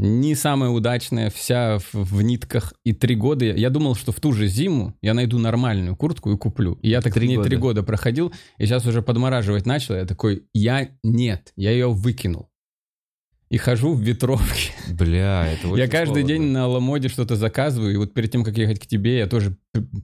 [0.00, 2.72] не самая удачная, вся в, в нитках.
[2.84, 6.36] И три года я думал, что в ту же зиму я найду нормальную куртку и
[6.36, 6.78] куплю.
[6.82, 9.94] И я так три три года проходил, и сейчас уже подмораживать начал.
[9.94, 12.48] Я такой, я нет, я ее выкинул.
[13.50, 14.72] И хожу в ветровке.
[14.90, 16.28] Бля, это очень Я каждый холодно.
[16.28, 19.56] день на Ламоде что-то заказываю, и вот перед тем, как ехать к тебе, я тоже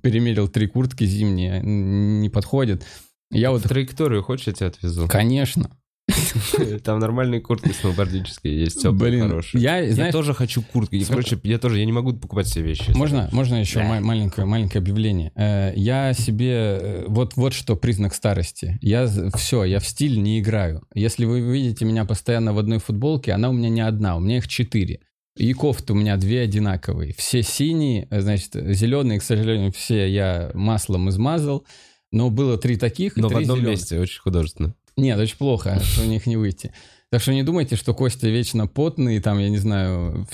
[0.03, 2.85] перемерил три куртки зимние, не подходят.
[3.31, 3.65] Я вот...
[3.65, 5.09] В траекторию хочешь, я тебя отвезу?
[5.09, 5.71] Конечно.
[6.85, 9.63] Там нормальные куртки сноубордические есть, теплые, Блин, хорошие.
[9.63, 10.97] Я, знаешь, я тоже хочу куртки.
[10.97, 12.91] Я, короче, я тоже, я не могу покупать себе вещи.
[12.95, 14.01] Можно, можно еще да.
[14.01, 15.33] маленькое, маленькое объявление.
[15.35, 18.79] Э, я себе, э, вот, вот что признак старости.
[18.83, 20.87] Я все, я в стиль не играю.
[20.95, 24.39] Если вы видите меня постоянно в одной футболке, она у меня не одна, у меня
[24.39, 25.01] их четыре.
[25.37, 27.15] И кофты у меня две одинаковые.
[27.17, 31.65] Все синие, э, значит, зеленые, к сожалению, все я маслом измазал.
[32.13, 33.17] Но было три таких.
[33.17, 33.71] Но в одном зеленых.
[33.73, 34.75] месте, очень художественно.
[34.97, 36.73] Нет, очень плохо, что у них не выйти.
[37.11, 40.27] Так что не думайте, что Костя вечно потный, там, я не знаю,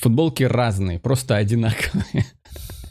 [0.00, 2.26] футболки разные, просто одинаковые.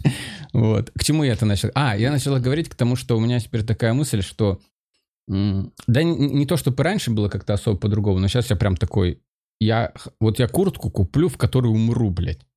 [0.53, 0.91] Вот.
[0.98, 1.69] К чему я это начал?
[1.76, 4.60] А, я начал говорить к тому, что у меня теперь такая мысль, что...
[5.28, 9.22] Да не, не то, чтобы раньше было как-то особо по-другому, но сейчас я прям такой...
[9.60, 12.48] Я, вот я куртку куплю, в которой умру, блядь.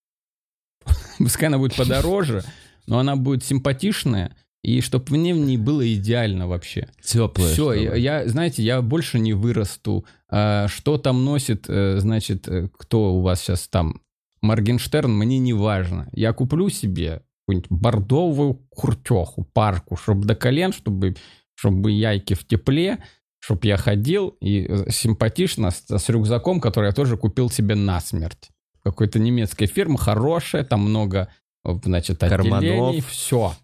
[1.19, 2.45] Пускай она будет подороже,
[2.87, 6.89] но она будет симпатичная, и чтобы мне в ней было идеально вообще.
[7.03, 7.53] Теплое.
[7.53, 10.05] Все, я, я, знаете, я больше не вырасту.
[10.29, 14.03] А, что там носит, э, значит, э, кто у вас сейчас там?
[14.43, 16.09] Моргенштерн, мне не важно.
[16.13, 21.17] Я куплю себе какую-нибудь бордовую куртеху, парку, чтобы до колен, чтобы,
[21.55, 23.03] чтобы яйки в тепле,
[23.39, 28.51] чтобы я ходил и э, симпатично с, с рюкзаком, который я тоже купил себе насмерть.
[28.83, 31.29] Какой-то немецкой фирмы, хорошая, там много,
[31.65, 32.51] значит, отделений.
[32.51, 33.07] Карманов.
[33.09, 33.55] Все.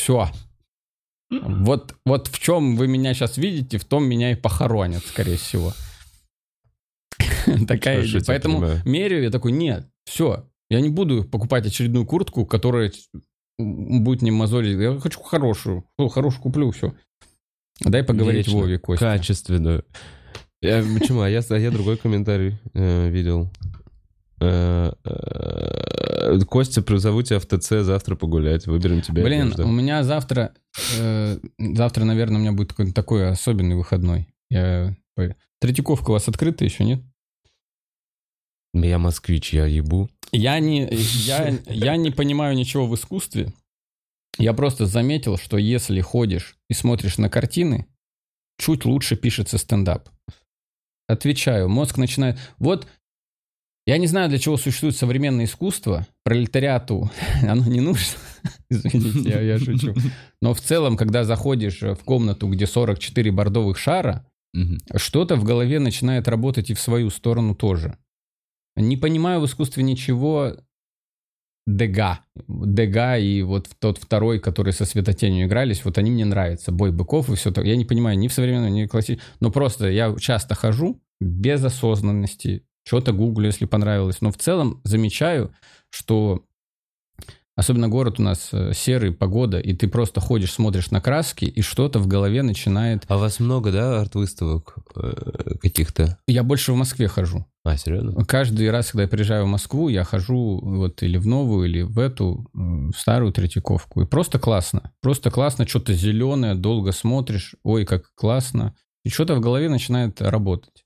[0.00, 0.28] Все.
[1.30, 5.72] Вот, вот в чем вы меня сейчас видите, в том меня и похоронят, скорее всего.
[7.68, 8.22] Такая идея.
[8.26, 12.92] Поэтому меряю, я такой, нет, все, я не буду покупать очередную куртку, которая
[13.58, 14.78] будет не мозолить.
[14.78, 15.84] Я хочу хорошую.
[15.98, 16.94] Хорошую куплю, все.
[17.80, 18.60] Дай поговорить Вечно.
[18.60, 19.04] Вове, Костя.
[19.04, 19.84] Качественную.
[20.62, 21.20] Я, почему?
[21.20, 23.50] А я, а я другой комментарий э, видел.
[24.40, 29.22] Э, э, Костя, призову тебя в ТЦ завтра погулять, выберем тебя.
[29.22, 30.54] Блин, у меня завтра,
[30.96, 34.28] э, завтра, наверное, у меня будет какой-то такой особенный выходной.
[34.48, 34.96] Я...
[35.60, 37.02] Третьяковка у вас открыта еще, нет?
[38.72, 40.08] Я москвич, я ебу.
[40.32, 43.52] Я не, я, я не понимаю ничего в искусстве.
[44.38, 47.86] Я просто заметил, что если ходишь и смотришь на картины,
[48.58, 50.08] чуть лучше пишется стендап.
[51.08, 52.38] Отвечаю, мозг начинает...
[52.58, 52.86] Вот
[53.90, 56.06] я не знаю, для чего существует современное искусство.
[56.22, 57.10] Пролетариату
[57.42, 58.18] оно не нужно.
[58.70, 59.94] Извините, я, я шучу.
[60.40, 64.24] Но в целом, когда заходишь в комнату, где 44 бордовых шара,
[64.94, 67.96] что-то в голове начинает работать и в свою сторону тоже.
[68.76, 70.52] Не понимаю в искусстве ничего
[71.66, 72.20] Дега.
[72.46, 76.70] Дега и вот тот второй, который со светотенью игрались, вот они мне нравятся.
[76.70, 77.64] Бой быков и все так.
[77.64, 79.28] Я не понимаю ни в современном, ни в классическом.
[79.40, 84.20] Но просто я часто хожу без осознанности, что-то гуглю, если понравилось.
[84.20, 85.52] Но в целом замечаю,
[85.90, 86.42] что
[87.54, 91.62] особенно город у нас э, серый, погода, и ты просто ходишь, смотришь на краски, и
[91.62, 93.04] что-то в голове начинает...
[93.06, 95.12] А у вас много, да, арт-выставок э,
[95.62, 96.18] каких-то?
[96.26, 97.46] Я больше в Москве хожу.
[97.64, 98.24] А, серьезно?
[98.24, 102.00] Каждый раз, когда я приезжаю в Москву, я хожу вот или в новую, или в
[102.00, 104.02] эту, в старую Третьяковку.
[104.02, 104.90] И просто классно.
[105.00, 108.74] Просто классно, что-то зеленое, долго смотришь, ой, как классно.
[109.04, 110.84] И что-то в голове начинает работать.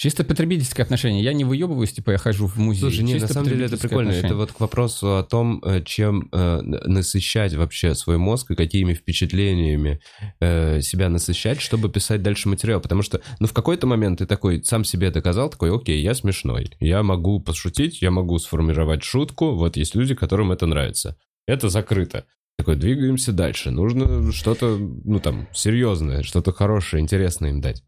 [0.00, 1.22] Чисто потребительское отношение.
[1.22, 2.80] Я не выебываюсь, типа я хожу в музей.
[2.80, 4.08] Слушай, нет, на самом деле это прикольно.
[4.08, 4.28] Отношение.
[4.28, 8.94] Это вот к вопросу о том, э, чем э, насыщать вообще свой мозг и какими
[8.94, 10.00] впечатлениями
[10.40, 12.80] э, себя насыщать, чтобы писать дальше материал.
[12.80, 16.72] Потому что, ну, в какой-то момент ты такой сам себе доказал, такой, окей, я смешной.
[16.80, 19.50] Я могу пошутить, я могу сформировать шутку.
[19.50, 21.18] Вот есть люди, которым это нравится.
[21.46, 22.24] Это закрыто.
[22.56, 23.70] Такой, двигаемся дальше.
[23.70, 27.84] Нужно что-то, ну, там, серьезное, что-то хорошее, интересное им дать.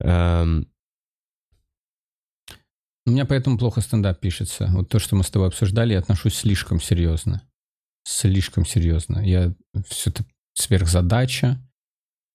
[0.00, 0.68] Эм,
[3.08, 4.68] У меня поэтому плохо стендап пишется.
[4.70, 7.40] Вот то, что мы с тобой обсуждали, я отношусь слишком серьезно.
[8.04, 9.20] Слишком серьезно.
[9.20, 9.54] Я
[9.88, 11.58] все это сверхзадача,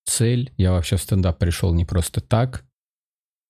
[0.05, 0.51] цель.
[0.57, 2.65] Я вообще в стендап пришел не просто так.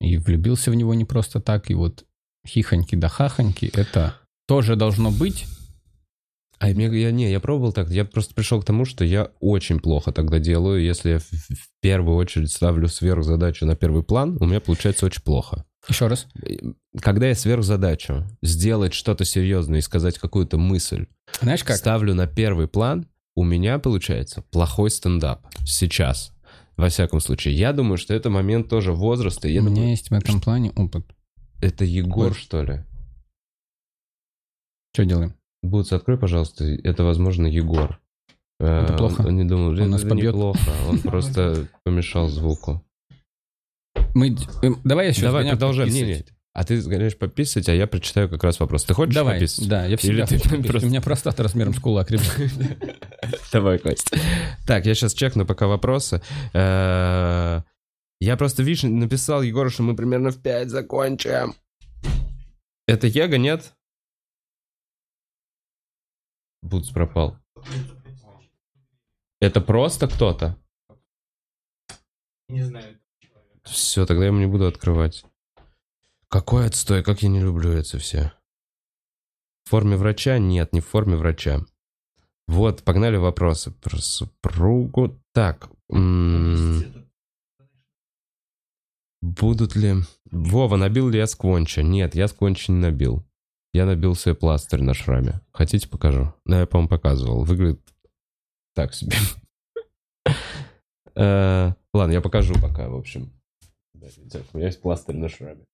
[0.02, 1.72] И влюбился в него не просто так.
[1.72, 2.04] И вот
[2.46, 5.46] хихоньки да хахоньки, это тоже должно быть.
[6.64, 7.90] А мне, я, не, я пробовал так.
[7.90, 10.82] Я просто пришел к тому, что я очень плохо тогда делаю.
[10.82, 15.22] Если я в, в первую очередь ставлю сверхзадачу на первый план, у меня получается очень
[15.24, 15.66] плохо.
[15.90, 16.26] Еще раз.
[17.02, 21.08] Когда я сверхзадачу сделать что-то серьезное и сказать какую-то мысль,
[21.42, 21.76] Знаешь как?
[21.76, 25.46] ставлю на первый план, у меня получается плохой стендап.
[25.66, 26.32] Сейчас.
[26.78, 27.56] Во всяком случае.
[27.56, 29.50] Я думаю, что это момент тоже возраста.
[29.50, 31.06] Я У меня думаю, есть в этом плане опыт.
[31.62, 32.38] это Егор, Вот.
[32.38, 32.84] что ли?
[34.94, 35.34] Что делаем?
[35.64, 36.66] Бутс, открой, пожалуйста.
[36.66, 38.00] Это, возможно, Егор.
[38.60, 39.22] Это Э, плохо?
[39.22, 40.34] Он не думал, Он это нас побьет?
[40.34, 40.60] неплохо.
[40.88, 42.84] Он просто помешал звуку.
[44.14, 44.36] Мы...
[44.62, 45.92] э, Давай я сейчас Давай, продолжаем.
[45.92, 46.26] Не, не.
[46.54, 48.84] А ты сгоняешь пописать, а я прочитаю как раз вопрос.
[48.84, 49.68] Ты хочешь Давай, пописать?
[49.68, 50.68] да, я всегда Или ты хочу пописать.
[50.68, 52.38] просто- У меня простата размером с кулак, ребят.
[53.52, 54.12] Давай, Кость.
[54.68, 56.22] Так, я сейчас чекну пока вопросы.
[56.54, 57.62] Э,
[58.20, 61.56] Я просто, видишь, написал Егору, что мы примерно в 5 закончим.
[62.88, 63.74] Это Ега, нет?
[66.64, 67.38] Бутс пропал.
[69.42, 70.58] Это просто кто-то?
[72.48, 73.00] Не знаю.
[73.64, 75.26] Все, тогда я ему не буду открывать.
[76.30, 78.32] Какой отстой, как я не люблю это все.
[79.66, 80.38] В форме врача?
[80.40, 81.66] Нет, не в форме врача.
[82.48, 85.22] Вот, погнали вопросы про супругу.
[85.34, 85.70] Так,
[89.22, 89.96] будут ли...
[90.32, 91.84] Вова, набил ли я сквонча?
[91.84, 93.26] Нет, я сквонча не набил.
[93.74, 95.42] Я набил себе пластырь на шраме.
[95.52, 96.32] Хотите, покажу?
[96.46, 97.44] Да, я, по-моему, показывал.
[97.44, 97.82] Выглядит
[98.76, 99.16] так себе.
[101.16, 103.32] Э, Ладно, я покажу пока, в общем.
[103.94, 105.66] У меня есть пластырь на шраме.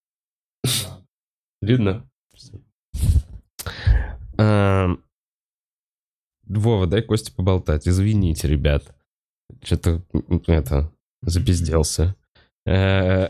[1.61, 2.09] Видно?
[4.37, 5.03] Эм,
[6.43, 7.87] Вова, дай Косте поболтать.
[7.87, 8.95] Извините, ребят.
[9.61, 10.03] Что-то
[10.47, 12.15] это запизделся.
[12.65, 13.29] Э,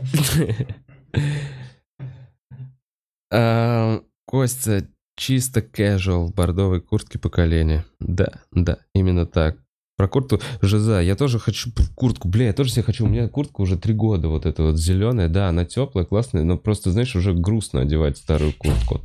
[3.30, 4.86] эм, Костя,
[5.16, 7.82] чисто casual, в бордовой куртке по колени.
[7.98, 9.56] Да, да, именно так.
[9.96, 12.28] Про куртку Жиза, я тоже хочу куртку.
[12.28, 13.06] Бля, я тоже себе хочу.
[13.06, 15.28] У меня куртка уже три года вот эта вот зеленая.
[15.28, 19.00] Да, она теплая, классная, но просто, знаешь, уже грустно одевать старую куртку.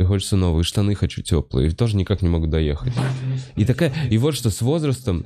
[0.00, 0.64] И хочется новые.
[0.64, 1.68] Штаны хочу теплые.
[1.68, 2.94] И тоже никак не могу доехать.
[3.54, 5.24] И такая, и вот что с возрастом,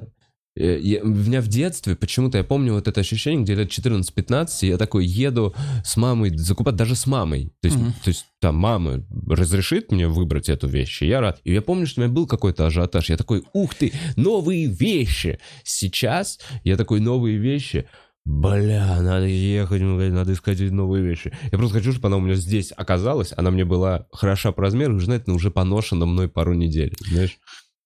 [0.56, 4.76] я- у меня в детстве почему-то я помню вот это ощущение, где лет 14-15, я
[4.76, 5.54] такой еду
[5.84, 7.52] с мамой закупать, даже с мамой.
[7.60, 7.92] То есть, Мгм.
[8.04, 11.40] то есть там мама разрешит мне выбрать эту вещь, и я рад.
[11.44, 13.08] И я помню, что у меня был какой-то ажиотаж.
[13.10, 15.38] Я такой, ух ты, новые вещи.
[15.64, 17.86] Сейчас я такой, новые вещи.
[18.24, 21.32] Бля, надо ехать, надо искать новые вещи.
[21.50, 23.32] Я просто хочу, чтобы она у меня здесь оказалась.
[23.36, 26.94] Она мне была хороша по размеру, уже, знаете, ну, уже поношена мной пару недель.
[27.10, 27.38] Знаешь?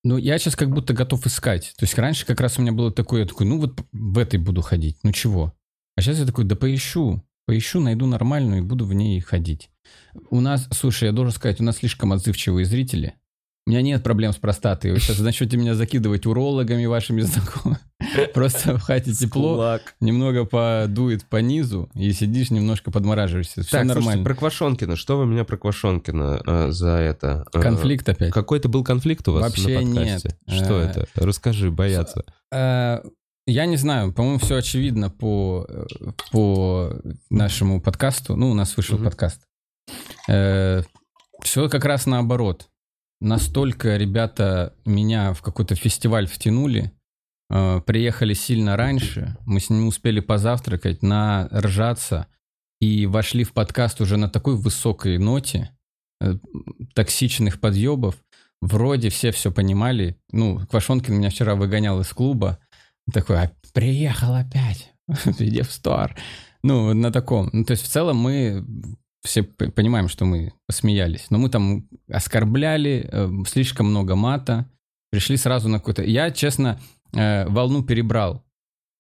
[0.07, 1.75] Ну, я сейчас как будто готов искать.
[1.77, 4.39] То есть раньше как раз у меня было такое, я такой, ну вот в этой
[4.39, 5.53] буду ходить, ну чего?
[5.97, 9.69] А сейчас я такой, да поищу, поищу, найду нормальную и буду в ней ходить.
[10.31, 13.15] У нас, слушай, я должен сказать, у нас слишком отзывчивые зрители.
[13.67, 14.93] У меня нет проблем с простатой.
[14.93, 17.81] Вы сейчас начнете меня закидывать урологами вашими знакомыми.
[18.35, 23.63] Просто в хате тепло, немного подует по низу, и сидишь немножко подмораживаешься.
[23.63, 24.25] Все Так, слушайте, нормально.
[24.25, 24.95] про Квашонкина.
[24.95, 27.45] Что вы меня про Квашонкина э, за это?
[27.53, 28.33] э, Конфликт опять.
[28.33, 30.37] Какой-то был конфликт у вас Вообще на подкасте?
[30.47, 30.61] нет.
[30.65, 31.07] Что Э, это?
[31.17, 32.25] Расскажи, боятся.
[32.53, 33.01] Э,
[33.49, 35.87] Я не знаю, по-моему, все очевидно по, э,
[36.31, 36.93] по
[37.31, 38.37] нашему подкасту.
[38.37, 39.07] Ну, у нас вышел Мгм.
[39.07, 39.41] подкаст.
[40.29, 42.69] Все как раз наоборот.
[43.21, 46.93] Настолько ребята меня в какой-то фестиваль втянули,
[47.51, 52.27] э, приехали сильно раньше, мы с ним успели позавтракать, наржаться
[52.81, 55.71] и вошли в подкаст уже на такой высокой ноте
[56.21, 56.35] э,
[56.95, 58.17] токсичных подъебов.
[58.61, 60.19] Вроде все все понимали.
[60.31, 62.59] Ну, Квашонкин меня вчера выгонял из клуба.
[63.13, 64.93] Такой, «А, приехал опять.
[65.09, 66.17] В стар.
[66.63, 67.49] Ну, на таком.
[67.53, 68.67] Ну, то есть в целом мы
[69.27, 71.27] все понимаем, что мы посмеялись.
[71.31, 74.69] Но мы там оскорбляли, э, слишком много мата.
[75.11, 76.03] Пришли сразу на какой-то...
[76.03, 76.81] Я, честно,
[77.15, 78.43] э, волну перебрал.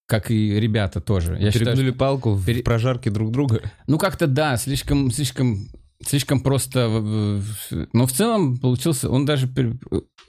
[0.09, 1.33] Как и ребята тоже.
[1.41, 3.61] Я считаю, Перегнули что- палку в пере- прожарке друг друга.
[3.89, 5.69] ну, как-то да, слишком, слишком,
[6.05, 6.89] слишком просто.
[6.91, 7.41] э,
[7.73, 9.79] э, Но в целом получился, он даже, пер-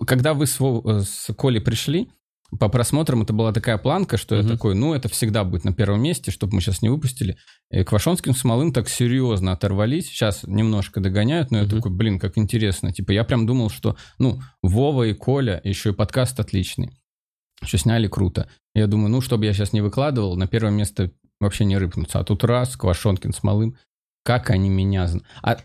[0.05, 2.09] когда вы с, Вов- э, с Колей пришли,
[2.59, 4.51] по просмотрам это была такая планка, что я Мгм.
[4.51, 7.37] такой, ну, это всегда будет на первом месте, чтобы мы сейчас не выпустили.
[7.71, 10.07] И Квашонским с Малым так серьезно оторвались.
[10.07, 11.75] Сейчас немножко догоняют, но я Мгм.
[11.75, 12.93] такой, блин, как интересно.
[12.93, 16.97] Типа, я прям думал, что, ну, Вова и Коля, еще и подкаст отличный.
[17.63, 18.49] Что сняли круто.
[18.75, 22.19] Я думаю, ну, чтобы я сейчас не выкладывал, на первое место вообще не рыпнуться.
[22.19, 23.75] А тут раз, Квашонкин с Малым.
[24.27, 25.25] Как они меня знают.
[25.41, 25.57] А,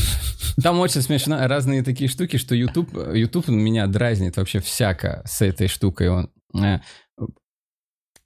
[0.62, 5.66] там очень смешно разные такие штуки, что YouTube, YouTube меня дразнит вообще всяко с этой
[5.66, 6.10] штукой.
[6.10, 6.78] Он э,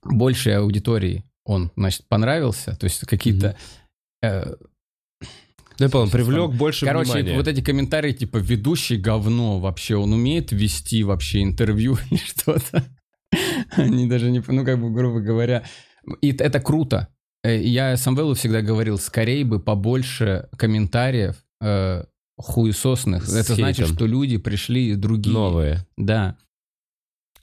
[0.03, 2.75] большей аудитории он, значит, понравился.
[2.75, 3.57] То есть какие-то...
[4.21, 4.53] э,
[5.79, 7.35] Да, понял, привлек больше Короче, внимания.
[7.35, 12.85] вот эти комментарии, типа, ведущий говно вообще, он умеет вести вообще интервью или что-то.
[13.71, 15.63] Они даже не, ну, как бы, грубо говоря,
[16.21, 17.07] и это круто.
[17.43, 22.03] Э, Я Самвелу всегда говорил, скорее бы побольше комментариев э,
[22.37, 23.25] хуесосных.
[23.25, 23.95] С это значит, хейтом.
[23.95, 25.33] что люди пришли другие.
[25.33, 25.85] Новые.
[25.97, 26.37] Да.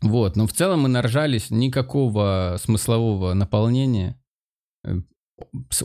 [0.03, 4.21] Вот, но в целом мы наржались, никакого смыслового наполнения.
[4.85, 5.01] Э,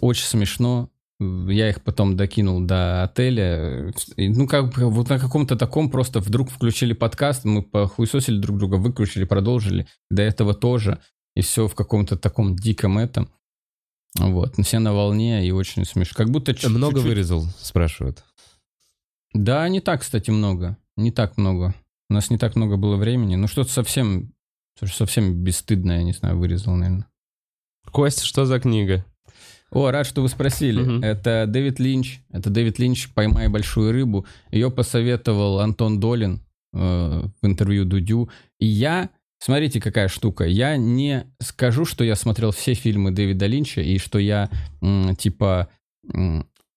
[0.01, 0.89] Очень смешно.
[1.19, 3.93] Я их потом докинул до отеля.
[4.17, 8.75] Ну, как бы вот на каком-то таком просто вдруг включили подкаст, мы похуесосили друг друга,
[8.75, 9.85] выключили, продолжили.
[10.09, 10.99] До этого тоже.
[11.35, 13.29] И все в каком-то таком диком этом.
[14.19, 16.15] Вот, все на волне и очень смешно.
[16.17, 18.23] Как будто чуть- Много чуть-чуть- вырезал, спрашивают.
[19.33, 20.77] Да, не так, кстати, много.
[20.97, 21.73] Не так много.
[22.09, 23.35] У нас не так много было времени.
[23.35, 24.33] Ну, что-то совсем,
[24.85, 27.07] совсем бесстыдное, я не знаю, вырезал, наверное.
[27.91, 29.05] Кость, что за книга?
[29.71, 30.81] О, рад, что вы спросили.
[30.83, 31.01] Мгм.
[31.03, 32.19] Это Дэвид Линч.
[32.29, 34.25] Это Дэвид Линч «Поймай большую рыбу».
[34.51, 36.41] Ее посоветовал Антон Долин
[36.73, 36.77] э,
[37.41, 38.29] в интервью Дудю.
[38.59, 39.09] И я,
[39.41, 40.45] смотрите, какая штука.
[40.45, 44.49] Я не скажу, что я смотрел все фильмы Дэвида Линча и что я,
[45.17, 45.69] типа,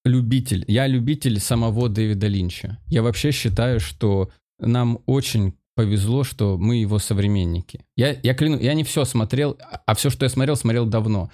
[0.05, 0.65] любитель.
[0.67, 2.79] Я любитель самого Дэвида Линча.
[2.89, 7.85] Я вообще считаю, что нам очень повезло, что мы его современники.
[7.97, 11.31] Я, я кляну, я не все смотрел, а все, что я смотрел, смотрел давно.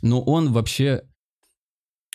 [0.00, 1.02] Но он вообще...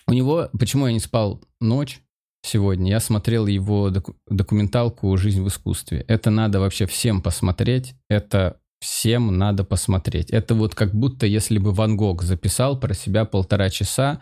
[0.07, 0.49] У него...
[0.57, 1.99] Почему я не спал ночь
[2.45, 2.91] сегодня?
[2.91, 6.05] Я смотрел его доку- документалку «Жизнь в искусстве».
[6.07, 7.95] Это надо вообще всем посмотреть.
[8.09, 10.29] Это всем надо посмотреть.
[10.29, 14.21] Это вот как будто если бы Ван Гог записал про себя полтора часа,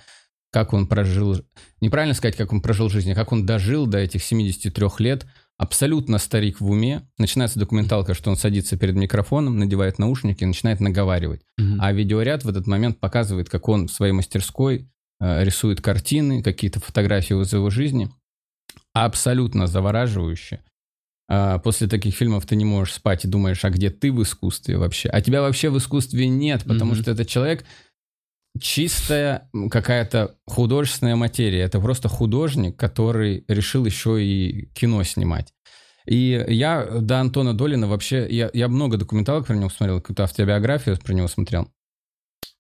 [0.52, 1.42] как он прожил...
[1.82, 5.26] Неправильно сказать, как он прожил жизнь, а как он дожил до этих 73 лет,
[5.58, 7.02] абсолютно старик в уме.
[7.18, 11.42] Начинается документалка, что он садится перед микрофоном, надевает наушники и начинает наговаривать.
[11.80, 14.88] А видеоряд в этот момент показывает, как он в своей мастерской
[15.20, 18.10] рисует картины, какие-то фотографии из его жизни.
[18.94, 20.62] Абсолютно завораживающе.
[21.30, 24.78] А после таких фильмов ты не можешь спать и думаешь, а где ты в искусстве
[24.78, 25.10] вообще?
[25.10, 27.02] А тебя вообще в искусстве нет, потому Мгм.
[27.02, 27.66] что этот человек
[28.60, 31.62] чистая какая-то художественная материя.
[31.62, 35.54] Это просто художник, который решил еще и кино снимать.
[36.06, 38.28] И я до Антона Долина вообще...
[38.30, 41.70] Я, я много документалок про него смотрел, какую-то автобиографию про него смотрел.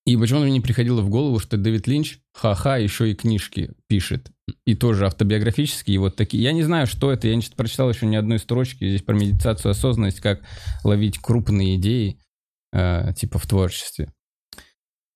[0.05, 4.31] И почему-то мне не приходило в голову, что Дэвид Линч, ха-ха, еще и книжки пишет.
[4.65, 6.43] И тоже автобиографические, и вот такие.
[6.43, 9.15] Я не знаю, что это, я не чит- прочитал еще ни одной строчки здесь про
[9.15, 10.41] медитацию, осознанность, как
[10.83, 12.19] ловить крупные идеи,
[12.73, 14.11] э, типа в творчестве.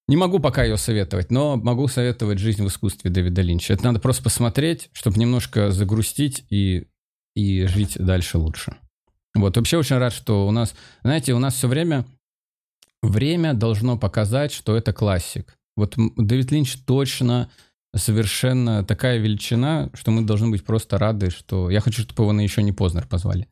[0.08, 3.74] Не могу пока ее советовать, но могу советовать «Жизнь в искусстве» Дэвида Линча.
[3.74, 6.88] Это надо просто посмотреть, чтобы немножко загрустить и,
[7.36, 8.78] и жить дальше лучше.
[9.36, 10.74] Вот, вообще очень рад, что у нас,
[11.04, 12.06] знаете, у нас все время
[13.02, 15.58] время должно показать, что это классик.
[15.76, 17.50] Вот Дэвид Линч точно
[17.96, 21.70] совершенно такая величина, что мы должны быть просто рады, что...
[21.70, 23.48] Я хочу, чтобы его на еще не Познер позвали.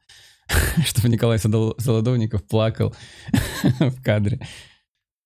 [0.85, 2.95] Чтобы Николай Солодовников плакал
[3.79, 4.47] в кадре.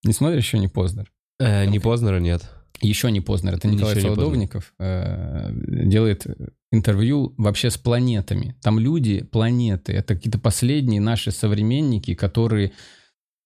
[0.03, 1.11] Не смотришь еще не Познер?
[1.39, 2.49] Э, не Познера нет.
[2.81, 6.25] Еще не Познер, это Николай Солодовников э, делает
[6.71, 8.55] интервью вообще с планетами.
[8.61, 12.71] Там люди, планеты, это какие-то последние наши современники, которые,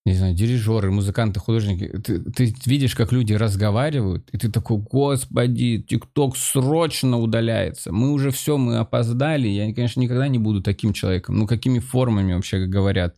[0.05, 1.87] не знаю, дирижеры, музыканты, художники.
[1.87, 7.93] Ты, ты видишь, как люди разговаривают, и ты такой, господи, ТикТок срочно удаляется.
[7.93, 9.47] Мы уже все, мы опоздали.
[9.47, 11.37] Я, конечно, никогда не буду таким человеком.
[11.37, 13.15] Ну, какими формами вообще говорят?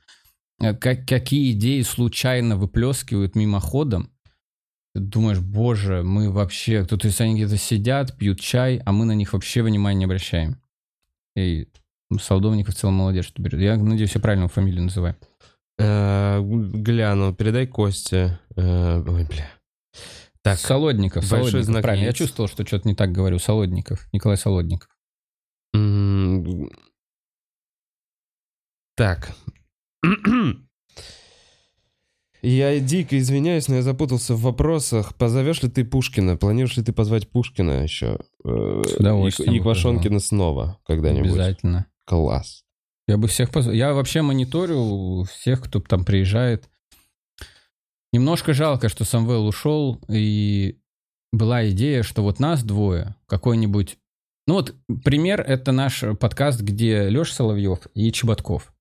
[0.62, 4.12] Э, Как, какие идеи случайно выплескивают мимоходом?
[4.94, 6.86] Ты думаешь, боже, мы вообще...
[6.86, 10.06] То, то есть они где-то сидят, пьют чай, а мы на них вообще внимания не
[10.06, 10.62] обращаем.
[11.36, 11.68] И
[12.22, 13.60] Солдовников в целом молодец, что берет.
[13.60, 15.18] Я надеюсь, я правильно фамилию называю.
[15.78, 18.40] Э, гляну, передай Косте.
[18.56, 19.50] Э, ой, бля.
[20.42, 22.06] Так, Солодников, большой Солодников, знак правильно.
[22.06, 23.40] Я чувствовал, что что-то не так говорю.
[23.40, 24.90] Солодников, Николай Солодников.
[28.96, 29.32] Так.
[32.42, 35.16] Я дико извиняюсь, но я запутался в вопросах.
[35.16, 36.38] Позовешь ли ты Пушкина?
[36.38, 38.20] Планируешь ли ты позвать Пушкина еще?
[38.44, 41.32] Э, С удовольствием И, и Квашонкина снова когда-нибудь.
[41.32, 41.88] Обязательно.
[42.06, 42.65] Класс.
[43.08, 43.76] Я бы всех позвал.
[43.76, 46.70] Я вообще мониторю всех, кто там приезжает.
[48.12, 50.78] Немножко жалко, что Самвел ушел, и
[51.32, 53.98] была идея, что вот нас двое, какой-нибудь...
[54.48, 58.74] Ну вот пример— это наш подкаст, где Леша Соловьев и Чеботков.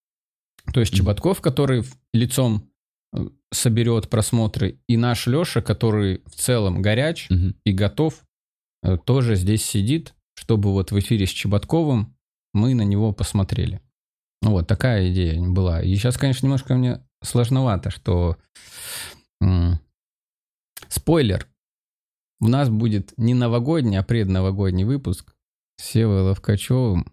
[0.72, 0.94] То есть.
[0.94, 2.70] Чеботков, который лицом
[3.12, 7.56] э, соберет просмотры, и наш Леша, который в целом горяч, Мгм.
[7.64, 8.22] и готов
[8.82, 12.14] э, тоже здесь сидит, чтобы вот в эфире с Чеботковым
[12.52, 13.80] мы на него посмотрели.
[14.50, 15.82] Вот такая идея была.
[15.82, 18.36] И сейчас, конечно, немножко мне сложновато, что...
[19.40, 19.80] м,
[20.88, 21.46] Спойлер.
[22.40, 25.34] У нас будет не новогодний, а предновогодний выпуск
[25.80, 27.06] с Севой Ловкачевым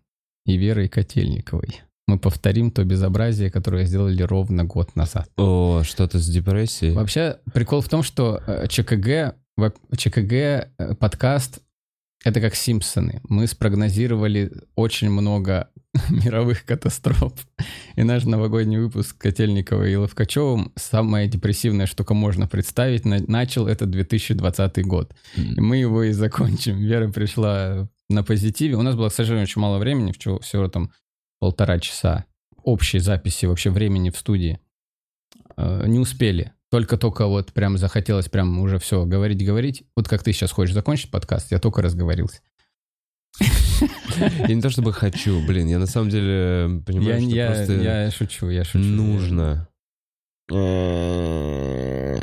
[0.45, 1.81] и Верой Котельниковой.
[2.07, 5.29] Мы повторим то безобразие, которое сделали ровно год назад.
[5.37, 6.93] О, что-то с депрессией.
[6.93, 9.35] Вообще, прикол в том, что э, ЧКГ,
[9.95, 10.67] ЧКГ э,
[10.99, 11.61] подкаст
[12.23, 13.21] это как Симпсоны.
[13.27, 15.69] Мы спрогнозировали очень много
[16.09, 17.33] мировых катастроф.
[17.95, 23.85] И наш новогодний выпуск Котельникова и Ловкачевым, самая депрессивная, только можно представить, на- начал это
[23.85, 25.13] 2020 год.
[25.35, 26.77] И мы его и закончим.
[26.77, 28.75] Вера пришла на позитиве.
[28.75, 30.91] У нас было, к сожалению, очень мало времени, всего, всего там
[31.39, 32.25] полтора часа
[32.63, 34.59] общей записи вообще времени в студии.
[35.57, 36.53] Э, Не успели.
[36.71, 39.83] Только-только вот прям захотелось прям уже все говорить-говорить.
[39.95, 42.39] Вот как ты сейчас хочешь закончить подкаст, я только разговорился.
[44.39, 48.11] Я не то чтобы хочу, блин, я на самом деле Я, понимаю, что просто я
[48.11, 48.85] шучу, я шучу.
[48.85, 49.67] нужно.
[50.47, 52.19] К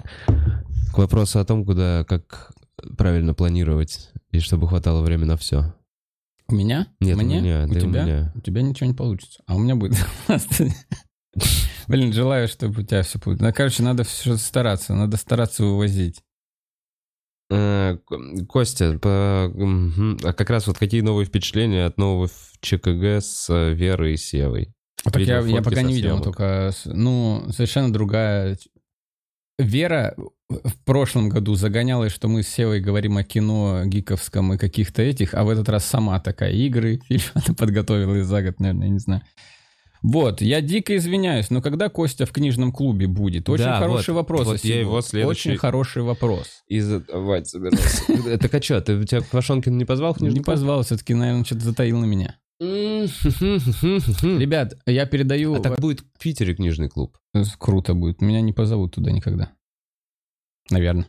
[0.95, 2.53] вопросу о том, куда, как
[2.97, 5.75] правильно планировать, и чтобы хватало времени на все.
[6.49, 6.87] У меня?
[7.01, 8.05] Нет, у меня, у да и у тебя?
[8.05, 8.33] меня.
[8.35, 9.43] У тебя ничего не получится.
[9.47, 9.99] А у меня будет.
[11.89, 13.41] Блин, желаю, чтобы у тебя все получилось.
[13.41, 14.95] Ну, короче, надо все стараться.
[14.95, 16.23] Надо стараться вывозить.
[17.51, 17.97] Э,
[18.47, 22.29] Костя, а как раз вот какие новые впечатления от нового
[22.61, 24.75] ЧКГ с э, Верой и Севой?
[25.03, 26.25] Так я, я пока не видел, съемок.
[26.25, 28.59] только, ну, совершенно другая.
[29.59, 30.15] Вера
[30.49, 35.35] в прошлом году загонялась, что мы с Севой говорим о кино гиковском и каких-то этих,
[35.35, 38.99] а в этот раз сама такая игры, фильм она подготовила за год, наверное, я не
[38.99, 39.23] знаю.
[40.03, 43.49] Вот, я дико извиняюсь, но когда Костя в книжном клубе будет?
[43.49, 44.47] Очень Да, хороший вот, вопрос.
[44.47, 46.63] вот я его следующий- Очень хороший вопрос.
[46.69, 48.05] И задавать собирался.
[48.39, 50.47] Так а что, ты у тебя Квашонкин не позвал в Не книжный клуб?
[50.47, 52.39] позвал, все-таки, наверное, что-то затаил на меня.
[52.61, 53.11] Ребят,
[54.87, 55.55] я передаю...
[55.55, 57.17] А так будет в Питере книжный клуб.
[57.59, 58.21] Круто будет.
[58.21, 59.53] Меня не позовут туда никогда.
[60.71, 61.07] Наверное.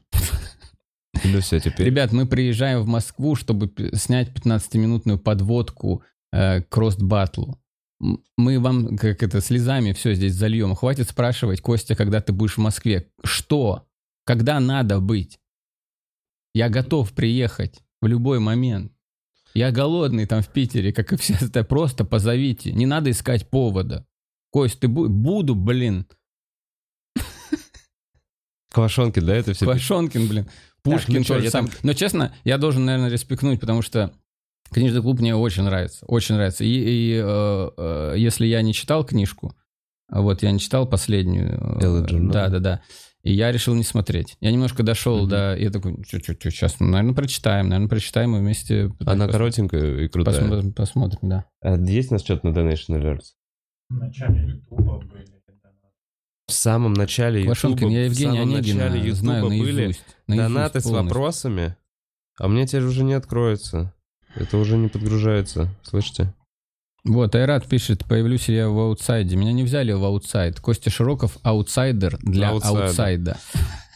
[1.24, 1.88] Ну все, теперь.
[1.88, 7.60] Ребят, мы приезжаем в Москву, чтобы снять 15-минутную подводку э, к рост-баттлу.
[8.38, 10.74] Мы вам, как это, слезами все здесь зальем.
[10.76, 13.12] Хватит спрашивать, Костя, когда ты будешь в Москве.
[13.24, 13.88] Что?
[14.26, 15.40] Когда надо быть?
[16.54, 18.94] Я готов приехать в любой момент.
[19.54, 21.66] Я голодный там в Питере, как и все остальные.
[21.66, 22.72] Просто позовите.
[22.72, 24.06] Не надо искать повода.
[24.52, 26.08] Кость, ты бу- буду, блин.
[28.72, 29.66] Квашонкин, да, это все?
[29.66, 30.48] Квашонкин, блин.
[30.84, 31.68] Пушкин ну чё, тоже я сам.
[31.68, 34.14] там- Но честно, я должен, наверное, респектнуть, потому что
[34.70, 36.06] книжный клуб мне очень нравится.
[36.06, 36.64] Очень нравится.
[36.64, 39.56] И, и, э, э, если я не читал книжку,
[40.08, 41.54] а вот я не читал последнюю.
[41.80, 42.32] э, Элла Джорнал.
[42.32, 42.82] Да, да, да.
[43.22, 44.38] И я решил не смотреть.
[44.40, 45.30] Я немножко дошел Мгм.
[45.30, 45.56] до...
[45.58, 48.91] Я такой, что, что, что, сейчас, наверное, прочитаем, наверное, прочитаем и вместе...
[49.06, 50.36] Она пос- коротенькая и крутая.
[50.40, 51.46] посмотрим, посмотрим, да.
[51.62, 53.34] А есть у нас что-то на Donation Alerts?
[53.90, 55.28] В начале Ютуба были.
[56.48, 60.06] В самом начале Ютуба, я в Евгения самом начале Онегина Ютуба были наизусть.
[60.28, 61.04] наизусть донаты с полностью.
[61.04, 61.76] вопросами,
[62.40, 63.94] а мне теперь уже не откроется.
[64.36, 65.70] Это уже не подгружается.
[65.84, 66.34] Слышите?
[67.04, 69.36] Вот, Айрат пишет, появлюсь ли я в аутсайде.
[69.36, 70.60] Меня не взяли в аутсайд.
[70.60, 72.84] Костя Широков аутсайдер для Аутсайдер.
[72.84, 73.38] аутсайда.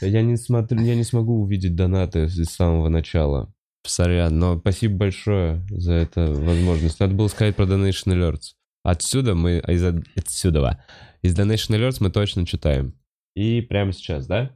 [0.02, 3.54] Я не смотрю, я не смогу увидеть донаты с самого начала.
[3.86, 7.00] Сорян, но спасибо большое за эту возможность.
[7.00, 8.54] Надо было сказать про Donation Alerts.
[8.84, 9.84] Отсюда мы, а из
[10.16, 10.84] отсюда,
[11.22, 12.94] из Donation Alerts мы точно читаем.
[13.36, 14.52] И прямо сейчас, да?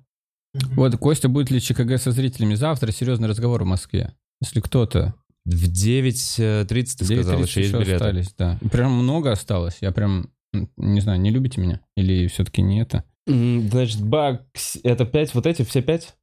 [0.53, 2.91] Вот, Костя, будет ли ЧКГ со зрителями завтра?
[2.91, 4.15] Серьезный разговор в Москве.
[4.41, 5.13] Если кто-то.
[5.47, 6.65] В 9.30
[6.97, 7.93] ты сказал, 9:30 еще есть билеты.
[7.93, 8.59] остались, да.
[8.69, 9.77] Прям много осталось.
[9.79, 10.29] Я прям,
[10.75, 11.79] не знаю, не любите меня?
[11.95, 13.05] Или все-таки не это?
[13.25, 16.17] Значит, Бакс, это пять, вот эти все пять?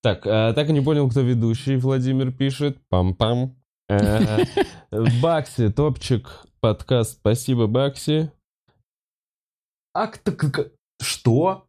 [0.00, 2.78] Так, а, так и не понял, кто ведущий, Владимир пишет.
[2.88, 3.56] Пам-пам.
[3.88, 4.44] Э,
[5.22, 7.18] Бакси, топчик, подкаст.
[7.18, 8.30] Спасибо, Бакси.
[9.92, 10.70] Ак, так,
[11.02, 11.66] что?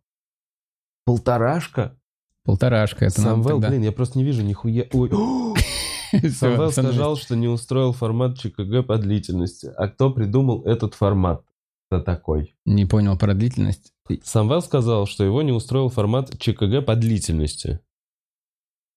[1.05, 1.97] Полторашка?
[2.43, 3.05] Полторашка.
[3.05, 4.85] Это Самвел, блин, я просто не вижу нихуя.
[4.93, 5.09] Ой.
[6.21, 6.71] Пацаны.
[6.71, 9.71] сказал, что не устроил формат ЧКГ по длительности.
[9.77, 11.43] А кто придумал этот формат?
[11.91, 12.55] Это такой.
[12.65, 13.93] Не понял про длительность.
[14.23, 17.79] Самвел сказал, что его не устроил формат ЧКГ по длительности.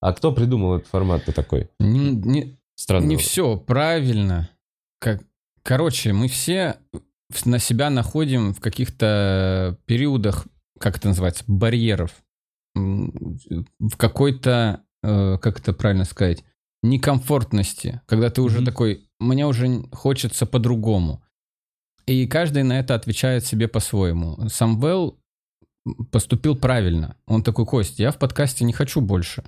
[0.01, 1.70] А кто придумал этот формат-то такой?
[1.78, 3.06] Не, не, Странно.
[3.06, 4.51] Не все правильно.
[4.98, 5.22] Как...
[5.62, 6.78] Короче, мы все
[7.44, 10.47] на себя находим в каких-то периодах,
[10.78, 12.10] как это называется, барьеров.
[12.74, 16.44] В какой-то, э, как это правильно сказать,
[16.82, 18.66] некомфортности, когда ты уже Мгм.
[18.66, 21.22] такой, мне уже хочется по-другому.
[22.06, 24.48] И каждый на это отвечает себе по-своему.
[24.48, 25.18] Самвел
[26.10, 27.16] поступил правильно.
[27.26, 29.44] Он такой, Кость, я в подкасте не хочу больше.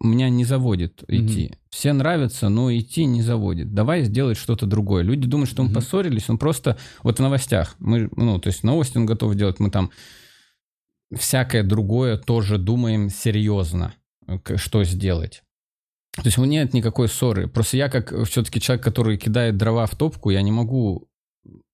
[0.00, 1.56] меня не заводит идти.
[1.68, 3.74] Все нравятся, но идти не заводит.
[3.74, 5.02] Давай сделать что-то другое.
[5.02, 5.74] Люди думают, что мы Мгм.
[5.74, 6.78] поссорились, он просто...
[7.02, 9.90] Вот в новостях, мы, ну, то есть новости он готов делать, мы там
[11.12, 13.92] всякое другое тоже думаем серьезно,
[14.56, 15.42] что сделать.
[16.16, 17.48] То есть у меня нет никакой ссоры.
[17.48, 21.08] Просто я как все-таки человек, который кидает дрова в топку, я не могу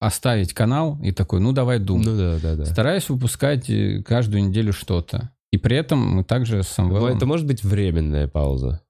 [0.01, 2.07] оставить канал и такой, ну давай думай.
[2.07, 2.65] Ну да, да, да.
[2.65, 5.33] Стараюсь выпускать э, каждую неделю что-то.
[5.51, 7.17] И при этом мы также с Самвелом...
[7.17, 8.83] Это может быть временная пауза?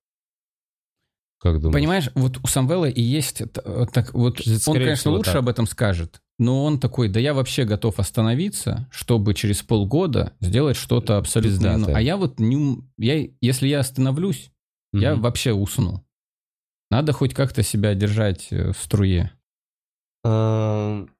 [1.40, 1.74] Как думаешь?
[1.74, 3.40] Понимаешь, вот у Самвела и есть...
[3.40, 5.42] э, Так, вот он, конечно, всего, лучше так.
[5.42, 10.76] об этом скажет, но он такой, да я вообще готов остановиться, чтобы через полгода сделать
[10.76, 11.56] что-то абсолютно...
[11.56, 11.84] Пиздатое.
[11.84, 11.96] иное.
[11.96, 12.82] А я вот не...
[12.98, 14.50] Я, если я остановлюсь,
[14.92, 15.22] я Мгм.
[15.22, 16.04] вообще усну.
[16.90, 19.32] Надо хоть как-то себя держать э, в струе.
[20.24, 21.10] Эм,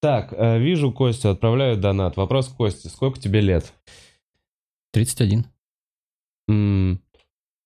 [0.00, 2.16] Так, э, вижу Костю, отправляю донат.
[2.16, 2.88] Вопрос к Косте.
[2.88, 3.72] Сколько тебе лет?
[4.92, 5.46] 31.
[6.48, 7.00] М,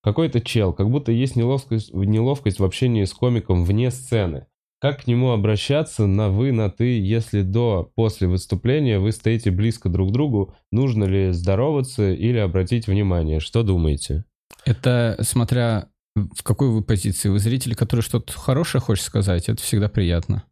[0.02, 4.46] Какой-то чел, как будто есть неловкость, неловкость в общении с комиком вне сцены.
[4.80, 9.88] Как к нему обращаться на вы, на ты, если до, после выступления вы стоите близко
[9.88, 10.54] друг к другу?
[10.72, 13.38] Нужно ли здороваться или обратить внимание?
[13.38, 14.24] Что думаете?
[14.64, 17.28] Это смотря в какой вы позиции.
[17.28, 20.44] Вы зритель, который что-то хорошее хочет сказать, это всегда приятно.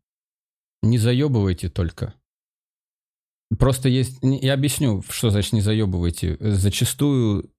[0.82, 2.14] Не заебывайте только.
[3.58, 4.18] Просто есть...
[4.22, 6.36] Я объясню, что значит не заебывайте.
[6.40, 7.52] Зачастую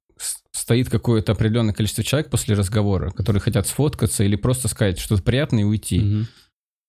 [0.51, 5.61] стоит какое-то определенное количество человек после разговора, которые хотят сфоткаться или просто сказать что-то приятное
[5.61, 5.99] и уйти.
[5.99, 6.27] Мгм.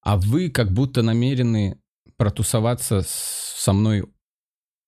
[0.03, 1.79] А вы как будто намерены
[2.17, 4.05] протусоваться со мной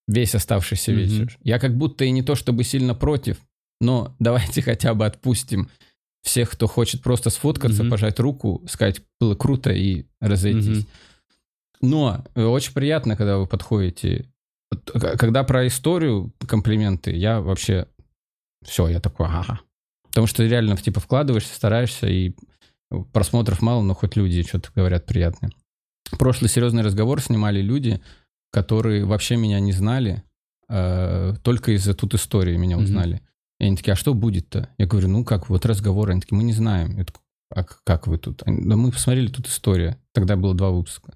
[0.07, 1.01] весь оставшийся Мгм.
[1.01, 1.39] вечер.
[1.43, 3.39] Я как будто и не то чтобы сильно против,
[3.85, 5.69] но давайте хотя бы отпустим
[6.23, 7.90] всех, кто хочет просто сфоткаться, Мгм.
[7.90, 10.78] пожать руку, сказать, было круто и разойтись.
[10.78, 10.86] Мгм.
[11.82, 14.27] Но э, очень приятно, когда вы подходите.
[14.94, 17.86] Когда про историю комплименты, я вообще...
[18.65, 19.61] Все, я такой, ага.
[20.09, 22.32] Потому что реально, типа, вкладываешься, стараешься, и
[23.12, 25.51] просмотров мало, но хоть люди что-то говорят приятное.
[26.19, 28.01] Прошлый серьезный разговор снимали люди,
[28.51, 30.23] которые вообще меня не знали,
[30.69, 33.20] э, только из-за тут истории меня узнали.
[33.61, 34.69] И они такие, а что будет-то?
[34.79, 36.11] Я говорю, ну как, вот разговор.
[36.11, 36.97] Они такие, мы не знаем.
[36.97, 38.43] Я такой, а как вы тут?
[38.47, 39.99] Они, да мы посмотрели тут история.
[40.13, 41.15] Тогда было два выпуска.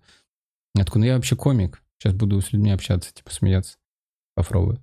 [0.75, 1.83] Я такой, ну я вообще комик.
[1.99, 3.77] Сейчас буду с людьми общаться, типа смеяться.
[4.35, 4.81] Попробую.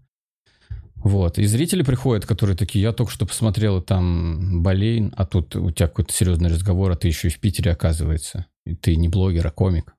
[0.95, 1.38] Вот.
[1.38, 5.88] И зрители приходят, которые такие, я только что посмотрел там Болейн, а тут у тебя
[5.88, 8.48] какой-то серьезный разговор, а ты еще и в Питере, оказывается.
[8.65, 9.94] И ты не блогер, а комик.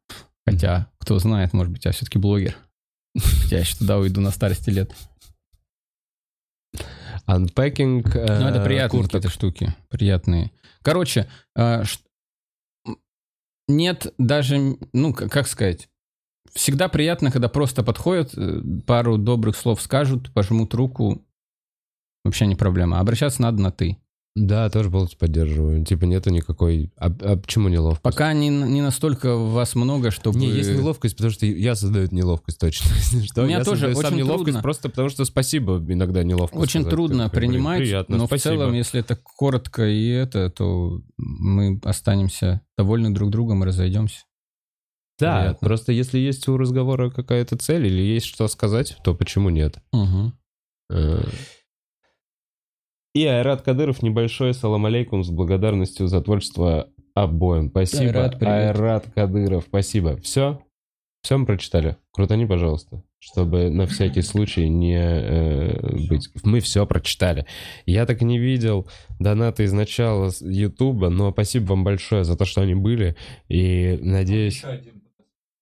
[0.45, 2.57] Хотя, кто знает, может быть, я все-таки блогер.
[3.51, 4.93] Я еще туда уйду на старости лет.
[7.29, 8.07] Unpacking.
[8.15, 9.75] э, Ну, это приятные какие-то штуки.
[9.89, 10.53] Приятные.
[10.83, 11.83] Короче, э,
[13.69, 15.89] нет даже, ну, как сказать,
[16.53, 21.25] всегда приятно, когда просто подходят, э, пару добрых слов скажут, пожмут руку.
[22.25, 23.01] Вообще не проблема.
[23.01, 23.99] Обращаться надо на «ты».
[24.37, 25.83] Да, тоже полностью поддерживаю.
[25.87, 26.93] Типа нету никакой...
[26.99, 28.03] А, а почему неловкость?
[28.03, 30.39] Пока не, не настолько вас много, чтобы...
[30.39, 32.95] Не, есть неловкость, потому что я создаю неловкость точно.
[33.25, 33.43] Что.
[33.43, 34.63] У меня я тоже создаю сам очень неловкость трудно.
[34.63, 36.91] просто потому, что спасибо иногда неловко Очень сказать.
[36.91, 38.53] трудно Ты такой, блин, принимать, приятно, но спасибо.
[38.53, 44.21] в целом, если это коротко и это, то мы останемся довольны друг другом и разойдемся.
[45.19, 45.67] Да, приятно.
[45.67, 49.79] просто если есть у разговора какая-то цель или есть что сказать, то почему нет?
[49.93, 50.33] Угу.
[53.17, 57.71] И Айрат Кадыров небольшой салам алейкум с благодарностью за творчество обоим.
[57.71, 58.53] Спасибо, Айрат, привет.
[58.53, 60.19] Айрат Кадыров, спасибо.
[60.19, 60.61] Все?
[61.23, 61.97] Все мы прочитали?
[62.13, 66.29] Крутани, пожалуйста, чтобы на всякий случай не э, быть.
[66.45, 67.47] Мы все прочитали.
[67.87, 68.87] Я так и не видел
[69.19, 73.17] донаты из начала с Ютуба, но спасибо вам большое за то, что они были.
[73.49, 74.57] И надеюсь...
[74.57, 75.06] Еще один.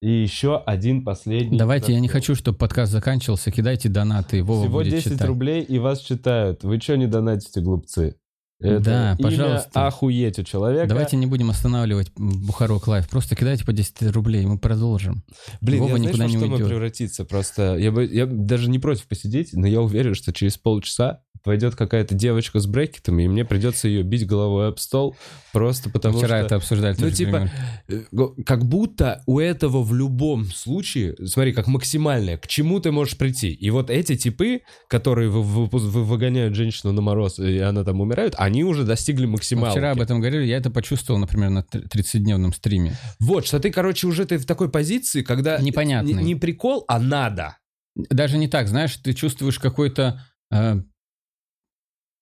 [0.05, 1.56] И еще один последний.
[1.56, 3.51] Давайте, я не хочу, чтобы подкаст заканчивался.
[3.51, 5.26] Кидайте донаты, Вова Всего будет 10 читать.
[5.26, 6.62] рублей и вас читают.
[6.62, 8.16] Вы что не донатите, глупцы?
[8.60, 9.86] Да, имя пожалуйста.
[9.86, 10.89] охуеть у человека.
[10.89, 13.09] Давайте не будем останавливать Бухарок Лайв.
[13.09, 15.24] Просто кидайте по 10 рублей, мы продолжим.
[15.62, 16.68] Блин, Вова я знаешь, никуда во не что мы уйдет.
[16.68, 17.24] превратиться?
[17.24, 21.77] Просто я, бы, я даже не против посидеть, но я уверен, что через полчаса пойдет
[21.77, 25.15] какая-то девочка с брекетами, и мне придется ее бить головой об стол,
[25.53, 26.47] просто потому Вчера что...
[26.47, 26.97] это обсуждали.
[26.99, 27.51] Ну, типа,
[27.87, 28.07] пример.
[28.39, 33.16] э, как будто у этого в любом случае, смотри, как максимальное, к чему ты можешь
[33.19, 33.53] прийти.
[33.53, 38.01] И вот эти типы, которые вы- вы- вы- выгоняют женщину на мороз, и она там
[38.01, 39.73] умирает, они уже достигли Мы максималки.
[39.73, 42.97] вчера об этом говорили, я это почувствовал, например, на тр- 30-дневном стриме.
[43.21, 46.15] Вот, что ты, короче, уже ты в такой позиции, когда Непонятный.
[46.15, 47.59] не, не прикол, а надо.
[47.97, 50.81] Даже не так, знаешь, ты чувствуешь какой-то, э,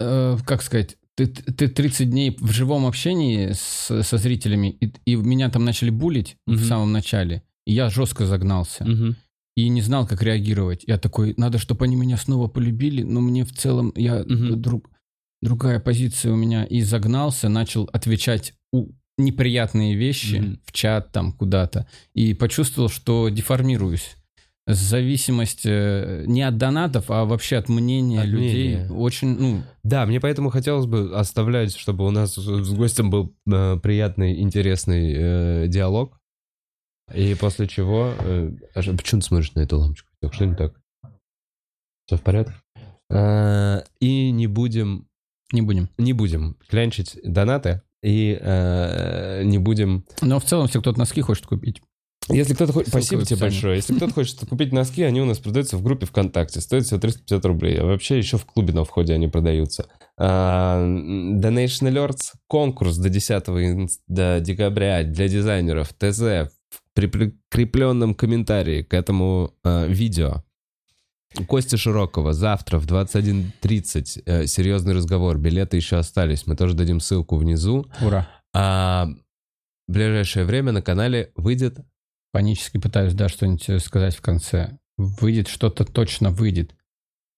[0.02, 5.16] э, как сказать, ты, ты 30 дней в живом общении с- со зрителями, и, и
[5.16, 6.56] меня там начали булить Мгм.
[6.58, 8.84] в самом начале, и я жестко загнался.
[9.54, 10.82] и не знал, как реагировать.
[10.86, 14.60] Я такой, надо, чтобы они меня снова полюбили, но мне в целом, я Мгм.
[14.62, 14.88] друг...
[15.42, 18.88] другая позиция у меня, и загнался, начал отвечать у-
[19.18, 20.60] неприятные вещи Мгм.
[20.64, 24.16] в чат там куда-то, и почувствовал, что деформируюсь.
[24.66, 28.92] Зависимость э, не от донатов, а вообще от мнения От людей мнения.
[28.92, 33.76] очень, ну, Да, мне поэтому хотелось бы оставлять, чтобы у нас с гостем был э,
[33.82, 36.16] приятный, интересный э, диалог.
[37.12, 38.14] И после чего...
[38.20, 40.08] Э, а почему ты смотришь на эту лампочку?
[40.20, 40.74] Так, что не так?
[42.06, 42.54] Все в порядке?
[43.10, 45.08] Э, и не будем...
[45.52, 45.88] не будем.
[45.98, 47.82] Не будем клянчить донаты.
[48.04, 50.04] И э, не будем...
[50.20, 51.82] Но в целом, если кто-то носки хочет купить,
[52.28, 52.88] Если кто-то хочет...
[52.88, 53.76] Спасибо тебе большое.
[53.76, 56.60] Если кто-то хочет купить носки, они у нас продаются в группе ВКонтакте.
[56.60, 57.78] Стоят всего 350 рублей.
[57.80, 59.86] А вообще еще в клубе на входе они продаются.
[60.16, 62.32] А, Donation Alerts.
[62.46, 65.92] Конкурс до 10 ин- до декабря для дизайнеров.
[65.94, 70.42] ТЗ в прикрепленном комментарии к этому а, видео.
[71.38, 75.38] У Кости Широкого завтра в 21.30 э, серьезный разговор.
[75.38, 76.46] Билеты еще остались.
[76.46, 77.86] Мы тоже дадим ссылку внизу.
[78.02, 78.28] ура.
[78.54, 79.08] А
[79.88, 81.78] в ближайшее время на канале выйдет
[82.32, 84.78] Панически пытаюсь, да, что-нибудь э, сказать в конце.
[84.96, 86.74] Выйдет, что-то точно выйдет.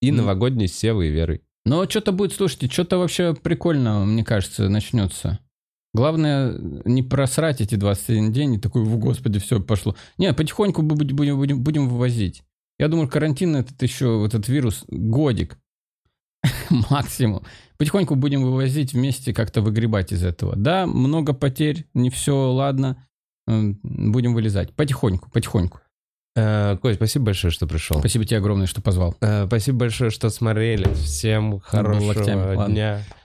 [0.00, 0.18] и Ну.
[0.18, 1.42] новогодний с Севой и Верой.
[1.64, 5.38] Но что-то будет, слушайте, что-то вообще прикольно, мне кажется, начнется.
[5.94, 9.96] Главное, не просрать эти 21 день и такой, «О, господи, все пошло.
[10.18, 12.42] Не, потихоньку бу- будем, будем, будем вывозить.
[12.78, 15.56] Я думаю, карантин этот еще, этот вирус, годик
[16.90, 17.44] максимум.
[17.78, 20.56] Потихоньку будем вывозить вместе, как-то выгребать из этого.
[20.56, 23.06] Да, много потерь, не все, ладно.
[23.46, 24.74] Будем вылезать.
[24.74, 25.80] Потихоньку, потихоньку.
[26.36, 27.98] Э, Кость, спасибо большое, что пришел.
[28.00, 29.14] Спасибо тебе огромное, что позвал.
[29.20, 30.92] Э, Спасибо большое, что смотрели.
[30.94, 33.02] Всем хорошего дня.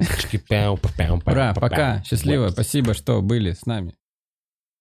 [1.25, 3.95] Ура, пока, счастливо, спасибо, что были с нами.